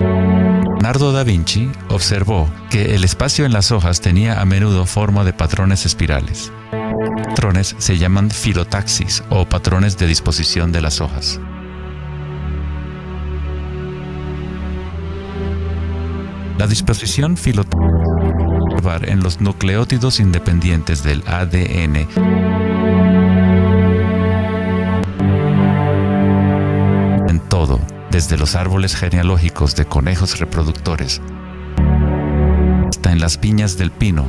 Leonardo 0.00 1.12
da 1.12 1.22
Vinci 1.22 1.70
observó 1.88 2.48
que 2.70 2.94
el 2.94 3.04
espacio 3.04 3.44
en 3.44 3.52
las 3.52 3.72
hojas 3.72 4.00
tenía 4.00 4.40
a 4.40 4.44
menudo 4.44 4.86
forma 4.86 5.24
de 5.24 5.32
patrones 5.32 5.86
espirales. 5.86 6.50
Patrones 7.28 7.74
se 7.78 7.98
llaman 7.98 8.30
filotaxis 8.30 9.22
o 9.30 9.46
patrones 9.46 9.98
de 9.98 10.06
disposición 10.06 10.72
de 10.72 10.80
las 10.80 11.00
hojas. 11.00 11.40
La 16.58 16.66
disposición 16.66 17.36
filotóxica 17.36 17.84
en 19.06 19.22
los 19.22 19.40
nucleótidos 19.40 20.20
independientes 20.20 21.02
del 21.02 21.22
ADN 21.26 22.06
en 27.28 27.40
todo, 27.48 27.80
desde 28.10 28.36
los 28.36 28.54
árboles 28.56 28.94
genealógicos 28.94 29.74
de 29.74 29.86
conejos 29.86 30.38
reproductores 30.38 31.22
hasta 32.88 33.10
en 33.10 33.20
las 33.20 33.38
piñas 33.38 33.78
del 33.78 33.90
pino, 33.90 34.26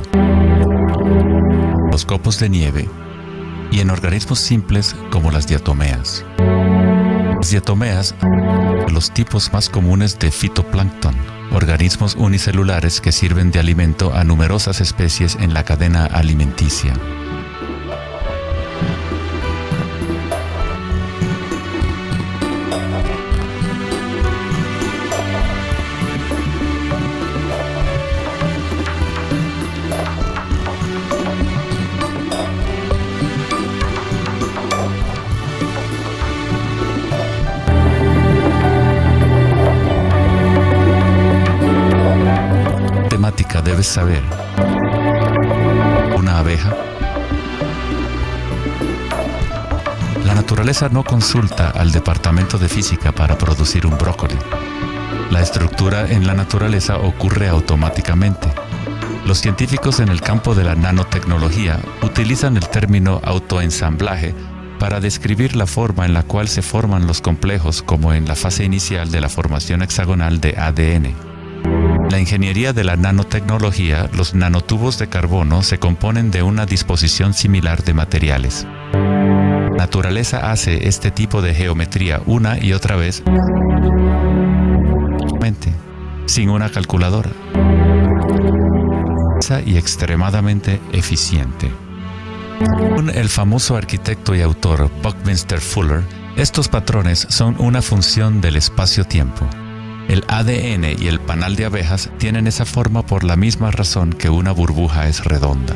los 1.92 2.06
copos 2.06 2.38
de 2.40 2.48
nieve 2.48 2.88
y 3.70 3.80
en 3.80 3.90
organismos 3.90 4.38
simples 4.38 4.96
como 5.10 5.30
las 5.30 5.46
diatomeas. 5.46 6.24
Las 6.38 7.50
diatomeas, 7.50 8.14
los 8.90 9.12
tipos 9.12 9.52
más 9.52 9.68
comunes 9.68 10.18
de 10.18 10.30
fitoplancton 10.30 11.35
organismos 11.56 12.14
unicelulares 12.14 13.00
que 13.00 13.12
sirven 13.12 13.50
de 13.50 13.58
alimento 13.58 14.14
a 14.14 14.24
numerosas 14.24 14.80
especies 14.80 15.36
en 15.40 15.54
la 15.54 15.64
cadena 15.64 16.04
alimenticia. 16.04 16.92
Saber. 43.86 44.22
Una 46.16 46.38
abeja. 46.38 46.74
La 50.24 50.34
naturaleza 50.34 50.88
no 50.88 51.04
consulta 51.04 51.70
al 51.70 51.92
departamento 51.92 52.58
de 52.58 52.68
física 52.68 53.12
para 53.12 53.38
producir 53.38 53.86
un 53.86 53.96
brócoli. 53.96 54.36
La 55.30 55.40
estructura 55.40 56.10
en 56.10 56.26
la 56.26 56.34
naturaleza 56.34 56.98
ocurre 56.98 57.48
automáticamente. 57.48 58.48
Los 59.24 59.38
científicos 59.38 60.00
en 60.00 60.08
el 60.08 60.20
campo 60.20 60.54
de 60.54 60.64
la 60.64 60.74
nanotecnología 60.74 61.80
utilizan 62.02 62.56
el 62.56 62.68
término 62.68 63.20
autoensamblaje 63.24 64.34
para 64.78 65.00
describir 65.00 65.56
la 65.56 65.66
forma 65.66 66.06
en 66.06 66.14
la 66.14 66.22
cual 66.22 66.48
se 66.48 66.62
forman 66.62 67.06
los 67.06 67.20
complejos 67.20 67.82
como 67.82 68.12
en 68.12 68.26
la 68.26 68.36
fase 68.36 68.64
inicial 68.64 69.10
de 69.10 69.20
la 69.20 69.28
formación 69.28 69.82
hexagonal 69.82 70.40
de 70.40 70.56
ADN. 70.56 71.25
La 72.10 72.20
ingeniería 72.20 72.72
de 72.72 72.84
la 72.84 72.96
nanotecnología, 72.96 74.08
los 74.12 74.34
nanotubos 74.34 74.98
de 74.98 75.08
carbono 75.08 75.62
se 75.62 75.78
componen 75.78 76.30
de 76.30 76.42
una 76.42 76.66
disposición 76.66 77.34
similar 77.34 77.82
de 77.82 77.94
materiales. 77.94 78.66
Naturaleza 79.76 80.50
hace 80.50 80.88
este 80.88 81.10
tipo 81.10 81.42
de 81.42 81.54
geometría 81.54 82.22
una 82.26 82.62
y 82.62 82.72
otra 82.72 82.96
vez. 82.96 83.22
sin 86.26 86.50
una 86.50 86.70
calculadora 86.70 87.30
y 89.64 89.76
extremadamente 89.76 90.80
eficiente. 90.92 91.70
Según 92.58 93.10
el 93.10 93.28
famoso 93.28 93.76
arquitecto 93.76 94.34
y 94.34 94.42
autor 94.42 94.90
Buckminster 95.02 95.60
Fuller, 95.60 96.02
estos 96.36 96.68
patrones 96.68 97.26
son 97.30 97.54
una 97.58 97.80
función 97.80 98.40
del 98.40 98.56
espacio-tiempo. 98.56 99.46
El 100.08 100.24
ADN 100.28 100.96
y 100.98 101.08
el 101.08 101.20
panal 101.20 101.56
de 101.56 101.64
abejas 101.64 102.10
tienen 102.18 102.46
esa 102.46 102.64
forma 102.64 103.04
por 103.04 103.24
la 103.24 103.36
misma 103.36 103.70
razón 103.70 104.12
que 104.12 104.30
una 104.30 104.52
burbuja 104.52 105.08
es 105.08 105.24
redonda. 105.24 105.74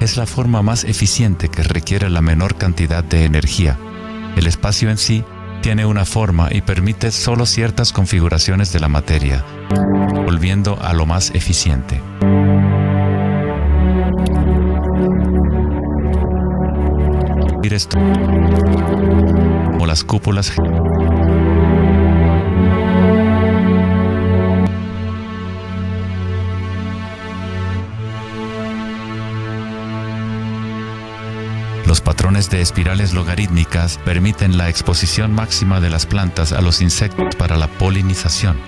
Es 0.00 0.16
la 0.16 0.26
forma 0.26 0.62
más 0.62 0.84
eficiente 0.84 1.48
que 1.48 1.62
requiere 1.62 2.08
la 2.10 2.22
menor 2.22 2.56
cantidad 2.56 3.02
de 3.02 3.24
energía. 3.24 3.78
El 4.36 4.46
espacio 4.46 4.90
en 4.90 4.98
sí 4.98 5.24
tiene 5.60 5.86
una 5.86 6.04
forma 6.04 6.48
y 6.52 6.60
permite 6.60 7.10
solo 7.10 7.46
ciertas 7.46 7.92
configuraciones 7.92 8.72
de 8.72 8.80
la 8.80 8.88
materia, 8.88 9.44
volviendo 10.24 10.78
a 10.80 10.92
lo 10.92 11.06
más 11.06 11.30
eficiente. 11.34 12.00
esto 17.74 17.98
como 19.66 19.86
las 19.86 20.04
cúpulas 20.04 20.52
Los 31.92 32.00
patrones 32.00 32.48
de 32.48 32.62
espirales 32.62 33.12
logarítmicas 33.12 33.98
permiten 34.02 34.56
la 34.56 34.70
exposición 34.70 35.30
máxima 35.30 35.78
de 35.78 35.90
las 35.90 36.06
plantas 36.06 36.52
a 36.52 36.62
los 36.62 36.80
insectos 36.80 37.36
para 37.36 37.58
la 37.58 37.66
polinización. 37.66 38.58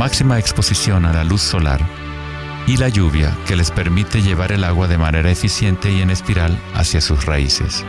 Máxima 0.00 0.36
exposición 0.36 1.06
a 1.06 1.12
la 1.12 1.22
luz 1.22 1.42
solar 1.42 1.80
y 2.66 2.76
la 2.76 2.88
lluvia 2.88 3.38
que 3.46 3.54
les 3.54 3.70
permite 3.70 4.20
llevar 4.20 4.50
el 4.50 4.64
agua 4.64 4.88
de 4.88 4.98
manera 4.98 5.30
eficiente 5.30 5.92
y 5.92 6.02
en 6.02 6.10
espiral 6.10 6.58
hacia 6.74 7.00
sus 7.00 7.24
raíces. 7.24 7.84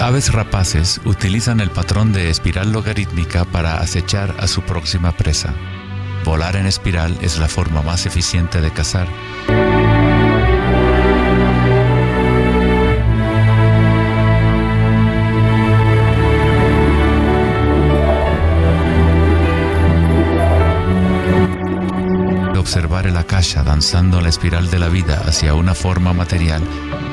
aves 0.00 0.32
rapaces 0.32 1.02
utilizan 1.04 1.60
el 1.60 1.68
patrón 1.68 2.14
de 2.14 2.30
espiral 2.30 2.72
logarítmica 2.72 3.44
para 3.44 3.74
acechar 3.74 4.34
a 4.38 4.46
su 4.46 4.62
próxima 4.62 5.12
presa. 5.12 5.52
Volar 6.28 6.56
en 6.56 6.66
espiral 6.66 7.16
es 7.22 7.38
la 7.38 7.48
forma 7.48 7.80
más 7.80 8.04
eficiente 8.04 8.60
de 8.60 8.70
cazar. 8.70 9.08
observar 22.58 23.06
el 23.06 23.16
akasha 23.16 23.62
danzando 23.62 24.20
la 24.20 24.28
espiral 24.28 24.70
de 24.70 24.78
la 24.78 24.88
vida 24.88 25.22
hacia 25.24 25.54
una 25.54 25.74
forma 25.74 26.12
material 26.12 26.62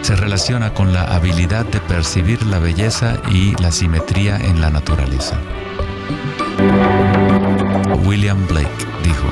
se 0.02 0.18
relaciona 0.18 0.74
con 0.74 0.92
la 0.92 1.04
habilidad 1.04 1.66
de 1.66 1.80
percibir 1.80 2.46
la 2.46 2.60
belleza 2.60 3.22
y 3.32 3.56
la 3.62 3.72
simetría 3.72 4.36
en 4.36 4.60
la 4.60 4.70
naturaleza. 4.70 5.40
William 8.04 8.46
Blake 8.48 8.95
dijo, 9.06 9.28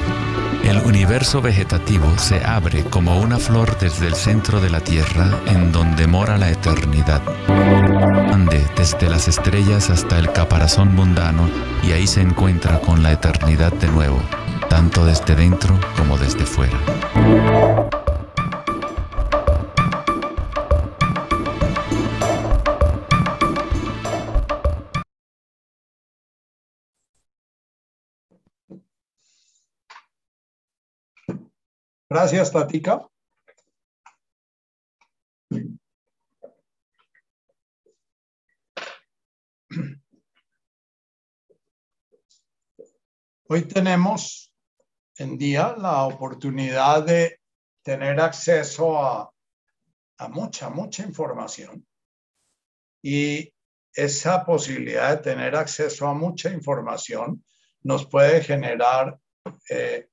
el 0.63 0.78
universo 0.80 1.41
vegetativo 1.41 2.17
se 2.17 2.43
abre 2.45 2.84
como 2.86 3.19
una 3.19 3.38
flor 3.38 3.78
desde 3.80 4.07
el 4.07 4.15
centro 4.15 4.61
de 4.61 4.69
la 4.69 4.80
Tierra 4.80 5.41
en 5.47 5.71
donde 5.71 6.07
mora 6.07 6.38
la 6.38 6.49
eternidad. 6.49 7.21
Ande 8.32 8.65
desde 8.76 9.09
las 9.09 9.28
estrellas 9.28 9.89
hasta 9.89 10.19
el 10.19 10.32
caparazón 10.32 10.95
mundano 10.95 11.49
y 11.84 11.91
ahí 11.91 12.07
se 12.07 12.21
encuentra 12.21 12.80
con 12.80 13.03
la 13.03 13.11
eternidad 13.11 13.74
de 13.74 13.88
nuevo 13.88 14.21
tanto 14.74 15.05
desde 15.05 15.36
dentro 15.36 15.80
como 15.95 16.17
desde 16.17 16.47
fuera. 16.47 16.80
Gracias, 32.14 32.51
Tatica. 32.51 33.09
Hoy 43.49 43.61
tenemos 43.64 44.53
en 45.18 45.39
día 45.39 45.76
la 45.76 46.03
oportunidad 46.03 47.03
de 47.03 47.39
tener 47.82 48.20
acceso 48.20 49.03
a, 49.03 49.34
mucha, 50.30 50.70
mucha 50.70 51.01
información. 51.01 51.84
Y 53.01 53.51
esa 53.91 54.45
posibilidad 54.45 55.18
de 55.18 55.24
tener 55.24 55.55
acceso 55.55 56.07
a 56.07 56.14
mucha 56.14 56.51
información 56.51 57.43
nos 57.82 58.05
puede 58.05 58.43
generar 58.43 59.20
eh, 59.68 60.09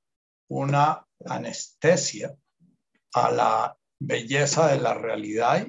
una 0.48 1.06
anestesia 1.26 2.34
a 3.14 3.30
la 3.30 3.76
belleza 3.98 4.68
de 4.68 4.80
la 4.80 4.94
realidad 4.94 5.66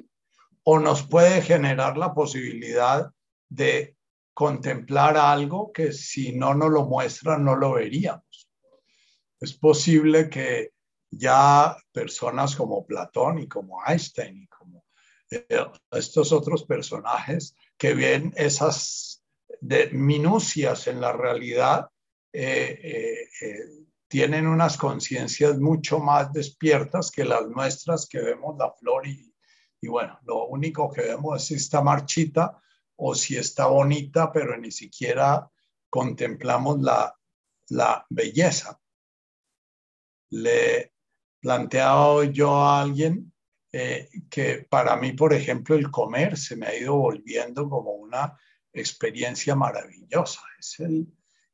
o 0.64 0.78
nos 0.78 1.06
puede 1.06 1.42
generar 1.42 1.96
la 1.96 2.14
posibilidad 2.14 3.10
de 3.48 3.96
contemplar 4.34 5.16
algo 5.16 5.72
que 5.72 5.92
si 5.92 6.32
no 6.32 6.54
nos 6.54 6.70
lo 6.70 6.84
muestra 6.84 7.36
no 7.36 7.56
lo 7.56 7.72
veríamos. 7.72 8.48
Es 9.40 9.52
posible 9.54 10.30
que 10.30 10.70
ya 11.10 11.76
personas 11.92 12.56
como 12.56 12.86
Platón 12.86 13.40
y 13.40 13.48
como 13.48 13.84
Einstein 13.86 14.42
y 14.42 14.46
como 14.46 14.84
eh, 15.30 15.46
estos 15.90 16.32
otros 16.32 16.64
personajes 16.64 17.54
que 17.76 17.94
ven 17.94 18.32
esas 18.36 19.22
de 19.60 19.90
minucias 19.90 20.86
en 20.86 21.00
la 21.00 21.12
realidad, 21.12 21.88
eh, 22.32 23.28
eh, 23.40 23.81
tienen 24.12 24.46
unas 24.46 24.76
conciencias 24.76 25.58
mucho 25.58 25.98
más 25.98 26.30
despiertas 26.34 27.10
que 27.10 27.24
las 27.24 27.48
nuestras 27.48 28.06
que 28.06 28.20
vemos 28.20 28.58
la 28.58 28.70
flor 28.70 29.06
y, 29.06 29.34
y 29.80 29.88
bueno, 29.88 30.18
lo 30.26 30.48
único 30.48 30.92
que 30.92 31.00
vemos 31.00 31.40
es 31.40 31.46
si 31.46 31.54
está 31.54 31.80
marchita 31.80 32.60
o 32.96 33.14
si 33.14 33.38
está 33.38 33.68
bonita, 33.68 34.30
pero 34.30 34.58
ni 34.58 34.70
siquiera 34.70 35.50
contemplamos 35.88 36.82
la, 36.82 37.14
la 37.70 38.04
belleza 38.10 38.78
le 40.28 40.92
planteado 41.40 42.22
yo 42.24 42.54
a 42.54 42.82
alguien 42.82 43.32
eh, 43.72 44.10
que 44.28 44.66
para 44.68 44.94
mí, 44.96 45.12
por 45.12 45.32
ejemplo, 45.32 45.74
el 45.74 45.90
comer 45.90 46.36
se 46.36 46.54
me 46.54 46.66
ha 46.66 46.76
ido 46.76 46.96
volviendo 46.96 47.66
como 47.66 47.92
una 47.92 48.38
experiencia 48.74 49.54
maravillosa. 49.54 50.42
Es 50.58 50.80
el 50.80 51.06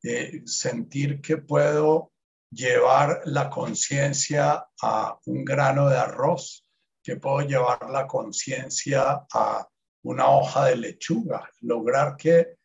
eh, 0.02 0.42
sentir 0.44 1.20
que 1.20 1.36
puedo 1.36 2.10
llevar 2.50 3.22
la 3.26 3.50
conciencia 3.50 4.66
a 4.82 5.18
un 5.26 5.44
grano 5.44 5.88
de 5.88 5.98
arroz, 5.98 6.64
que 7.02 7.16
puedo 7.16 7.40
llevar 7.40 7.88
la 7.90 8.06
conciencia 8.06 9.26
a 9.32 9.66
una 10.02 10.28
hoja 10.28 10.66
de 10.66 10.76
lechuga, 10.76 11.50
lograr 11.60 12.16
que 12.16 12.58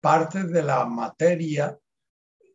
partes 0.00 0.50
de 0.50 0.62
la 0.62 0.84
materia 0.84 1.78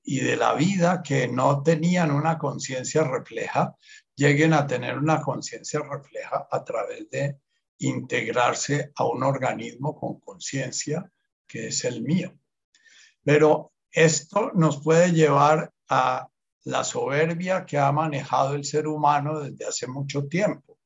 y 0.03 0.19
de 0.19 0.37
la 0.37 0.53
vida 0.53 1.01
que 1.03 1.27
no 1.27 1.61
tenían 1.63 2.11
una 2.11 2.37
conciencia 2.37 3.03
refleja, 3.03 3.75
lleguen 4.15 4.53
a 4.53 4.65
tener 4.65 4.97
una 4.97 5.21
conciencia 5.21 5.81
refleja 5.81 6.47
a 6.49 6.63
través 6.63 7.09
de 7.09 7.39
integrarse 7.79 8.91
a 8.95 9.05
un 9.05 9.23
organismo 9.23 9.95
con 9.99 10.19
conciencia 10.19 11.09
que 11.45 11.67
es 11.67 11.85
el 11.85 12.03
mío. 12.03 12.37
Pero 13.23 13.73
esto 13.91 14.51
nos 14.53 14.81
puede 14.81 15.11
llevar 15.11 15.71
a 15.89 16.27
la 16.67 16.83
soberbia 16.83 17.65
que 17.65 17.77
ha 17.77 17.91
manejado 17.91 18.53
el 18.53 18.65
ser 18.65 18.87
humano 18.87 19.39
desde 19.39 19.65
hace 19.65 19.87
mucho 19.87 20.27
tiempo. 20.27 20.77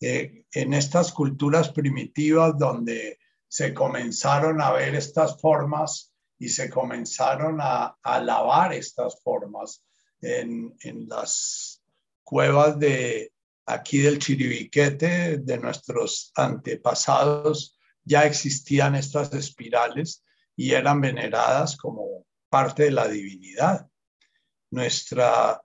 Eh, 0.00 0.44
en 0.52 0.72
estas 0.72 1.10
culturas 1.10 1.70
primitivas 1.70 2.56
donde 2.56 3.18
se 3.48 3.74
comenzaron 3.74 4.60
a 4.60 4.70
ver 4.72 4.94
estas 4.94 5.40
formas 5.40 6.12
y 6.38 6.48
se 6.48 6.70
comenzaron 6.70 7.58
a, 7.60 7.96
lavar 8.22 8.72
estas 8.72 9.20
formas 9.22 9.82
en, 10.20 10.76
las 11.08 11.82
cuevas 12.22 12.78
de 12.78 13.32
aquí 13.64 13.98
del 13.98 14.18
Chiribiquete, 14.18 15.38
de 15.38 15.58
nuestros 15.58 16.30
antepasados, 16.36 17.78
ya 18.04 18.24
existían 18.26 18.94
estas 18.94 19.32
espirales 19.32 20.22
y 20.54 20.72
eran 20.72 21.00
veneradas 21.00 21.76
como 21.76 22.26
parte 22.48 22.84
de 22.84 22.90
la 22.92 23.08
divinidad. 23.08 23.88
Nuestra, 24.70 25.60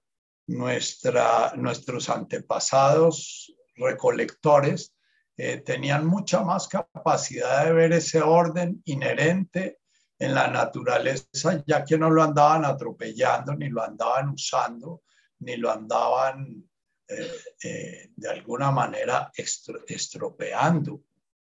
nuestra, 0.47 1.53
nuestros 1.55 2.09
antepasados 2.09 3.53
recolectores 3.75 4.95
eh, 5.37 5.57
tenían 5.57 6.05
mucha 6.05 6.43
más 6.43 6.67
capacidad 6.67 7.65
de 7.65 7.73
ver 7.73 7.93
ese 7.93 8.21
orden 8.21 8.81
inherente 8.85 9.79
en 10.19 10.35
la 10.35 10.47
naturaleza, 10.47 11.63
ya 11.65 11.83
que 11.83 11.97
no 11.97 12.11
lo 12.11 12.21
andaban 12.21 12.63
atropellando, 12.63 13.55
ni 13.55 13.69
lo 13.69 13.81
andaban 13.81 14.29
usando, 14.29 15.01
ni 15.39 15.57
lo 15.57 15.71
andaban 15.71 16.63
eh, 17.07 17.31
eh, 17.63 18.11
de 18.15 18.29
alguna 18.29 18.69
manera 18.69 19.31
estropeando. 19.35 21.01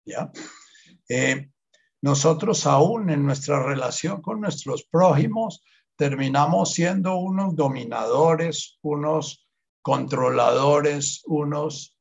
¿ya? 0.06 0.32
Nosotros 2.02 2.66
aún 2.66 3.10
en 3.10 3.26
nuestra 3.26 3.62
relación 3.62 4.22
con 4.22 4.40
nuestros 4.40 4.86
prójimos 4.86 5.64
terminamos 5.96 6.74
siendo 6.74 7.18
unos 7.18 7.56
dominadores, 7.56 8.80
unos 8.82 9.48
controladores, 9.82 11.22
unos 11.26 11.98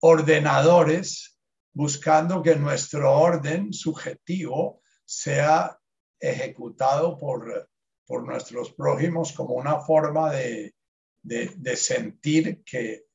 ordenadores, 0.00 1.38
buscando 1.72 2.42
que 2.42 2.56
nuestro 2.56 3.12
orden 3.12 3.72
subjetivo 3.72 4.82
sea 5.04 5.78
ejecutado 6.20 7.18
por, 7.18 7.70
por 8.06 8.24
nuestros 8.24 8.72
prójimos 8.72 9.32
como 9.32 9.54
una 9.54 9.80
forma 9.80 10.30
de, 10.30 10.74
de, 11.22 11.76
sentir 11.76 12.62
que, 12.64 13.06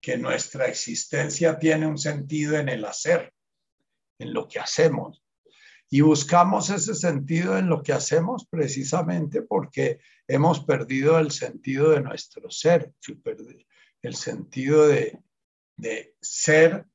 que 0.00 0.16
nuestra 0.16 0.66
existencia 0.66 1.58
tiene 1.58 1.86
un 1.86 1.98
sentido 1.98 2.56
en 2.56 2.68
el 2.68 2.84
hacer, 2.84 3.32
en 4.18 4.32
lo 4.32 4.48
que 4.48 4.60
hacemos. 4.60 5.19
Y 5.92 6.02
buscamos 6.02 6.70
ese 6.70 6.94
sentido 6.94 7.58
en 7.58 7.68
lo 7.68 7.82
que 7.82 7.92
hacemos 7.92 8.46
precisamente 8.48 9.42
porque 9.42 9.98
hemos 10.28 10.64
perdido 10.64 11.18
el 11.18 11.32
sentido 11.32 11.90
de 11.90 12.00
nuestro 12.00 12.48
ser, 12.48 12.94
el 14.02 14.14
sentido 14.14 14.86
de, 14.86 15.20
de 15.76 16.14
ser 16.20 16.86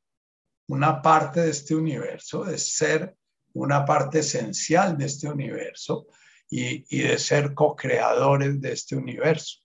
una 0.68 1.02
parte 1.02 1.42
de 1.42 1.52
este 1.52 1.76
universo, 1.76 2.46
de 2.46 2.58
ser 2.58 3.18
una 3.54 3.84
parte 3.84 4.20
esencial 4.20 4.98
de 4.98 5.06
este 5.06 5.28
universo 5.28 6.08
y, 6.50 6.86
y 6.90 7.02
de 7.02 7.20
ser 7.20 7.54
co-creadores 7.54 8.62
de 8.62 8.72
este 8.72 8.96
universo. 8.96 9.60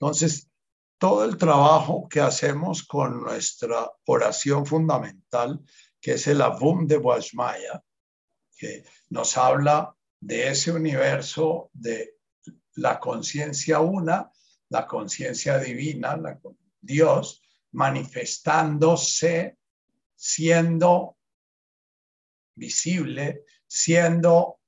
Entonces, 0.00 0.50
todo 0.98 1.24
el 1.24 1.36
trabajo 1.36 2.08
que 2.08 2.20
hacemos 2.20 2.82
con 2.82 3.22
nuestra 3.22 3.90
oración 4.06 4.66
fundamental, 4.66 5.60
que 6.00 6.12
es 6.12 6.26
el 6.26 6.40
Avum 6.40 6.86
de 6.86 6.96
Guasmaya, 6.96 7.82
que 8.56 8.84
nos 9.10 9.36
habla 9.36 9.94
de 10.20 10.48
ese 10.48 10.72
universo 10.72 11.70
de 11.72 12.16
la 12.74 12.98
conciencia 12.98 13.80
una, 13.80 14.30
la 14.68 14.86
conciencia 14.86 15.58
divina, 15.58 16.18
Dios, 16.80 17.42
manifestándose, 17.72 19.58
siendo 20.14 21.16
visible, 22.54 23.44
siendo 23.66 24.60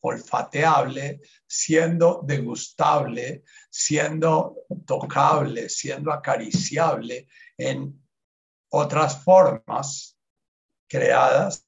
olfateable, 0.00 1.20
siendo 1.46 2.20
degustable, 2.24 3.44
siendo 3.70 4.56
tocable, 4.86 5.68
siendo 5.68 6.12
acariciable 6.12 7.28
en 7.56 8.04
otras 8.68 9.22
formas 9.22 10.15
creadas. 10.88 11.66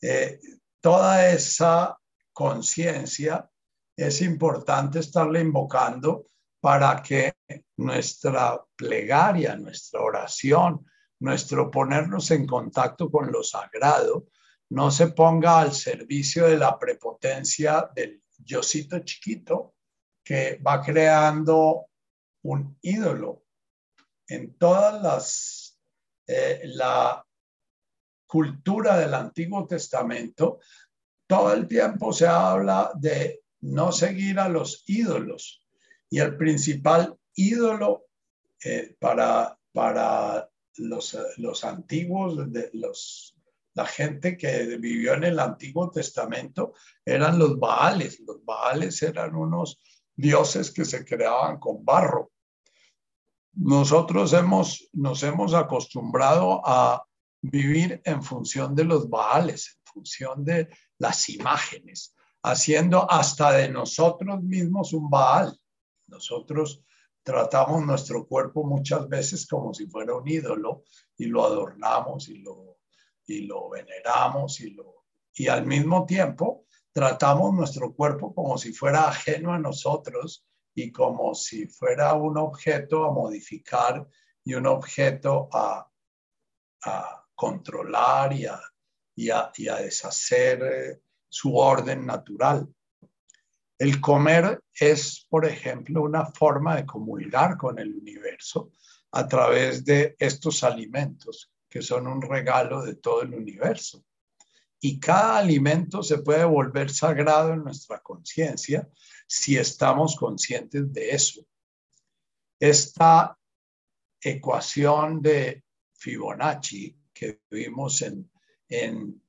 Eh, 0.00 0.38
toda 0.80 1.28
esa 1.30 1.98
conciencia 2.32 3.50
es 3.96 4.22
importante 4.22 5.00
estarle 5.00 5.40
invocando 5.40 6.26
para 6.60 7.02
que 7.02 7.34
nuestra 7.76 8.62
plegaria, 8.76 9.56
nuestra 9.56 10.00
oración, 10.00 10.86
nuestro 11.20 11.70
ponernos 11.70 12.30
en 12.30 12.46
contacto 12.46 13.10
con 13.10 13.32
lo 13.32 13.42
sagrado, 13.42 14.28
no 14.70 14.90
se 14.90 15.08
ponga 15.08 15.60
al 15.60 15.72
servicio 15.72 16.46
de 16.46 16.58
la 16.58 16.78
prepotencia 16.78 17.90
del 17.94 18.22
yosito 18.38 19.00
chiquito 19.00 19.74
que 20.22 20.60
va 20.64 20.82
creando 20.82 21.86
un 22.42 22.78
ídolo. 22.82 23.44
En 24.28 24.58
todas 24.58 25.02
las, 25.02 25.80
eh, 26.26 26.60
la 26.64 27.24
cultura 28.28 28.96
del 28.98 29.14
Antiguo 29.14 29.66
Testamento, 29.66 30.60
todo 31.26 31.52
el 31.52 31.66
tiempo 31.66 32.12
se 32.12 32.28
habla 32.28 32.92
de 32.94 33.40
no 33.62 33.90
seguir 33.90 34.38
a 34.38 34.48
los 34.48 34.84
ídolos. 34.86 35.64
Y 36.08 36.20
el 36.20 36.36
principal 36.36 37.16
ídolo 37.34 38.04
eh, 38.64 38.94
para, 39.00 39.58
para 39.72 40.48
los, 40.76 41.18
los 41.38 41.64
antiguos, 41.64 42.52
de, 42.52 42.70
los 42.74 43.34
la 43.78 43.86
gente 43.86 44.36
que 44.36 44.76
vivió 44.76 45.14
en 45.14 45.22
el 45.22 45.38
Antiguo 45.38 45.88
Testamento 45.88 46.74
eran 47.04 47.38
los 47.38 47.60
Baales. 47.60 48.18
Los 48.26 48.44
Baales 48.44 49.00
eran 49.04 49.36
unos 49.36 49.80
dioses 50.16 50.72
que 50.72 50.84
se 50.84 51.04
creaban 51.04 51.60
con 51.60 51.84
barro. 51.84 52.32
Nosotros 53.52 54.32
hemos, 54.32 54.88
nos 54.92 55.22
hemos 55.22 55.54
acostumbrado 55.54 56.60
a 56.64 57.04
vivir 57.40 58.00
en 58.04 58.22
función 58.22 58.74
de 58.74 58.84
los 58.84 59.08
Baales, 59.08 59.76
en 59.76 59.92
función 59.92 60.44
de 60.44 60.68
las 60.98 61.28
imágenes, 61.28 62.14
haciendo 62.42 63.10
hasta 63.10 63.52
de 63.52 63.68
nosotros 63.68 64.42
mismos 64.42 64.92
un 64.92 65.08
Baal. 65.08 65.58
Nosotros 66.06 66.82
tratamos 67.22 67.84
nuestro 67.84 68.26
cuerpo 68.26 68.64
muchas 68.64 69.08
veces 69.08 69.46
como 69.46 69.74
si 69.74 69.86
fuera 69.86 70.14
un 70.14 70.26
ídolo 70.26 70.82
y 71.16 71.26
lo 71.26 71.44
adornamos 71.44 72.28
y 72.28 72.38
lo 72.38 72.78
y 73.28 73.42
lo 73.42 73.68
veneramos 73.68 74.60
y, 74.60 74.70
lo, 74.70 75.04
y 75.34 75.48
al 75.48 75.66
mismo 75.66 76.06
tiempo 76.06 76.64
tratamos 76.92 77.54
nuestro 77.54 77.94
cuerpo 77.94 78.34
como 78.34 78.58
si 78.58 78.72
fuera 78.72 79.08
ajeno 79.08 79.52
a 79.52 79.58
nosotros 79.58 80.46
y 80.74 80.90
como 80.90 81.34
si 81.34 81.66
fuera 81.66 82.14
un 82.14 82.38
objeto 82.38 83.04
a 83.04 83.12
modificar 83.12 84.08
y 84.44 84.54
un 84.54 84.66
objeto 84.66 85.48
a, 85.52 85.84
controlar 87.38 88.32
y 88.32 88.46
a, 88.46 88.60
y 89.14 89.30
a, 89.30 89.76
deshacer 89.76 90.60
eh, 90.60 91.00
su 91.28 91.56
orden 91.56 92.04
natural. 92.04 92.68
El 93.78 94.00
comer 94.00 94.60
es, 94.74 95.24
por 95.30 95.46
ejemplo, 95.46 96.02
una 96.02 96.26
forma 96.26 96.74
de 96.74 96.84
comulgar 96.84 97.56
con 97.56 97.78
el 97.78 97.94
universo 97.94 98.72
a 99.12 99.28
través 99.28 99.84
de 99.84 100.16
estos 100.18 100.64
alimentos 100.64 101.52
que 101.68 101.80
son 101.80 102.08
un 102.08 102.20
regalo 102.22 102.82
de 102.82 102.96
todo 102.96 103.22
el 103.22 103.32
universo. 103.32 104.04
Y 104.80 104.98
cada 104.98 105.38
alimento 105.38 106.02
se 106.02 106.18
puede 106.18 106.44
volver 106.44 106.90
sagrado 106.90 107.52
en 107.52 107.62
nuestra 107.62 108.00
conciencia 108.00 108.88
si 109.28 109.56
estamos 109.56 110.16
conscientes 110.16 110.92
de 110.92 111.10
eso. 111.10 111.42
Esta 112.58 113.38
ecuación 114.20 115.22
de 115.22 115.62
Fibonacci 115.94 116.98
que 117.18 117.40
vimos 117.50 118.02
en, 118.02 118.30
en 118.68 119.20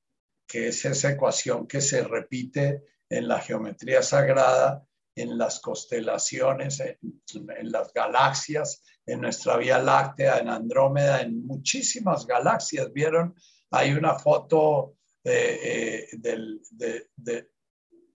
que 0.46 0.68
es 0.68 0.84
esa 0.84 1.10
ecuación 1.10 1.66
que 1.66 1.80
se 1.80 2.02
repite 2.04 2.84
en 3.08 3.26
la 3.26 3.40
geometría 3.40 4.02
sagrada, 4.02 4.86
en 5.14 5.36
las 5.36 5.60
constelaciones, 5.60 6.80
en, 6.80 7.72
las 7.72 7.92
galaxias, 7.92 8.82
en 9.04 9.20
nuestra 9.20 9.56
Vía 9.56 9.78
Láctea, 9.78 10.38
en 10.38 10.48
Andrómeda, 10.48 11.20
en 11.20 11.44
muchísimas 11.44 12.26
galaxias. 12.26 12.92
¿Vieron? 12.92 13.34
Hay 13.70 13.92
una 13.92 14.18
foto 14.18 14.96
eh, 15.24 16.08
de, 16.12 17.50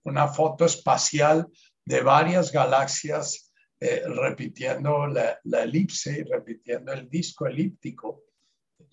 una 0.04 0.28
foto 0.28 0.64
espacial 0.64 1.46
de 1.84 2.00
varias 2.00 2.50
galaxias 2.50 3.52
eh, 3.78 4.02
repitiendo 4.06 5.06
la, 5.06 5.38
la, 5.44 5.62
elipse 5.62 6.24
repitiendo 6.28 6.92
el 6.92 7.08
disco 7.08 7.46
elíptico. 7.46 8.22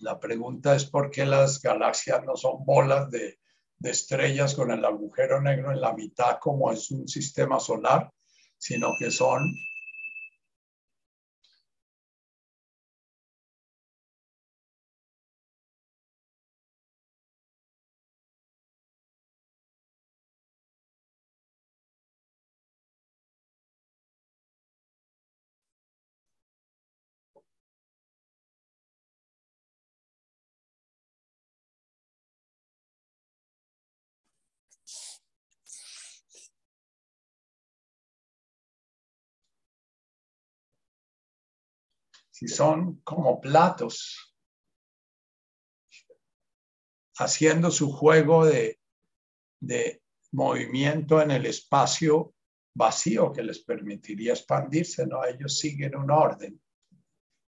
La 0.04 0.20
pregunta 0.20 0.76
es 0.76 0.84
por 0.84 1.10
qué 1.10 1.24
las 1.24 1.62
galaxias 1.62 2.22
no 2.26 2.36
son 2.36 2.62
bolas 2.62 3.10
de, 3.10 3.38
estrellas 3.82 4.54
con 4.54 4.70
el 4.70 4.84
agujero 4.84 5.40
negro 5.40 5.70
en 5.72 5.80
la 5.80 5.94
mitad 5.94 6.38
como 6.40 6.70
es 6.70 6.90
un 6.90 7.08
sistema 7.08 7.58
solar, 7.58 8.10
sino 8.58 8.92
que 8.98 9.10
son 9.10 9.42
son 42.48 43.00
como 43.04 43.40
platos, 43.40 44.36
haciendo 47.16 47.70
su 47.70 47.92
juego 47.92 48.44
de, 48.44 48.80
de 49.60 50.02
movimiento 50.32 51.22
en 51.22 51.30
el 51.30 51.46
espacio 51.46 52.34
vacío 52.74 53.32
que 53.32 53.42
les 53.42 53.60
permitiría 53.60 54.32
expandirse, 54.32 55.06
¿no? 55.06 55.24
Ellos 55.24 55.58
siguen 55.58 55.96
un 55.96 56.10
orden. 56.10 56.60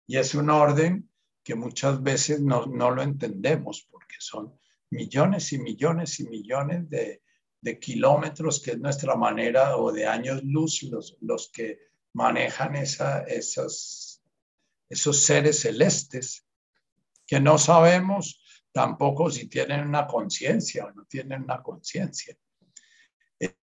Y 0.07 0.17
es 0.17 0.35
un 0.35 0.51
orden 0.51 1.11
que 1.45 1.55
muchas 1.55 2.03
veces 2.03 2.41
no, 2.41 2.67
no 2.67 2.91
lo 2.91 3.03
entendemos 3.03 3.87
porque 3.91 4.17
son 4.19 4.59
millones 4.91 5.53
y 5.53 5.59
millones 5.59 6.19
y 6.21 6.29
millones 6.29 6.89
de, 6.89 7.23
de, 7.61 7.79
kilómetros, 7.79 8.61
que 8.61 8.73
es 8.73 8.79
nuestra 8.79 9.15
manera, 9.15 9.77
o 9.77 9.93
de 9.93 10.07
años 10.07 10.43
luz, 10.43 10.83
los, 10.85 11.17
los 11.21 11.51
que 11.53 11.79
manejan 12.15 12.75
esa, 12.77 13.21
esas, 13.23 14.10
esos 14.91 15.25
seres 15.25 15.61
celestes, 15.61 16.45
que 17.27 17.41
no 17.41 17.57
sabemos 17.57 18.43
tampoco 18.73 19.31
si 19.31 19.49
tienen 19.49 19.87
una 19.87 20.07
conciencia 20.07 20.85
o 20.85 20.93
no 20.93 21.05
tienen 21.05 21.45
una 21.45 21.63
conciencia. 21.63 22.37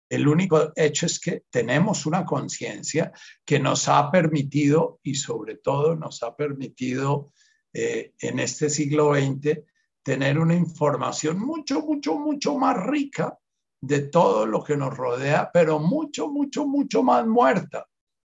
El 0.09 0.27
único 0.27 0.73
hecho 0.75 1.05
es 1.05 1.21
que 1.21 1.45
tenemos 1.51 2.07
una 2.07 2.25
conciencia 2.25 3.13
que 3.45 3.59
nos 3.59 3.89
ha 3.89 4.11
permitido 4.11 5.01
y 5.03 5.17
sobre 5.17 5.57
todo 5.57 5.97
nos 5.97 6.23
ha 6.23 6.35
permitido 6.35 7.33
eh, 7.75 8.15
en 8.21 8.39
este 8.39 8.71
siglo 8.71 9.15
XX 9.15 9.59
tener 10.03 10.39
una 10.39 10.55
información 10.55 11.39
mucho, 11.39 11.83
mucho, 11.83 12.15
mucho 12.19 12.57
más 12.57 12.77
rica 12.87 13.39
de 13.81 14.01
todo 14.09 14.47
lo 14.47 14.65
que 14.65 14.77
nos 14.77 14.97
rodea, 14.97 15.51
pero 15.53 15.79
mucho, 15.79 16.29
mucho, 16.29 16.67
mucho 16.67 17.03
más 17.03 17.27
muerta, 17.27 17.87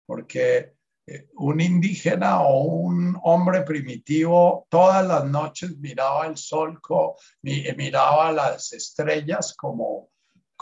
porque 0.05 0.72
un 1.35 1.61
indígena 1.61 2.43
o 2.43 2.63
un 2.63 3.19
hombre 3.25 3.63
primitivo 3.63 4.67
todas 4.71 5.05
las 5.07 5.25
noches 5.25 5.77
miraba 5.79 6.27
el 6.27 6.37
sol, 6.37 6.81
miraba 7.43 8.31
las 8.31 8.73
estrellas 8.73 9.55
como 9.57 10.13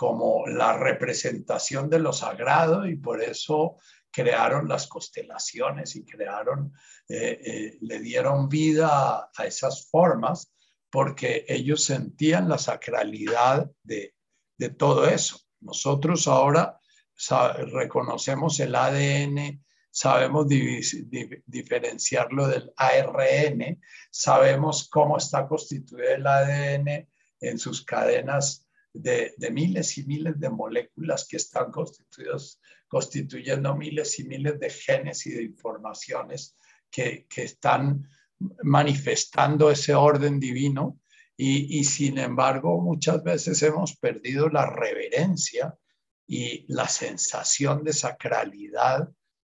como 0.01 0.47
la 0.47 0.79
representación 0.79 1.91
de 1.91 1.99
lo 1.99 2.15
sagrado 2.15 2.87
y 2.87 2.97
por 2.97 3.23
eso 3.23 3.77
crearon 4.11 4.67
las 4.67 4.87
constelaciones 4.87 5.95
y 5.95 6.07
crearon, 6.07 6.73
eh, 7.07 7.39
eh, 7.45 7.79
le 7.83 7.99
dieron 8.01 8.49
vida 8.49 9.31
a, 9.37 9.45
esas 9.45 9.91
formas 9.91 10.55
porque 10.89 11.45
ellos 11.47 11.85
sentían 11.85 12.49
la 12.49 12.57
sacralidad 12.57 13.71
de, 13.83 14.15
de 14.57 14.71
todo 14.71 15.07
eso. 15.07 15.39
Nosotros 15.61 16.27
ahora 16.27 16.81
reconocemos 17.71 18.59
el 18.61 18.77
ADN, 18.77 19.63
sabemos 19.91 20.47
diferenciarlo 21.47 22.47
del 22.49 22.73
ARN, 22.77 23.81
sabemos 24.11 24.89
cómo 24.89 25.17
está 25.17 25.47
constituido 25.47 26.09
el 26.09 26.27
ADN 26.27 27.09
en 27.41 27.59
sus 27.59 27.85
cadenas 27.85 28.67
de, 28.93 29.33
miles 29.53 29.99
y 29.99 30.05
miles 30.05 30.39
de 30.39 30.51
moléculas 30.51 31.27
que 31.29 31.37
están 31.37 31.73
constituyendo 32.89 33.77
miles 33.77 34.19
y 34.19 34.25
miles 34.25 34.59
de 34.59 34.71
genes 34.71 35.27
y 35.27 35.31
de 35.31 35.43
informaciones 35.43 36.57
que, 36.91 37.27
están 37.37 38.09
manifestando 38.63 39.71
ese 39.71 39.95
orden 39.95 40.41
divino. 40.41 40.99
Y, 41.37 41.85
sin 41.85 42.19
embargo 42.19 42.83
muchas 42.83 43.23
veces 43.23 43.63
hemos 43.63 43.97
perdido 43.97 44.51
la 44.51 44.67
reverencia 44.67 45.75
y 46.27 46.67
la 46.69 46.87
sensación 46.87 47.83
de 47.83 47.95
sacralidad 47.95 49.09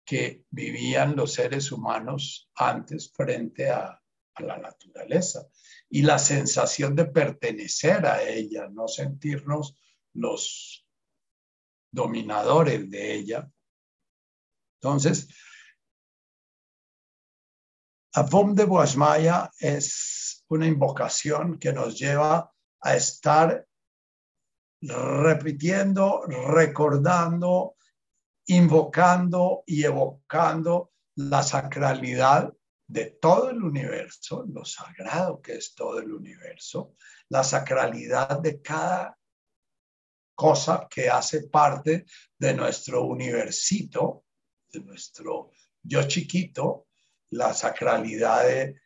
que 0.04 0.44
vivían 0.50 1.16
los 1.16 1.34
seres 1.34 1.70
humanos 1.72 2.50
antes 2.54 3.12
frente 3.12 3.70
a, 3.70 3.98
la 4.38 4.56
naturaleza 4.56 5.46
y 5.90 6.00
la 6.00 6.18
sensación 6.18 6.96
de 6.96 7.04
pertenecer 7.04 8.06
a 8.06 8.22
ella, 8.22 8.66
no 8.70 8.88
sentirnos 8.88 9.76
los 10.14 10.86
dominadores 11.90 12.90
de 12.90 13.14
ella. 13.14 13.52
Entonces, 14.80 15.28
Avom 18.14 18.54
de 18.54 18.64
Guasmaya 18.64 19.50
es 19.58 20.44
una 20.48 20.66
invocación 20.66 21.58
que 21.58 21.74
nos 21.74 21.98
lleva 21.98 22.50
a 22.80 22.96
estar 22.96 23.66
repitiendo, 24.80 26.22
recordando, 26.26 27.76
invocando 28.56 29.64
y 29.66 29.84
evocando 29.84 30.92
la 31.16 31.42
sacralidad 31.42 32.52
de 32.86 33.06
todo 33.20 33.50
el 33.50 33.62
universo, 33.62 34.44
lo 34.52 34.64
sagrado 34.64 35.40
que 35.40 35.54
es 35.54 35.74
todo 35.74 35.98
el 35.98 36.12
universo, 36.12 36.94
la 37.28 37.42
sacralidad 37.42 38.40
de 38.40 38.60
cada 38.60 39.18
cosa 40.34 40.86
que 40.90 41.08
hace 41.08 41.48
parte 41.48 42.04
de 42.38 42.54
nuestro 42.54 43.04
universito, 43.04 44.24
de 44.72 44.80
nuestro 44.80 45.52
yo 45.82 46.02
chiquito, 46.04 46.88
la 47.30 47.54
sacralidad 47.54 48.44
de 48.46 48.80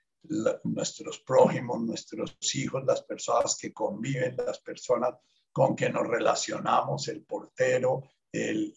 nuestros 0.64 1.20
prójimos, 1.20 1.80
nuestros 1.82 2.36
hijos, 2.54 2.84
las 2.84 3.02
personas 3.02 3.56
que 3.56 3.72
conviven, 3.72 4.36
las 4.36 4.60
personas 4.60 5.14
con 5.52 5.74
que 5.74 5.88
nos 5.88 6.06
relacionamos, 6.06 7.08
el 7.08 7.24
portero, 7.24 8.02
el, 8.32 8.74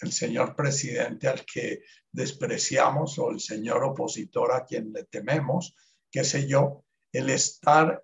el 0.00 0.12
señor 0.12 0.54
presidente 0.54 1.28
al 1.28 1.44
que 1.44 1.82
despreciamos 2.12 3.18
o 3.18 3.30
el 3.30 3.40
señor 3.40 3.84
opositor 3.84 4.52
a 4.52 4.64
quien 4.64 4.92
le 4.92 5.04
tememos, 5.04 5.74
qué 6.10 6.24
sé 6.24 6.46
yo, 6.46 6.84
el 7.12 7.30
estar 7.30 8.02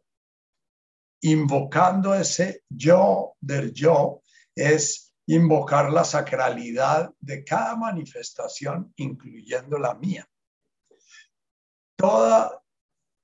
invocando 1.23 2.15
ese 2.15 2.63
yo 2.69 3.35
del 3.41 3.73
yo 3.73 4.23
es 4.55 5.15
invocar 5.27 5.91
la 5.91 6.05
sacralidad 6.05 7.13
de 7.19 7.45
cada 7.45 7.77
manifestación, 7.77 8.93
incluyendo 8.97 9.79
la 9.79 9.95
mía. 9.95 10.29
Toda 11.97 12.63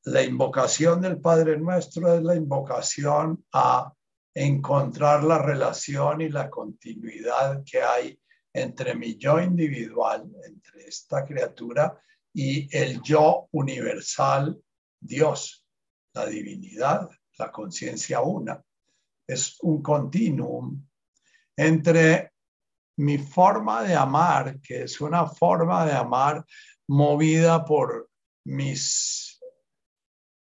la 0.05 0.23
invocación 0.23 1.01
del 1.03 1.21
Padre 1.21 1.59
Nuestro 1.59 2.15
es 2.15 2.23
la 2.23 2.35
invocación 2.35 3.45
a 3.53 3.93
encontrar 4.33 5.25
la 5.25 5.39
relación 5.39 6.23
y 6.23 6.29
la 6.31 6.49
continuidad 6.49 7.63
que 7.65 7.83
hay 7.83 8.19
entre 8.53 8.95
mi 8.95 9.17
yo 9.17 9.41
individual, 9.41 10.31
entre 10.45 10.89
esta 10.89 11.25
criatura 11.25 12.01
y 12.33 12.69
el 12.77 13.01
yo 13.03 13.49
universal, 13.53 14.61
Dios, 14.99 15.67
la 16.15 16.27
divinidad, 16.27 17.09
la 17.39 17.51
conciencia 17.51 18.21
una. 18.21 18.63
Es 19.27 19.57
un 19.63 19.83
continuum 19.83 20.85
entre 21.57 22.33
mi 22.97 23.19
forma 23.19 23.83
de 23.83 23.95
amar, 23.95 24.61
que 24.61 24.83
es 24.85 25.01
una 25.01 25.27
forma 25.27 25.87
de 25.87 25.93
amar 25.93 26.45
movida 26.89 27.65
por 27.65 28.11
mis 28.45 29.41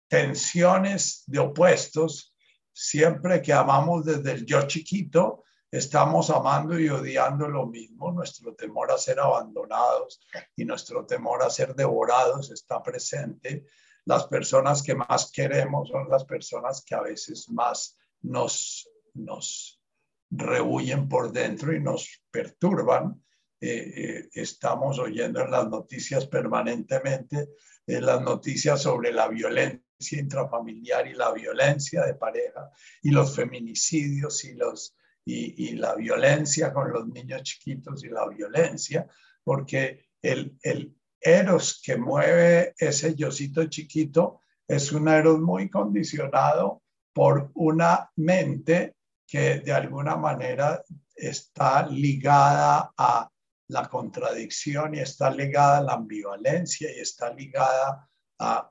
tensiones 0.08 1.24
de 1.26 1.38
opuestos, 1.40 2.34
siempre 2.72 3.42
que 3.42 3.52
amamos 3.52 4.04
desde 4.04 4.32
el 4.32 4.46
yo 4.46 4.66
chiquito, 4.66 5.44
estamos 5.70 6.30
amando 6.30 6.78
y 6.78 6.88
odiando 6.88 7.48
lo 7.48 7.66
mismo. 7.66 8.12
Nuestro 8.12 8.54
temor 8.54 8.90
a 8.90 8.98
ser 8.98 9.20
abandonados 9.20 10.20
y 10.54 10.64
nuestro 10.64 11.06
temor 11.06 11.42
a 11.42 11.50
ser 11.50 11.74
devorados 11.74 12.50
está 12.50 12.82
presente. 12.82 13.66
Las 14.04 14.26
personas 14.26 14.82
que 14.82 14.94
más 14.94 15.30
queremos 15.32 15.88
son 15.88 16.08
las 16.08 16.24
personas 16.24 16.84
que 16.84 16.94
a 16.94 17.00
veces 17.00 17.48
más 17.50 17.98
nos, 18.22 18.88
nos 19.14 19.82
rehuyen 20.30 21.08
por 21.08 21.32
dentro 21.32 21.74
y 21.74 21.80
nos 21.80 22.22
perturban. 22.30 23.22
Eh, 23.60 23.92
eh, 23.96 24.28
estamos 24.34 24.98
oyendo 24.98 25.40
en 25.40 25.50
las 25.50 25.68
noticias 25.68 26.26
permanentemente 26.26 27.48
en 27.86 28.04
las 28.04 28.20
noticias 28.20 28.82
sobre 28.82 29.12
la 29.12 29.28
violencia 29.28 29.82
intrafamiliar 30.10 31.06
y 31.06 31.14
la 31.14 31.32
violencia 31.32 32.04
de 32.04 32.14
pareja 32.14 32.70
y 33.02 33.10
los 33.10 33.34
feminicidios 33.34 34.44
y 34.44 34.54
los 34.54 34.96
y, 35.28 35.74
la 35.74 35.94
violencia 35.94 36.72
con 36.72 36.92
los 36.92 37.08
niños 37.08 37.42
chiquitos 37.42 38.04
y 38.04 38.08
la 38.08 38.28
violencia, 38.28 39.06
porque 39.42 40.06
el, 40.22 40.56
el 40.62 40.96
eros 41.20 41.80
que 41.84 41.96
mueve 41.96 42.74
ese 42.78 43.14
yocito 43.14 43.66
chiquito 43.66 44.40
es 44.68 44.92
un 44.92 45.08
eros 45.08 45.40
muy 45.40 45.68
condicionado 45.68 46.82
por 47.12 47.50
una 47.54 48.10
mente 48.16 48.96
que 49.26 49.60
de 49.60 49.72
alguna 49.72 50.16
manera 50.16 50.84
está 51.14 51.86
ligada 51.86 52.92
a 52.96 53.28
la 53.68 53.88
contradicción 53.88 54.94
y 54.94 55.00
está 55.00 55.30
ligada 55.30 55.78
a 55.78 55.82
la 55.82 55.92
ambivalencia 55.94 56.94
y 56.94 57.00
está 57.00 57.32
ligada 57.32 58.08
a 58.38 58.70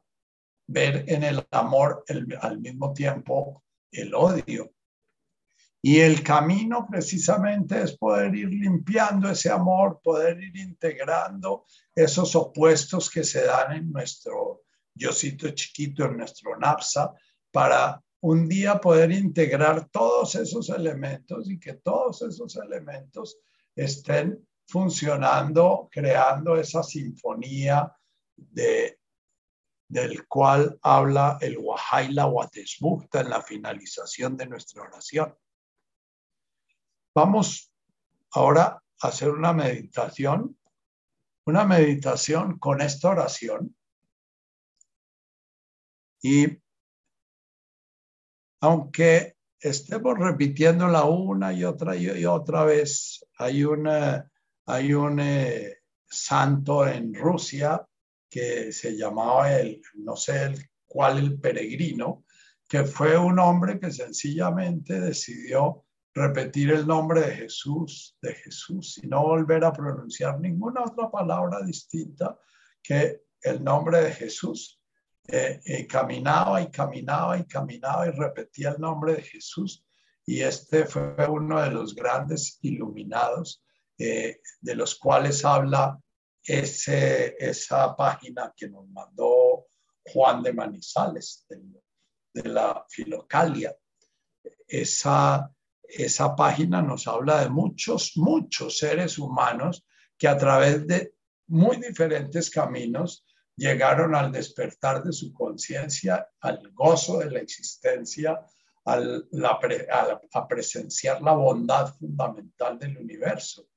ver 0.67 1.03
en 1.07 1.23
el 1.23 1.45
amor 1.51 2.05
al 2.39 2.59
mismo 2.59 2.93
tiempo 2.93 3.63
el 3.91 4.13
odio. 4.13 4.74
Y 5.87 5.99
el 5.99 6.23
camino 6.23 6.87
precisamente 6.89 7.79
es 7.79 7.95
poder 7.95 8.33
ir 8.33 8.49
limpiando 8.49 9.29
ese 9.29 9.51
amor, 9.51 10.01
poder 10.03 10.41
ir 10.41 10.57
integrando 10.57 11.67
esos 11.93 12.35
opuestos 12.35 13.07
que 13.07 13.23
se 13.23 13.45
dan 13.45 13.71
en 13.73 13.91
nuestro 13.91 14.63
yocito 14.95 15.47
chiquito, 15.51 16.05
en 16.05 16.17
nuestro 16.17 16.57
napsa, 16.57 17.13
para 17.51 18.01
un 18.21 18.47
día 18.47 18.81
poder 18.81 19.11
integrar 19.11 19.87
todos 19.89 20.33
esos 20.33 20.71
elementos 20.71 21.51
y 21.51 21.59
que 21.59 21.75
todos 21.75 22.23
esos 22.23 22.55
elementos 22.55 23.37
estén 23.75 24.43
funcionando, 24.67 25.87
creando 25.91 26.55
esa 26.55 26.81
sinfonía 26.81 27.95
de, 28.35 28.97
del 29.87 30.27
cual 30.27 30.79
habla 30.81 31.37
el 31.41 31.59
Wahaila 31.59 32.25
Watesbukta 32.25 33.21
en 33.21 33.29
la 33.29 33.43
finalización 33.43 34.35
de 34.35 34.47
nuestra 34.47 34.81
oración. 34.81 35.31
Vamos 37.15 37.71
ahora 38.33 38.83
a 39.01 39.07
hacer 39.07 39.29
una 39.29 39.53
meditación, 39.53 40.57
una 41.45 41.63
meditación 41.63 42.59
con 42.59 42.81
esta 42.81 43.11
oración. 43.11 43.73
Y 46.21 46.45
aunque 48.59 49.37
estemos 49.61 50.19
repitiéndola 50.19 51.05
una 51.05 51.53
y 51.53 51.63
otra 51.63 51.95
y 51.95 52.25
otra 52.25 52.65
vez, 52.65 53.25
hay, 53.37 53.63
una, 53.63 54.29
hay 54.65 54.93
un 54.93 55.21
eh, 55.21 55.77
santo 56.05 56.85
en 56.85 57.13
Rusia 57.13 57.87
que 58.29 58.73
se 58.73 58.97
llamaba 58.97 59.53
el, 59.53 59.81
no 59.93 60.17
sé 60.17 60.43
el, 60.43 60.69
cuál, 60.85 61.19
el 61.19 61.39
peregrino, 61.39 62.25
que 62.67 62.83
fue 62.83 63.17
un 63.17 63.39
hombre 63.39 63.79
que 63.79 63.89
sencillamente 63.89 64.99
decidió 64.99 65.84
repetir 66.15 66.71
el 66.71 66.87
nombre 66.87 67.21
de 67.21 67.35
Jesús, 67.35 68.17
de 68.21 68.33
Jesús, 68.33 68.97
y 69.03 69.07
no 69.07 69.21
volver 69.21 69.65
a 69.65 69.73
pronunciar 69.73 70.39
ninguna 70.39 70.83
otra 70.83 71.11
palabra 71.11 71.61
distinta 71.61 72.39
que 72.81 73.25
el 73.41 73.63
nombre 73.63 74.01
de 74.01 74.11
Jesús. 74.13 74.81
Eh, 75.27 75.59
eh, 75.65 75.87
caminaba 75.87 76.61
y 76.61 76.69
caminaba 76.69 77.37
y 77.39 77.45
caminaba 77.45 78.07
y 78.07 78.11
repetía 78.11 78.69
el 78.69 78.79
nombre 78.79 79.15
de 79.15 79.23
Jesús. 79.23 79.83
Y 80.25 80.41
este 80.41 80.85
fue 80.85 81.15
uno 81.27 81.61
de 81.61 81.71
los 81.71 81.95
grandes 81.95 82.59
iluminados 82.61 83.63
eh, 83.97 84.41
de 84.61 84.75
los 84.75 84.95
cuales 84.95 85.43
habla 85.43 85.99
ese, 86.43 87.35
esa 87.39 87.95
página 87.95 88.53
que 88.55 88.69
nos 88.69 88.87
mandó 88.89 89.67
Juan 90.03 90.43
de 90.43 90.53
Manizales, 90.53 91.45
de, 91.49 92.43
la 92.49 92.85
Filocalia. 92.89 93.75
Esa, 94.67 95.51
esa 95.89 96.35
página 96.35 96.81
nos 96.81 97.07
habla 97.07 97.41
de 97.41 97.49
muchos, 97.49 98.13
muchos 98.15 98.77
seres 98.77 99.17
humanos 99.17 99.85
que 100.17 100.27
a 100.27 100.37
través 100.37 100.85
de 100.87 101.13
muy 101.47 101.77
diferentes 101.77 102.49
caminos 102.49 103.25
llegaron 103.55 104.15
al 104.15 104.31
despertar 104.31 105.03
de 105.03 105.13
su 105.13 105.33
conciencia, 105.33 106.27
al 106.41 106.71
gozo 106.73 107.19
de 107.19 107.31
la 107.31 107.39
existencia, 107.39 108.39
al, 108.85 109.27
a 110.33 110.47
presenciar 110.47 111.21
la 111.21 111.33
bondad 111.33 111.93
fundamental 111.95 112.77
del 112.77 112.97
universo, 112.97 113.67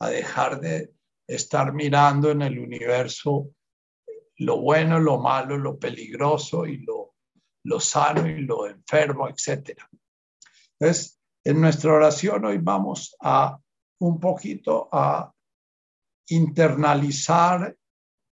a 0.00 0.08
dejar 0.08 0.60
de 0.60 0.92
estar 1.26 1.72
mirando 1.72 2.30
en 2.30 2.42
el 2.42 2.58
universo 2.58 3.50
lo 4.38 4.60
bueno, 4.60 4.98
lo 4.98 5.18
malo, 5.18 5.56
lo 5.56 5.78
peligroso 5.78 6.66
y 6.66 6.78
lo, 6.78 7.14
lo 7.64 7.80
sano 7.80 8.26
y 8.28 8.42
lo 8.42 8.66
enfermo, 8.66 9.28
etc. 9.28 9.80
Entonces, 10.78 11.15
en 11.46 11.60
nuestra 11.60 11.92
oración 11.92 12.44
hoy 12.44 12.58
vamos 12.58 13.16
a 13.20 13.56
un 14.00 14.18
poquito 14.18 14.88
a 14.90 15.32
internalizar 16.26 17.76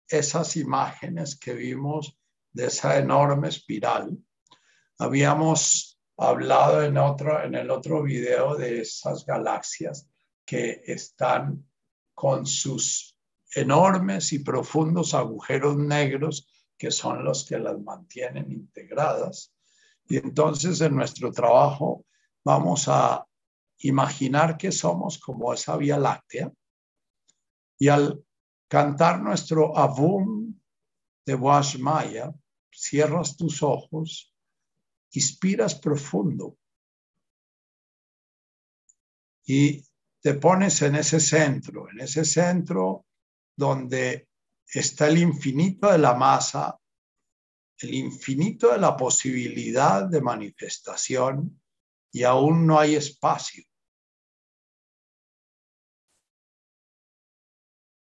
esas 0.07 0.55
imágenes 0.55 1.35
que 1.35 1.55
vimos 1.55 2.15
de 2.51 2.67
esa 2.67 2.99
enorme 2.99 3.47
espiral. 3.47 4.15
Habíamos 4.99 5.99
hablado 6.17 6.83
en, 6.83 6.99
otro, 6.99 7.43
en 7.43 7.55
el 7.55 7.71
otro 7.71 8.03
video 8.03 8.55
de 8.55 8.81
esas 8.81 9.25
galaxias 9.25 10.07
que 10.45 10.83
están 10.85 11.67
con 12.13 12.45
sus 12.45 13.17
enormes 13.55 14.33
y 14.33 14.39
profundos 14.39 15.15
agujeros 15.15 15.77
negros 15.77 16.47
que 16.77 16.91
son 16.91 17.23
los 17.23 17.43
que 17.43 17.57
las 17.57 17.79
mantienen 17.79 18.51
integradas. 18.51 19.51
Y 20.07 20.17
entonces 20.17 20.79
en 20.81 20.95
nuestro 20.95 21.31
trabajo 21.31 22.05
vamos 22.43 22.87
a 22.87 23.25
imaginar 23.79 24.57
que 24.57 24.71
somos 24.71 25.19
como 25.19 25.53
esa 25.53 25.77
Vía 25.77 25.97
Láctea. 25.97 26.51
Y 27.77 27.87
al 27.87 28.23
cantar 28.67 29.21
nuestro 29.21 29.77
Avum 29.77 30.53
de 31.25 31.37
Maya, 31.79 32.33
cierras 32.71 33.37
tus 33.37 33.63
ojos, 33.63 34.33
inspiras 35.11 35.75
profundo. 35.75 36.57
Y 39.45 39.83
te 40.21 40.33
pones 40.35 40.81
en 40.81 40.95
ese 40.95 41.19
centro, 41.19 41.89
en 41.89 42.01
ese 42.01 42.25
centro 42.25 43.05
donde 43.55 44.27
está 44.65 45.07
el 45.07 45.17
infinito 45.17 45.91
de 45.91 45.97
la 45.97 46.13
masa, 46.13 46.79
el 47.79 47.93
infinito 47.93 48.71
de 48.71 48.77
la 48.77 48.95
posibilidad 48.95 50.05
de 50.05 50.21
manifestación 50.21 51.61
y 52.11 52.23
aún 52.23 52.65
no 52.65 52.79
hay 52.79 52.95
espacio. 52.95 53.63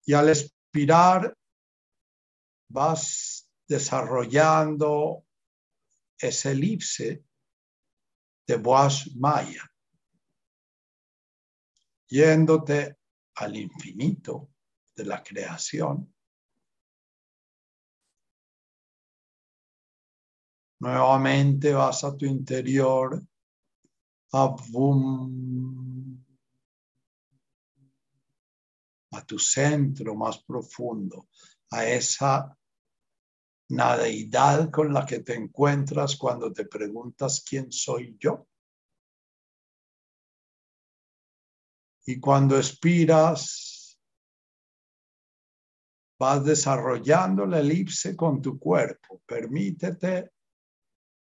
Y 0.04 0.14
al 0.14 0.28
expirar 0.28 1.36
vas 2.68 3.48
desarrollando 3.68 5.24
ese 6.18 6.52
elipse 6.52 7.24
de 8.46 8.56
Boas 8.56 9.14
Maya 9.16 9.72
yéndote 12.12 12.98
al 13.36 13.56
infinito 13.56 14.50
de 14.94 15.06
la 15.06 15.22
creación. 15.22 16.14
Nuevamente 20.80 21.72
vas 21.72 22.04
a 22.04 22.14
tu 22.14 22.26
interior, 22.26 23.22
a 24.32 24.56
a 29.12 29.26
tu 29.26 29.38
centro 29.38 30.14
más 30.14 30.42
profundo, 30.42 31.28
a 31.70 31.86
esa 31.86 32.56
nadeidad 33.68 34.70
con 34.70 34.92
la 34.92 35.04
que 35.04 35.20
te 35.20 35.34
encuentras 35.34 36.16
cuando 36.16 36.52
te 36.52 36.64
preguntas 36.66 37.44
quién 37.46 37.70
soy 37.70 38.16
yo. 38.18 38.46
Y 42.06 42.18
cuando 42.18 42.56
expiras, 42.56 43.98
vas 46.18 46.44
desarrollando 46.44 47.46
la 47.46 47.60
elipse 47.60 48.16
con 48.16 48.40
tu 48.40 48.58
cuerpo. 48.58 49.22
Permítete 49.26 50.32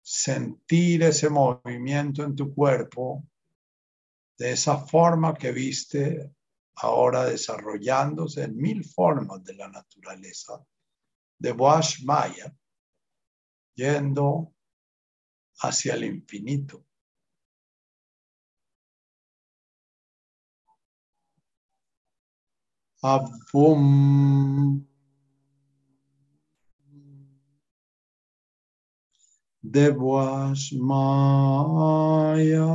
sentir 0.02 1.02
ese 1.02 1.28
movimiento 1.28 2.24
en 2.24 2.34
tu 2.34 2.54
cuerpo 2.54 3.24
de 4.38 4.52
esa 4.52 4.78
forma 4.78 5.34
que 5.34 5.52
viste 5.52 6.34
ahora 6.76 7.24
desarrollándose 7.24 8.44
en 8.44 8.56
mil 8.56 8.84
formas 8.84 9.44
de 9.44 9.54
la 9.54 9.68
naturaleza 9.68 10.64
de 11.38 11.52
Boash 11.52 12.04
Maya, 12.04 12.54
yendo 13.74 14.54
hacia 15.62 15.94
el 15.94 16.04
infinito. 16.04 16.84
Avum. 23.02 24.89
Devoas 29.70 30.72
Maya. 30.72 32.66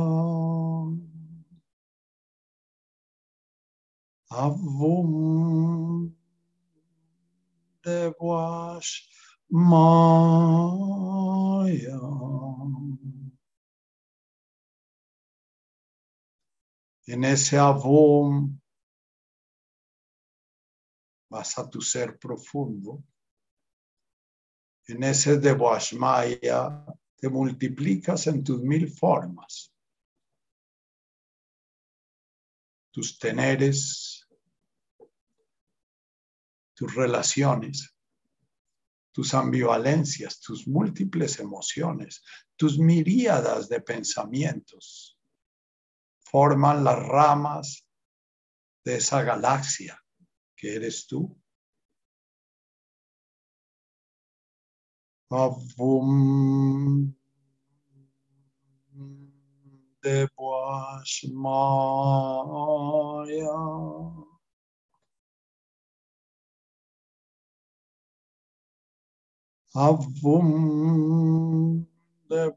Avum. 4.30 6.10
Devoas 7.84 8.86
Maya. 9.50 10.80
En 17.06 17.24
ese 17.24 17.58
avum 17.58 18.58
vas 21.28 21.58
a 21.58 21.68
tu 21.68 21.82
ser 21.82 22.18
profundo. 22.18 23.04
En 24.88 25.02
ese 25.02 25.38
de 25.38 25.54
Maya 25.98 26.84
te 27.16 27.28
multiplicas 27.28 28.26
en 28.26 28.44
tus 28.44 28.60
mil 28.62 28.88
formas. 28.88 29.72
Tus 32.92 33.18
teneres, 33.18 34.26
tus 36.74 36.94
relaciones, 36.94 37.94
tus 39.12 39.34
ambivalencias, 39.34 40.40
tus 40.40 40.68
múltiples 40.68 41.40
emociones, 41.40 42.22
tus 42.54 42.78
miríadas 42.78 43.68
de 43.68 43.80
pensamientos 43.80 45.18
forman 46.20 46.84
las 46.84 46.98
ramas 46.98 47.88
de 48.84 48.96
esa 48.96 49.22
galaxia 49.22 50.00
que 50.54 50.76
eres 50.76 51.06
tú. 51.06 51.36
Avum 55.28 57.12
de 60.00 60.28
avum 69.74 70.48
de 72.28 72.50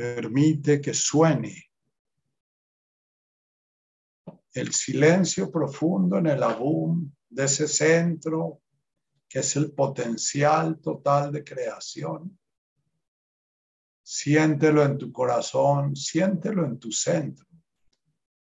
Permite 0.00 0.80
que 0.80 0.94
suene 0.94 1.62
el 4.54 4.72
silencio 4.72 5.50
profundo 5.50 6.16
en 6.16 6.28
el 6.28 6.42
abum 6.42 7.12
de 7.28 7.44
ese 7.44 7.68
centro 7.68 8.62
que 9.28 9.40
es 9.40 9.56
el 9.56 9.72
potencial 9.72 10.80
total 10.80 11.30
de 11.30 11.44
creación. 11.44 12.38
Siéntelo 14.02 14.82
en 14.84 14.96
tu 14.96 15.12
corazón, 15.12 15.94
siéntelo 15.94 16.64
en 16.64 16.78
tu 16.78 16.90
centro, 16.90 17.46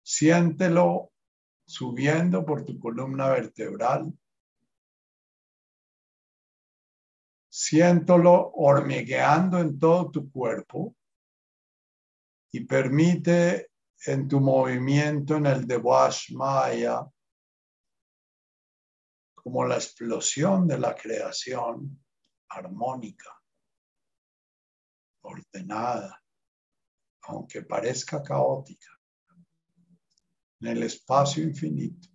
siéntelo 0.03 1.11
subiendo 1.65 2.45
por 2.45 2.67
tu 2.67 2.79
columna 2.79 3.31
vertebral. 3.31 4.13
Siéntolo 7.49 8.53
hormigueando 8.57 9.59
en 9.59 9.79
todo 9.79 10.11
tu 10.11 10.31
cuerpo 10.31 10.95
y 12.53 12.65
permite 12.65 13.71
en 14.07 14.29
tu 14.29 14.41
movimiento 14.41 15.37
en 15.37 15.47
el 15.47 15.67
de 15.67 15.79
Maya 16.31 17.07
como 19.35 19.65
la 19.65 19.77
explosión 19.77 20.67
de 20.67 20.79
la 20.79 20.95
creación 20.95 22.05
armónica, 22.49 23.31
ordenada, 25.23 26.23
aunque 27.23 27.63
parezca 27.63 28.23
caótica, 28.23 28.91
en 30.61 30.69
el 30.69 30.83
espacio 30.83 31.43
infinito. 31.43 32.10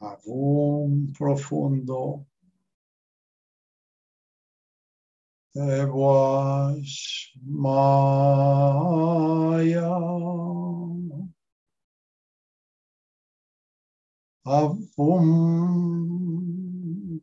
Un 0.00 1.12
profundo 1.12 2.26
de 5.54 5.84
voz 5.86 7.32
maya. 7.42 8.78
Avum 14.44 15.26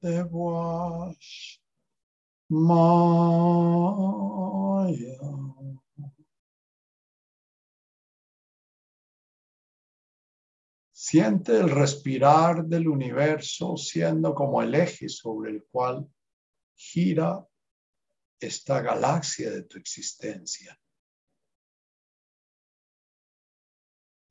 de 0.02 0.24
voz 0.24 1.60
maya. 2.50 3.56
Siente 11.08 11.56
el 11.60 11.70
respirar 11.70 12.66
del 12.66 12.88
universo 12.88 13.78
siendo 13.78 14.34
como 14.34 14.64
el 14.64 14.74
eje 14.74 15.08
sobre 15.08 15.52
el 15.52 15.64
cual 15.66 16.12
gira 16.74 17.48
esta 18.40 18.82
galaxia 18.82 19.52
de 19.52 19.62
tu 19.66 19.78
existencia. 19.78 20.76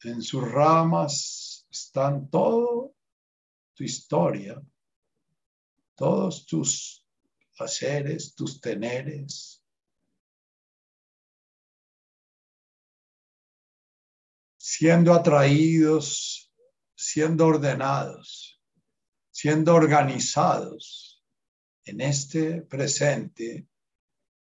En 0.02 0.20
sus 0.20 0.42
ramas 0.50 1.64
están 1.70 2.28
todo 2.28 2.96
tu 3.74 3.84
historia, 3.84 4.60
todos 5.94 6.44
tus 6.44 7.06
haceres, 7.56 8.34
tus 8.34 8.60
teneres, 8.60 9.64
siendo 14.56 15.14
atraídos 15.14 16.50
siendo 17.06 17.46
ordenados, 17.46 18.62
siendo 19.30 19.74
organizados 19.74 21.22
en 21.84 22.00
este 22.00 22.62
presente 22.62 23.68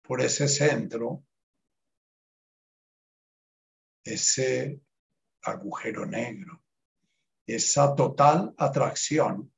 por 0.04 0.22
ese 0.22 0.48
centro, 0.48 1.26
ese 4.04 4.82
agujero 5.42 6.06
negro, 6.06 6.64
esa 7.48 7.96
total 7.96 8.54
atracción 8.58 9.53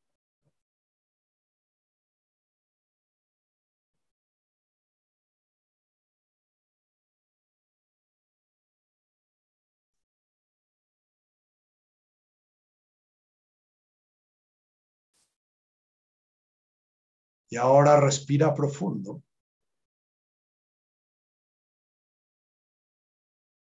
Y 17.56 17.58
ahora 17.58 18.02
respira 18.02 18.54
profundo. 18.54 19.24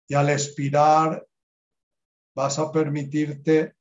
Y 0.09 0.15
al 0.15 0.31
expirar 0.31 1.29
vas 2.35 2.59
a 2.59 2.73
permitirte 2.73 3.77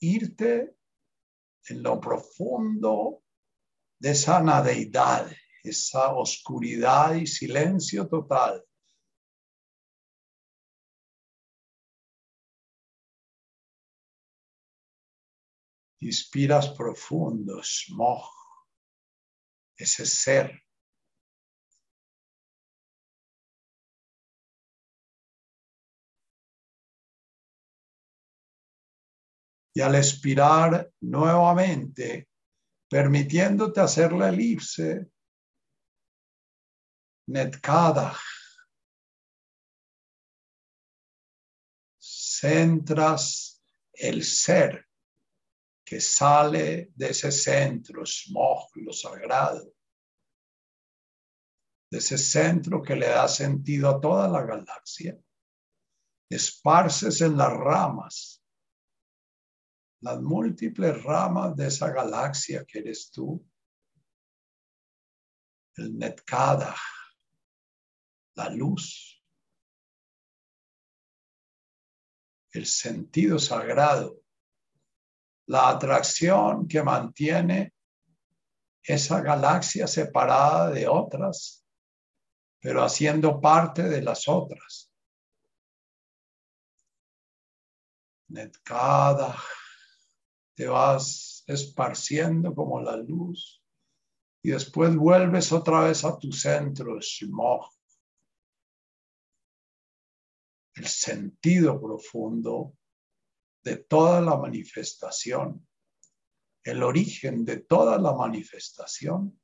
irte 0.00 0.76
en 1.68 1.84
lo 1.84 2.00
profundo 2.00 3.22
de 4.00 4.10
esa 4.10 4.42
nadeidad, 4.42 5.30
esa 5.62 6.12
oscuridad 6.12 7.14
y 7.14 7.28
silencio 7.28 8.08
total. 8.08 8.64
Inspiras 16.00 16.70
profundo, 16.70 17.62
smog 17.62 18.45
ese 19.76 20.06
ser. 20.06 20.62
Y 29.74 29.80
al 29.82 29.94
expirar 29.94 30.90
nuevamente, 31.00 32.28
permitiéndote 32.88 33.80
hacer 33.80 34.12
la 34.12 34.30
elipse, 34.30 35.06
netkada, 37.26 38.16
centras 41.98 43.62
el 43.92 44.22
ser 44.24 44.85
que 45.86 46.00
sale 46.00 46.90
de 46.96 47.10
ese 47.10 47.30
centro, 47.30 48.04
smog, 48.04 48.70
lo 48.74 48.92
sagrado, 48.92 49.72
de 51.88 51.98
ese 51.98 52.18
centro 52.18 52.82
que 52.82 52.96
le 52.96 53.06
da 53.06 53.28
sentido 53.28 53.90
a 53.90 54.00
toda 54.00 54.26
la 54.26 54.44
galaxia, 54.44 55.16
esparces 56.28 57.20
en 57.20 57.36
las 57.36 57.52
ramas, 57.52 58.44
las 60.00 60.20
múltiples 60.20 61.04
ramas 61.04 61.54
de 61.54 61.68
esa 61.68 61.92
galaxia 61.92 62.64
que 62.64 62.80
eres 62.80 63.08
tú, 63.12 63.48
el 65.76 65.96
Netkada, 65.96 66.74
la 68.34 68.50
luz, 68.50 69.22
el 72.50 72.66
sentido 72.66 73.38
sagrado 73.38 74.25
la 75.46 75.68
atracción 75.68 76.66
que 76.66 76.82
mantiene 76.82 77.72
esa 78.82 79.20
galaxia 79.20 79.86
separada 79.86 80.70
de 80.70 80.86
otras, 80.86 81.64
pero 82.60 82.82
haciendo 82.82 83.40
parte 83.40 83.82
de 83.82 84.02
las 84.02 84.28
otras. 84.28 84.92
Netkada, 88.28 89.36
te 90.54 90.66
vas 90.66 91.44
esparciendo 91.46 92.54
como 92.54 92.80
la 92.80 92.96
luz 92.96 93.62
y 94.42 94.50
después 94.50 94.94
vuelves 94.96 95.52
otra 95.52 95.80
vez 95.80 96.04
a 96.04 96.18
tu 96.18 96.32
centro, 96.32 96.98
Shimoh, 97.00 97.68
el 100.74 100.86
sentido 100.86 101.80
profundo 101.80 102.74
de 103.66 103.78
toda 103.78 104.20
la 104.20 104.36
manifestación, 104.36 105.66
el 106.62 106.84
origen 106.84 107.44
de 107.44 107.56
toda 107.56 107.98
la 107.98 108.12
manifestación. 108.12 109.40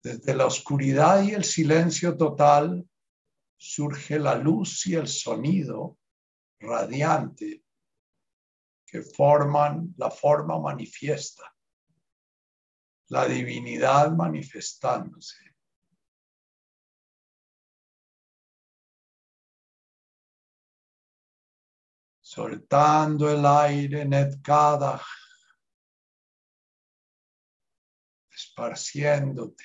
Desde 0.00 0.36
la 0.36 0.46
oscuridad 0.46 1.24
y 1.24 1.32
el 1.32 1.42
silencio 1.42 2.16
total 2.16 2.88
surge 3.56 4.20
la 4.20 4.36
luz 4.36 4.86
y 4.86 4.94
el 4.94 5.08
sonido 5.08 5.98
radiante 6.60 7.64
que 8.86 9.02
forman 9.02 9.92
la 9.96 10.08
forma 10.08 10.60
manifiesta, 10.60 11.42
la 13.08 13.26
divinidad 13.26 14.12
manifestándose. 14.12 15.47
Soltando 22.38 23.28
el 23.28 23.44
aire 23.44 24.04
netkada, 24.04 25.02
esparciéndote, 28.30 29.64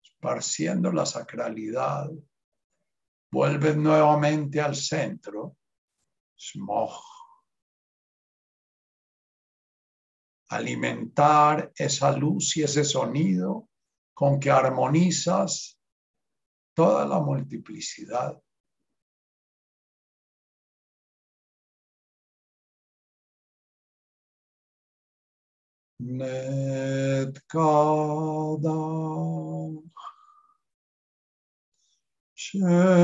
esparciendo 0.00 0.92
la 0.92 1.04
sacralidad, 1.04 2.08
vuelves 3.32 3.76
nuevamente 3.76 4.60
al 4.60 4.76
centro, 4.76 5.56
smog. 6.36 7.02
Alimentar 10.50 11.72
esa 11.74 12.16
luz 12.16 12.58
y 12.58 12.62
ese 12.62 12.84
sonido 12.84 13.68
con 14.14 14.38
que 14.38 14.52
armonizas 14.52 15.80
toda 16.74 17.04
la 17.06 17.18
multiplicidad. 17.18 18.40
Netkada 26.02 27.38
Shemo. 32.34 33.02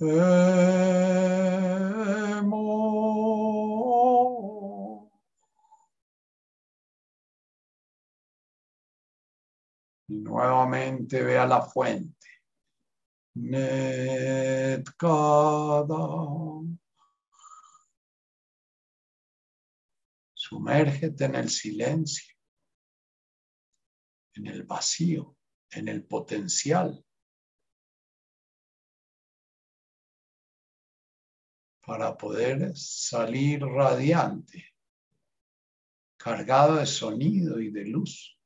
Y 0.00 0.06
nuevamente 10.22 11.22
ve 11.22 11.38
a 11.38 11.46
la 11.46 11.62
fuente. 11.62 12.26
Sumérgete 20.34 21.24
en 21.24 21.34
el 21.34 21.48
silencio, 21.50 22.34
en 24.34 24.46
el 24.46 24.64
vacío, 24.64 25.36
en 25.70 25.88
el 25.88 26.04
potencial. 26.04 27.04
para 31.88 32.18
poder 32.18 32.76
salir 32.76 33.62
radiante, 33.62 34.74
cargado 36.18 36.76
de 36.76 36.84
sonido 36.84 37.58
y 37.60 37.70
de 37.70 37.86
luz 37.86 38.37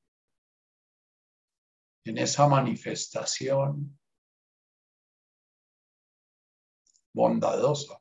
en 2.04 2.18
esa 2.18 2.48
manifestación 2.48 3.98
bondadosa. 7.12 8.00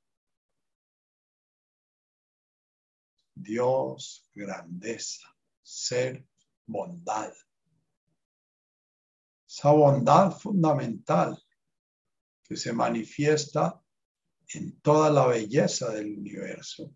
Dios, 3.35 4.29
grandeza, 4.33 5.27
ser, 5.61 6.25
bondad. 6.65 7.33
Esa 9.47 9.71
bondad 9.71 10.31
fundamental 10.31 11.37
que 12.43 12.55
se 12.55 12.73
manifiesta 12.73 13.81
en 14.53 14.79
toda 14.81 15.09
la 15.09 15.27
belleza 15.27 15.89
del 15.89 16.17
universo. 16.17 16.95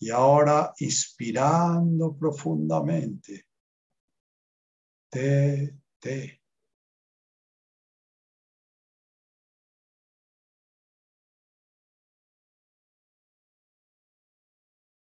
Y 0.00 0.10
ahora 0.10 0.72
inspirando 0.78 2.16
profundamente. 2.16 3.46
Te, 5.10 5.76
te. 5.98 6.40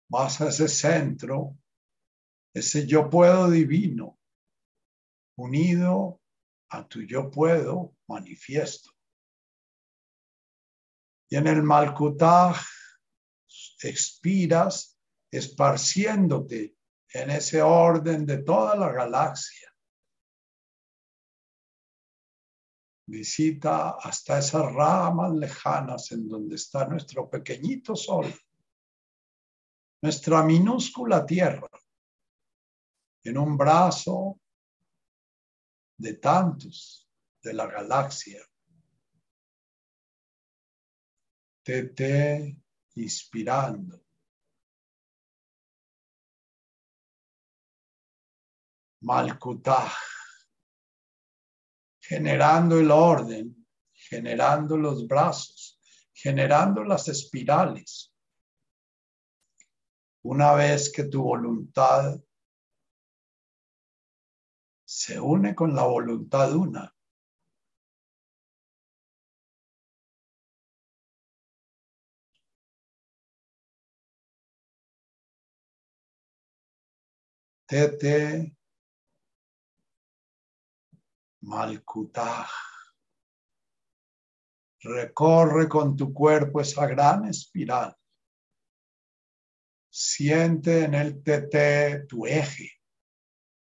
Vas 0.08 0.40
a 0.42 0.50
ese 0.50 0.68
centro, 0.68 1.58
ese 2.54 2.86
yo 2.86 3.10
puedo 3.10 3.50
divino, 3.50 4.20
unido 5.38 6.22
a 6.70 6.88
tu 6.88 7.02
yo 7.02 7.32
puedo 7.32 7.96
manifiesto. 8.08 8.92
Y 11.30 11.38
en 11.38 11.48
el 11.48 11.64
Malkutaj 11.64 12.56
expiras 13.90 15.00
esparciéndote 15.32 16.76
en 17.14 17.30
ese 17.30 17.62
orden 17.62 18.26
de 18.26 18.44
toda 18.44 18.76
la 18.76 18.92
galaxia. 18.92 19.72
Visita 23.08 23.92
hasta 23.92 24.40
esas 24.40 24.74
ramas 24.74 25.34
lejanas 25.34 26.12
en 26.12 26.28
donde 26.28 26.56
está 26.56 26.88
nuestro 26.88 27.30
pequeñito 27.30 27.96
sol, 27.96 28.34
nuestra 30.02 30.44
minúscula 30.44 31.26
tierra, 31.26 31.70
en 33.24 33.38
un 33.38 33.58
brazo 33.58 34.40
de 35.98 36.14
tantos 36.16 37.10
de 37.42 37.54
la 37.54 37.68
galaxia. 37.68 38.42
Tete 41.64 42.65
inspirando. 42.96 44.02
Malkutaj, 49.02 49.92
generando 52.00 52.80
el 52.80 52.90
orden, 52.90 53.68
generando 53.94 54.78
los 54.78 55.06
brazos, 55.06 55.80
generando 56.14 56.84
las 56.84 57.08
espirales. 57.08 58.12
Una 60.24 60.54
vez 60.54 60.92
que 60.92 61.04
tu 61.04 61.22
voluntad 61.22 62.20
se 64.86 65.20
une 65.20 65.54
con 65.54 65.76
la 65.76 65.84
voluntad 65.84 66.56
una, 66.56 66.95
Tete 77.68 78.56
Malkutaj. 81.42 82.50
Recorre 84.84 85.68
con 85.68 85.96
tu 85.96 86.14
cuerpo 86.14 86.62
esa 86.62 86.86
gran 86.86 87.26
espiral. 87.26 87.96
Siente 89.90 90.84
en 90.84 90.94
el 90.94 91.24
TT 91.24 92.08
tu 92.08 92.28
eje, 92.28 92.70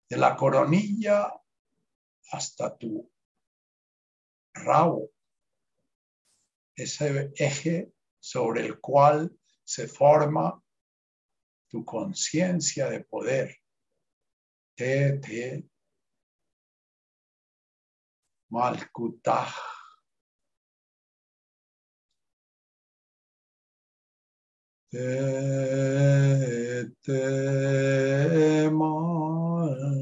de 0.10 0.16
la 0.16 0.36
coronilla 0.38 1.34
hasta 2.32 2.78
tu 2.78 3.12
rabo, 4.54 5.12
ese 6.76 7.32
eje 7.36 7.92
sobre 8.18 8.66
el 8.66 8.80
cual 8.80 9.38
se 9.66 9.88
forma 9.88 10.64
tu 11.68 11.84
conciencia 11.84 12.90
de 12.90 13.02
poder. 13.02 13.58
Tete, 14.80 15.64
Malkutaj, 18.52 19.52
Tete, 24.92 25.12
Malkutaj. 28.72 30.00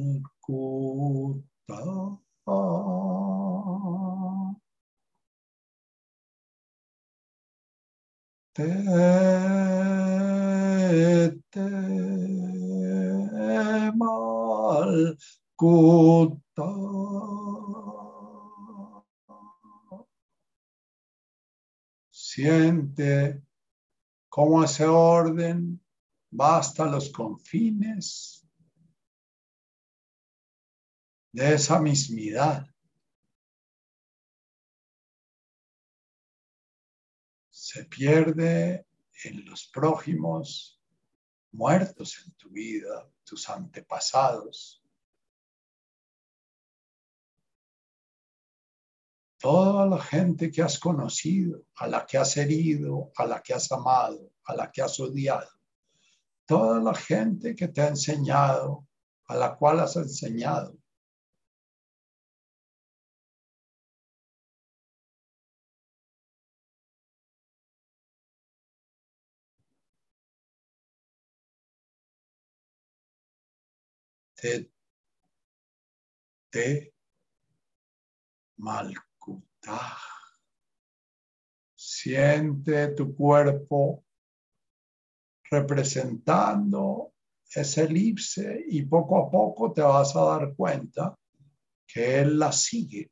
Tete, 8.55 8.67
Malkutah. 13.95 15.17
Siente 22.09 23.41
cómo 24.29 24.63
ese 24.63 24.85
orden 24.85 25.83
va 26.39 26.57
hasta 26.59 26.85
los 26.85 27.09
confines 27.09 28.47
de 31.31 31.53
esa 31.53 31.79
mismidad. 31.79 32.67
Se 37.49 37.85
pierde 37.85 38.85
en 39.23 39.45
los 39.45 39.67
prójimos 39.67 40.76
muertos 41.51 42.23
en 42.25 42.33
tu 42.33 42.49
vida, 42.49 43.09
tus 43.23 43.49
antepasados. 43.49 44.81
toda 49.39 49.85
la 49.85 49.99
gente 49.99 50.51
que 50.51 50.61
has 50.61 50.79
conocido, 50.79 51.63
a 51.75 51.87
la 51.87 52.05
que 52.05 52.17
has 52.17 52.35
herido, 52.37 53.11
a 53.15 53.25
la 53.25 53.41
que 53.41 53.53
has 53.53 53.71
amado, 53.71 54.31
a 54.45 54.55
la 54.55 54.71
que 54.71 54.81
has 54.81 54.99
odiado, 54.99 55.49
toda 56.45 56.79
la 56.79 56.93
gente 56.93 57.55
que 57.55 57.67
te 57.67 57.81
ha 57.81 57.87
enseñado, 57.87 58.87
a 59.27 59.35
la 59.35 59.55
cual 59.55 59.79
has 59.79 59.95
enseñado. 59.95 60.77
Te, 74.39 74.71
te 76.51 76.93
mal 78.57 78.93
Siente 81.75 82.89
tu 82.89 83.15
cuerpo 83.15 84.05
representando 85.49 87.13
ese 87.49 87.83
elipse 87.85 88.63
y 88.67 88.83
poco 88.83 89.17
a 89.17 89.31
poco 89.31 89.73
te 89.73 89.81
vas 89.81 90.15
a 90.15 90.21
dar 90.21 90.53
cuenta 90.55 91.17
que 91.87 92.19
él 92.19 92.37
la 92.37 92.51
sigue 92.51 93.09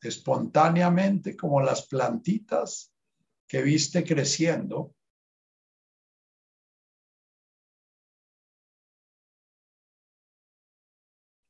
espontáneamente 0.00 1.36
como 1.36 1.60
las 1.60 1.88
plantitas 1.88 2.92
que 3.48 3.62
viste 3.62 4.04
creciendo. 4.04 4.94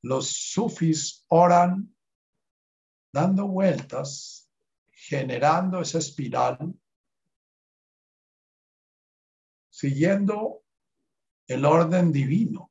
Los 0.03 0.31
sufis 0.31 1.25
oran 1.29 1.95
dando 3.13 3.49
vueltas, 3.49 4.51
generando 4.93 5.81
esa 5.81 5.99
espiral, 5.99 6.75
siguiendo 9.69 10.63
el 11.47 11.65
orden 11.65 12.13
divino. 12.13 12.71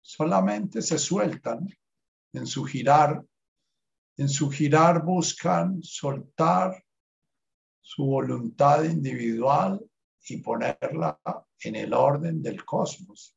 Solamente 0.00 0.82
se 0.82 0.98
sueltan 0.98 1.68
en 2.32 2.46
su 2.46 2.64
girar, 2.64 3.24
en 4.16 4.28
su 4.28 4.50
girar 4.50 5.04
buscan 5.04 5.82
soltar 5.82 6.84
su 7.80 8.06
voluntad 8.06 8.84
individual 8.84 9.84
y 10.28 10.36
ponerla 10.38 11.20
en 11.60 11.76
el 11.76 11.92
orden 11.92 12.42
del 12.42 12.64
cosmos. 12.64 13.36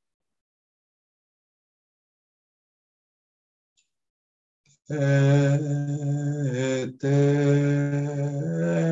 Te 4.87 4.99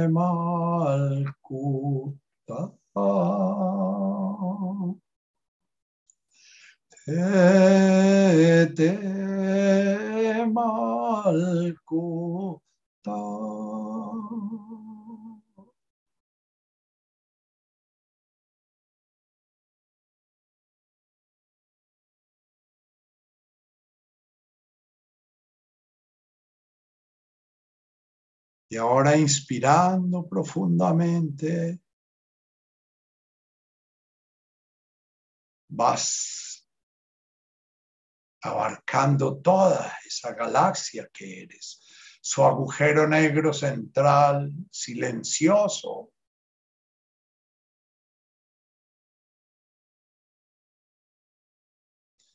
malkuta 0.10 1.53
te 8.76 8.91
malkuta 10.56 11.84
Y 28.74 28.78
ahora 28.78 29.16
inspirando 29.16 30.28
profundamente, 30.28 31.80
vas 35.70 36.68
abarcando 38.41 39.40
toda 39.44 39.95
esa 40.04 40.34
galaxia 40.34 41.08
que 41.14 41.44
eres, 41.44 41.86
su 42.20 42.44
agujero 42.44 43.08
negro 43.08 43.54
central, 43.54 44.52
silencioso. 44.72 46.12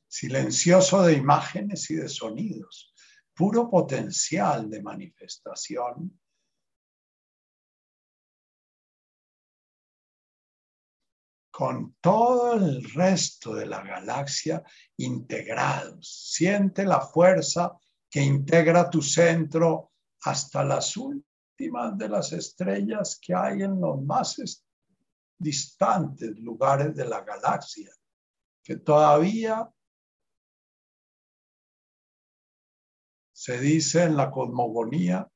Silencioso 0.06 1.02
de 1.02 1.14
imágenes 1.14 1.90
y 1.90 1.96
de 1.96 2.08
sonidos, 2.08 2.94
puro 3.34 3.68
potencial 3.68 4.70
de 4.70 4.80
manifestación 4.80 6.16
con 11.58 11.96
todo 12.00 12.54
el 12.54 12.84
resto 12.94 13.52
de 13.52 13.66
la 13.66 13.82
galaxia 13.82 14.62
integrados. 14.96 16.30
Siente 16.32 16.84
la 16.84 17.00
fuerza 17.00 17.76
que 18.08 18.22
integra 18.22 18.88
tu 18.88 19.02
centro 19.02 19.90
hasta 20.22 20.62
las 20.62 20.96
últimas 20.96 21.98
de 21.98 22.08
las 22.10 22.32
estrellas 22.32 23.18
que 23.20 23.34
hay 23.34 23.62
en 23.62 23.80
los 23.80 24.00
más 24.00 24.40
distantes 25.36 26.38
lugares 26.38 26.94
de 26.94 27.08
la 27.08 27.22
galaxia, 27.22 27.90
que 28.62 28.76
todavía 28.76 29.68
se 33.32 33.58
dice 33.58 34.04
en 34.04 34.16
la 34.16 34.30
cosmogonía 34.30 35.28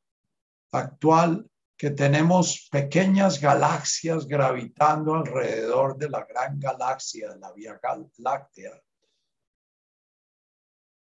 actual 0.70 1.51
que 1.83 1.91
tenemos 1.91 2.69
pequeñas 2.71 3.41
galaxias 3.41 4.29
gravitando 4.29 5.15
alrededor 5.17 5.99
de 5.99 6.09
la 6.09 6.25
gran 6.25 6.61
galaxia 6.61 7.33
de 7.33 7.41
la 7.41 7.51
Vía 7.51 7.77
Láctea. 8.19 8.81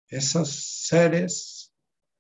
Esos 0.09 0.89
seres 0.89 1.73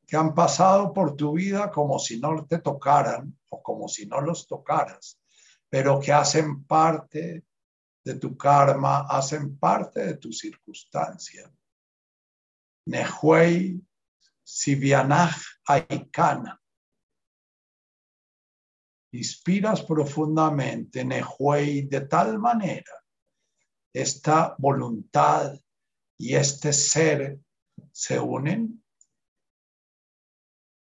que 0.06 0.16
han 0.16 0.32
pasado 0.32 0.92
por 0.92 1.16
tu 1.16 1.32
vida 1.32 1.72
como 1.72 1.98
si 1.98 2.20
no 2.20 2.46
te 2.46 2.58
tocaran 2.58 3.36
o 3.48 3.60
como 3.60 3.88
si 3.88 4.06
no 4.06 4.20
los 4.20 4.46
tocaras, 4.46 5.20
pero 5.68 5.98
que 5.98 6.12
hacen 6.12 6.62
parte 6.66 7.44
de 8.04 8.14
tu 8.14 8.36
karma, 8.36 9.08
hacen 9.08 9.58
parte 9.58 10.06
de 10.06 10.16
tu 10.18 10.32
circunstancia. 10.32 11.52
Nehuei 12.86 13.84
Sivianach 14.44 15.34
Aikana 15.66 16.60
inspiras 19.16 19.82
profundamente, 19.82 21.04
Nehuei, 21.04 21.82
de 21.82 22.02
tal 22.02 22.38
manera 22.38 22.92
esta 23.96 24.54
voluntad 24.58 25.58
y 26.18 26.34
este 26.34 26.72
ser 26.74 27.40
se 27.92 28.20
unen, 28.20 28.84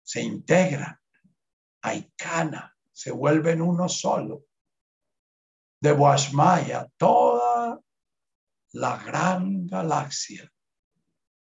se 0.03 0.21
integran, 0.21 0.99
Aikana, 1.81 2.75
se 2.91 3.11
vuelven 3.11 3.61
uno 3.61 3.87
solo. 3.87 4.43
De 5.81 5.93
Washmaya, 5.93 6.91
toda 6.97 7.79
la 8.73 8.97
gran 8.97 9.65
galaxia, 9.65 10.51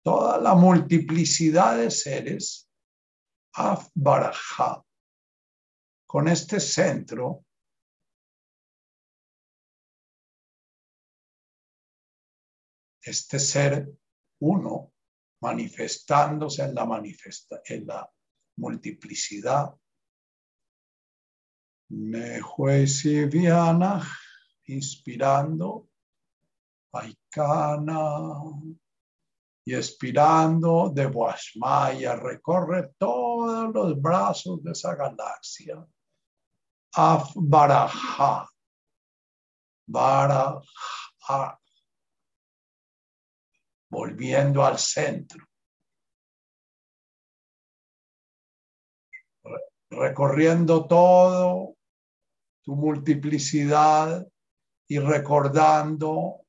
toda 0.04 0.40
la 0.40 0.54
multiplicidad 0.54 1.78
de 1.78 1.90
seres, 1.90 2.70
Afbaraja, 3.54 4.84
con 6.08 6.30
este 6.30 6.60
centro 6.60 7.46
este 13.02 13.40
ser 13.40 13.90
uno 14.40 14.94
manifestándose 15.42 16.64
en 16.64 16.76
la, 16.76 16.86
manifesta, 16.86 17.62
en 17.66 17.86
la 17.88 18.10
multiplicidad. 18.58 19.74
Inspirando, 24.66 25.90
Paikana, 26.92 28.42
y 29.68 29.76
expirando 29.76 30.90
de 30.94 31.06
Washmaya, 31.06 32.16
recorre 32.16 32.94
todos 32.98 33.74
los 33.74 34.02
brazos 34.02 34.64
de 34.64 34.72
esa 34.72 34.96
galaxia. 34.96 35.86
Afbaraja, 36.94 38.50
Baraja, 39.88 41.60
volviendo 43.90 44.66
al 44.66 44.78
centro. 44.78 45.46
Recorriendo 49.90 50.86
todo 50.88 51.78
tu 52.64 52.76
multiplicidad 52.76 54.28
y 54.90 55.00
recordando 55.00 56.46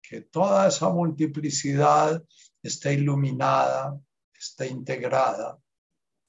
que 0.00 0.20
toda 0.20 0.68
esa 0.68 0.90
multiplicidad 0.90 2.22
está 2.62 2.92
iluminada, 2.92 3.98
está 4.32 4.66
integrada, 4.66 5.58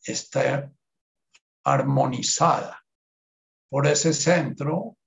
está 0.01 0.71
armonizada 1.63 2.84
por 3.75 3.87
ese 3.87 4.13
centro 4.13 4.97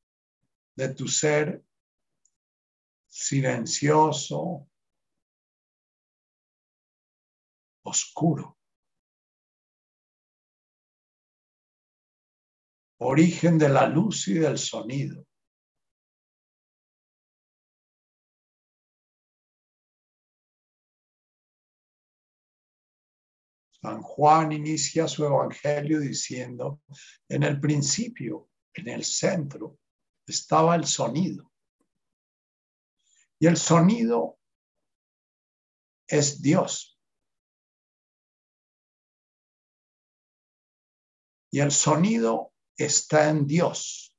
de 0.77 0.93
tu 0.93 1.09
ser 1.09 1.65
silencioso, 3.07 4.69
oscuro. 7.83 8.59
Origen 12.99 13.57
de 13.57 13.71
la 13.71 13.89
luz 13.89 14.29
y 14.29 14.35
del 14.35 14.59
sonido. 14.59 15.27
San 23.81 24.03
Juan 24.03 24.53
inicia 24.53 25.09
su 25.09 25.25
evangelio 25.25 26.01
diciendo, 26.01 26.83
en 27.31 27.45
el 27.45 27.59
principio, 27.59 28.48
en 28.79 28.89
el 28.89 29.05
centro, 29.05 29.79
estaba 30.27 30.75
el 30.77 30.87
sonido. 30.87 31.53
Y 33.41 33.47
el 33.47 33.57
sonido 33.57 34.39
es 36.07 36.43
Dios. 36.43 36.99
Y 41.51 41.61
el 41.61 41.71
sonido 41.71 42.53
está 42.77 43.31
en 43.31 43.47
Dios. 43.47 44.15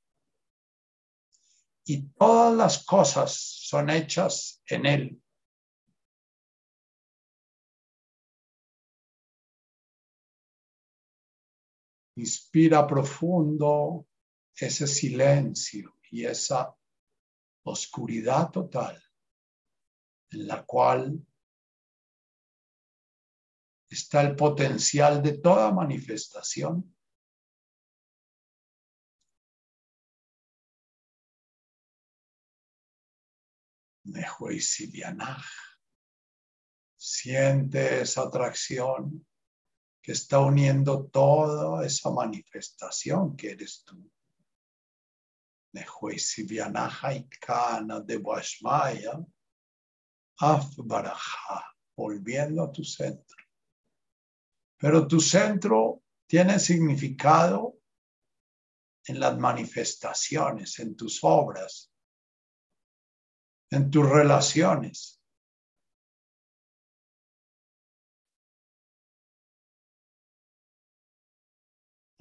Y 1.85 2.07
todas 2.13 2.55
las 2.55 2.85
cosas 2.85 3.33
son 3.33 3.89
hechas 3.89 4.61
en 4.67 4.85
Él. 4.85 5.23
Inspira 12.15 12.85
profundo 12.85 14.08
ese 14.67 14.87
silencio 14.87 15.95
y 16.11 16.25
esa 16.25 16.75
oscuridad 17.63 18.51
total 18.51 19.01
en 20.31 20.47
la 20.47 20.63
cual 20.65 21.25
está 23.89 24.21
el 24.21 24.35
potencial 24.35 25.21
de 25.21 25.37
toda 25.39 25.71
manifestación 25.71 26.95
Siente 36.97 38.01
esa 38.01 38.23
atracción 38.23 39.25
que 40.01 40.11
está 40.13 40.39
uniendo 40.39 41.07
toda 41.07 41.85
esa 41.85 42.09
manifestación 42.09 43.35
que 43.35 43.51
eres 43.51 43.83
tú. 43.85 43.95
Ikana 43.95 44.07
de 44.07 44.07
Vashmaya, 44.85 45.57
Afbaraja, 45.57 45.58
volviendo 51.95 52.63
a 52.63 52.71
tu 52.71 52.83
centro. 52.83 53.37
Pero 54.77 55.07
tu 55.07 55.19
centro 55.19 56.03
tiene 56.27 56.59
significado 56.59 57.79
en 59.05 59.19
las 59.19 59.37
manifestaciones, 59.37 60.79
en 60.79 60.95
tus 60.95 61.19
obras, 61.23 61.91
en 63.71 63.89
tus 63.91 64.07
relaciones. 64.07 65.21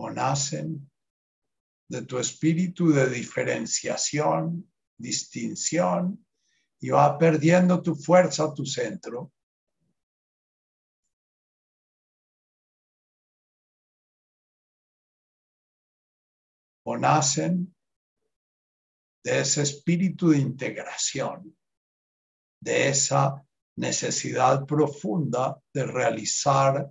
O 0.01 0.11
nacen 0.11 0.91
de 1.89 2.03
tu 2.03 2.19
espíritu 2.19 2.93
de 2.93 3.09
diferenciación, 3.09 4.71
distinción, 4.97 6.25
y 6.81 6.91
va 6.91 7.19
perdiendo 7.19 7.83
tu 7.83 7.95
fuerza, 7.95 8.53
tu 8.55 8.65
centro. 8.65 9.33
O 16.85 16.97
nacen 16.97 17.75
de 19.25 19.41
ese 19.41 19.63
espíritu 19.63 20.31
de 20.31 20.39
integración, 20.39 21.57
de 22.61 22.89
esa 22.89 23.45
necesidad 23.77 24.65
profunda 24.65 25.61
de 25.73 25.87
realizar 25.87 26.91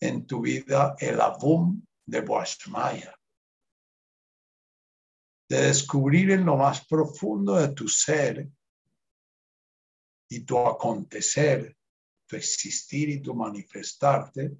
en 0.00 0.26
tu 0.26 0.42
vida 0.42 0.94
el 0.98 1.20
abum 1.20 1.82
de 2.06 2.20
Boashmaya, 2.20 3.19
de 5.50 5.62
descubrir 5.62 6.30
en 6.30 6.46
lo 6.46 6.56
más 6.56 6.86
profundo 6.86 7.56
de 7.56 7.74
tu 7.74 7.88
ser 7.88 8.48
y 10.30 10.44
tu 10.44 10.56
acontecer, 10.56 11.76
tu 12.26 12.36
existir 12.36 13.08
y 13.08 13.20
tu 13.20 13.34
manifestarte, 13.34 14.56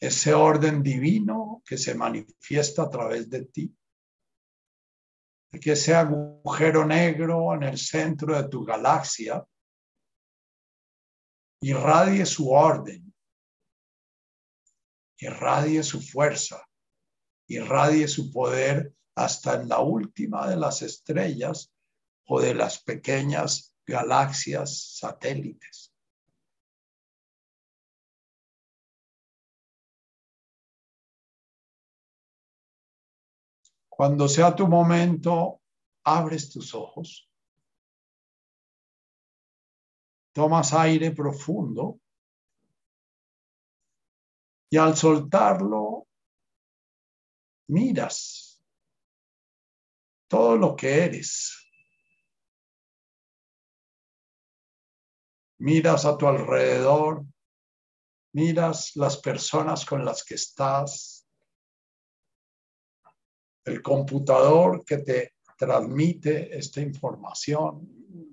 ese 0.00 0.32
orden 0.32 0.82
divino 0.82 1.62
que 1.66 1.76
se 1.76 1.94
manifiesta 1.94 2.84
a 2.84 2.88
través 2.88 3.28
de 3.28 3.44
ti 3.44 3.76
que 5.60 5.72
ese 5.72 5.94
agujero 5.94 6.86
negro 6.86 7.52
en 7.54 7.64
el 7.64 7.76
centro 7.76 8.40
de 8.40 8.48
tu 8.48 8.64
galaxia 8.64 9.44
irradie 11.62 12.24
su 12.24 12.50
orden, 12.50 13.12
irradie 15.18 15.82
su 15.82 16.00
fuerza, 16.00 16.69
irradie 17.50 18.06
su 18.06 18.30
poder 18.30 18.94
hasta 19.16 19.60
en 19.60 19.68
la 19.68 19.80
última 19.80 20.48
de 20.48 20.56
las 20.56 20.82
estrellas 20.82 21.72
o 22.26 22.40
de 22.40 22.54
las 22.54 22.80
pequeñas 22.82 23.74
galaxias 23.84 24.96
satélites. 24.98 25.92
Cuando 33.88 34.28
sea 34.28 34.54
tu 34.54 34.68
momento, 34.68 35.60
abres 36.04 36.50
tus 36.50 36.72
ojos, 36.74 37.28
tomas 40.32 40.72
aire 40.72 41.10
profundo 41.10 41.98
y 44.70 44.76
al 44.76 44.96
soltarlo, 44.96 46.06
miras 47.70 48.62
todo 50.28 50.56
lo 50.56 50.76
que 50.76 51.04
eres. 51.04 51.56
Miras 55.58 56.04
a 56.04 56.16
tu 56.16 56.26
alrededor, 56.26 57.24
miras 58.32 58.96
las 58.96 59.18
personas 59.18 59.84
con 59.84 60.04
las 60.04 60.24
que 60.24 60.34
estás, 60.34 61.26
el 63.64 63.82
computador 63.82 64.84
que 64.84 64.98
te 64.98 65.34
transmite 65.58 66.56
esta 66.56 66.80
información, 66.80 68.26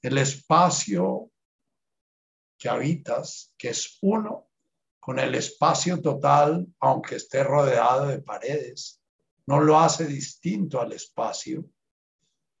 el 0.00 0.18
espacio 0.18 1.30
que 2.58 2.68
habitas, 2.68 3.54
que 3.58 3.68
es 3.68 3.98
uno 4.00 4.51
con 5.02 5.18
el 5.18 5.34
espacio 5.34 6.00
total, 6.00 6.64
aunque 6.78 7.16
esté 7.16 7.42
rodeado 7.42 8.06
de 8.06 8.22
paredes, 8.22 9.02
no 9.46 9.60
lo 9.60 9.76
hace 9.80 10.06
distinto 10.06 10.80
al 10.80 10.92
espacio. 10.92 11.68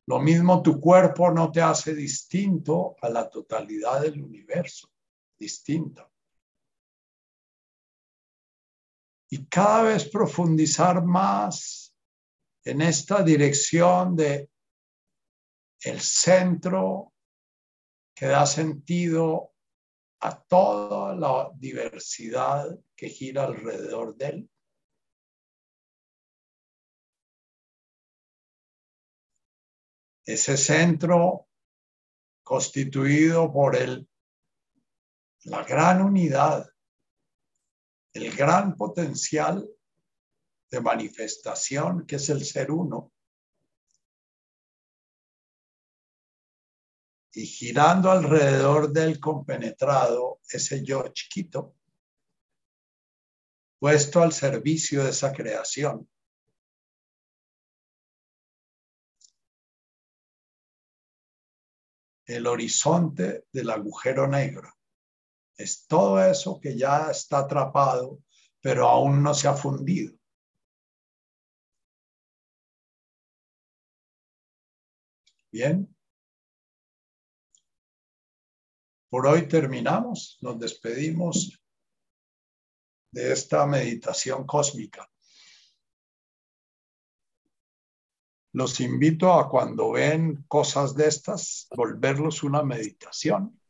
Lo 0.08 0.18
mismo 0.18 0.60
tu 0.60 0.80
cuerpo 0.80 1.30
no 1.30 1.52
te 1.52 1.62
hace 1.62 1.94
distinto 1.94 2.96
a 3.00 3.08
la 3.10 3.30
totalidad 3.30 4.00
del 4.00 4.20
universo, 4.20 4.88
distinto. 5.38 6.10
Y 9.30 9.46
cada 9.46 9.84
vez 9.84 10.08
profundizar 10.08 11.04
más 11.04 11.94
en 12.64 12.82
esta 12.82 13.22
dirección 13.22 14.16
de 14.16 14.50
el 15.82 16.00
centro 16.00 17.12
que 18.12 18.26
da 18.26 18.46
sentido 18.46 19.51
a 20.24 20.40
toda 20.40 21.16
la 21.16 21.50
diversidad 21.54 22.78
que 22.94 23.08
gira 23.08 23.44
alrededor 23.44 24.16
de 24.16 24.26
él. 24.26 24.50
Ese 30.24 30.56
centro 30.56 31.48
constituido 32.44 33.52
por 33.52 33.74
el, 33.74 34.08
la 35.44 35.64
gran 35.64 36.00
unidad, 36.00 36.70
el 38.12 38.36
gran 38.36 38.76
potencial 38.76 39.68
de 40.70 40.80
manifestación 40.80 42.06
que 42.06 42.16
es 42.16 42.28
el 42.28 42.44
ser 42.44 42.70
uno, 42.70 43.12
y 47.34 47.46
girando 47.46 48.10
alrededor 48.10 48.92
del 48.92 49.18
compenetrado, 49.18 50.40
ese 50.48 50.84
yo 50.84 51.08
chiquito, 51.08 51.74
puesto 53.78 54.22
al 54.22 54.32
servicio 54.32 55.02
de 55.02 55.10
esa 55.10 55.32
creación. 55.32 56.08
El 62.26 62.46
horizonte 62.46 63.46
del 63.52 63.70
agujero 63.70 64.28
negro. 64.28 64.72
Es 65.56 65.86
todo 65.86 66.22
eso 66.22 66.60
que 66.60 66.76
ya 66.76 67.10
está 67.10 67.38
atrapado, 67.40 68.22
pero 68.60 68.88
aún 68.88 69.22
no 69.22 69.34
se 69.34 69.48
ha 69.48 69.54
fundido. 69.54 70.14
Bien. 75.50 75.91
Por 79.12 79.26
hoy 79.26 79.46
terminamos, 79.46 80.38
nos 80.40 80.58
despedimos 80.58 81.62
de 83.10 83.30
esta 83.30 83.66
meditación 83.66 84.46
cósmica. 84.46 85.06
Los 88.54 88.80
invito 88.80 89.30
a 89.34 89.50
cuando 89.50 89.92
ven 89.92 90.46
cosas 90.48 90.94
de 90.94 91.08
estas, 91.08 91.68
volverlos 91.76 92.42
una 92.42 92.62
meditación. 92.62 93.60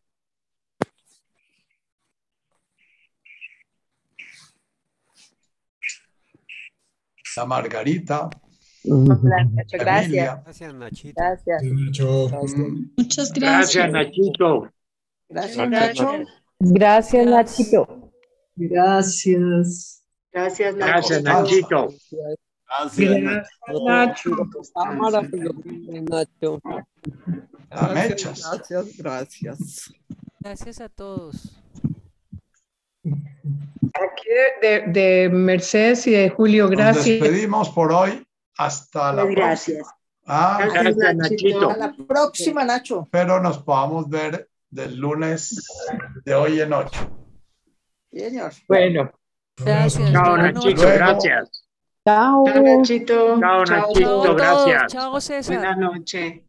La 7.34 7.46
Margarita. 7.46 8.30
Muchas 8.84 9.72
gracias. 9.72 10.44
Gracias, 10.44 10.74
Nachito. 10.74 11.20
Gracias. 11.20 11.64
Muchas 11.64 13.32
gracias. 13.32 13.32
Gracias, 13.32 13.90
Nachito. 13.90 14.72
Gracias, 15.32 15.68
Nacho. 15.70 16.12
Gracias, 16.58 17.26
Nachito. 17.26 18.10
Gracias. 18.56 20.04
Gracias, 20.32 20.74
Gracias, 20.76 21.22
Nachito. 21.22 21.88
Gracias, 22.68 23.20
Nacho. 23.22 24.30
Nacho. 26.02 26.60
Mechas. 27.94 28.42
Gracias, 28.50 28.96
gracias. 28.98 29.92
Gracias 30.40 30.80
a 30.80 30.88
todos. 30.88 31.58
Aquí 33.04 34.28
de, 34.60 34.84
de 34.88 35.28
Mercedes 35.30 36.06
y 36.06 36.12
de 36.12 36.28
Julio, 36.30 36.64
Nos 36.64 36.70
gracias. 36.76 37.20
despedimos 37.20 37.70
por 37.70 37.92
hoy. 37.92 38.26
Hasta 38.58 39.12
la 39.14 39.24
Gracias. 39.24 39.78
próxima. 39.78 39.98
Ah, 40.26 40.68
Gracias, 40.72 41.16
Nachito. 41.16 41.70
A 41.70 41.76
la 41.76 41.94
próxima, 42.06 42.64
Nacho. 42.64 43.08
pero 43.10 43.40
nos 43.40 43.58
podamos 43.58 44.08
ver 44.08 44.48
del 44.72 44.96
lunes 44.96 45.64
de 46.24 46.34
hoy 46.34 46.60
en 46.60 46.72
ocho. 46.72 47.00
Señor. 48.10 48.52
Bueno, 48.66 49.12
Gracias. 49.56 50.12
Chao, 50.12 50.36
Nachito. 50.36 50.82
Gracias. 50.82 51.66
Chao. 52.06 52.44
Nachito. 52.46 53.38
Chao, 53.38 53.64
Chao 53.64 53.76
a 53.78 53.86
Nachito. 53.86 54.34
Gracias. 54.34 54.92
Chao, 54.92 55.20
César. 55.20 55.56
Buenas 55.56 55.78
noches. 55.78 56.40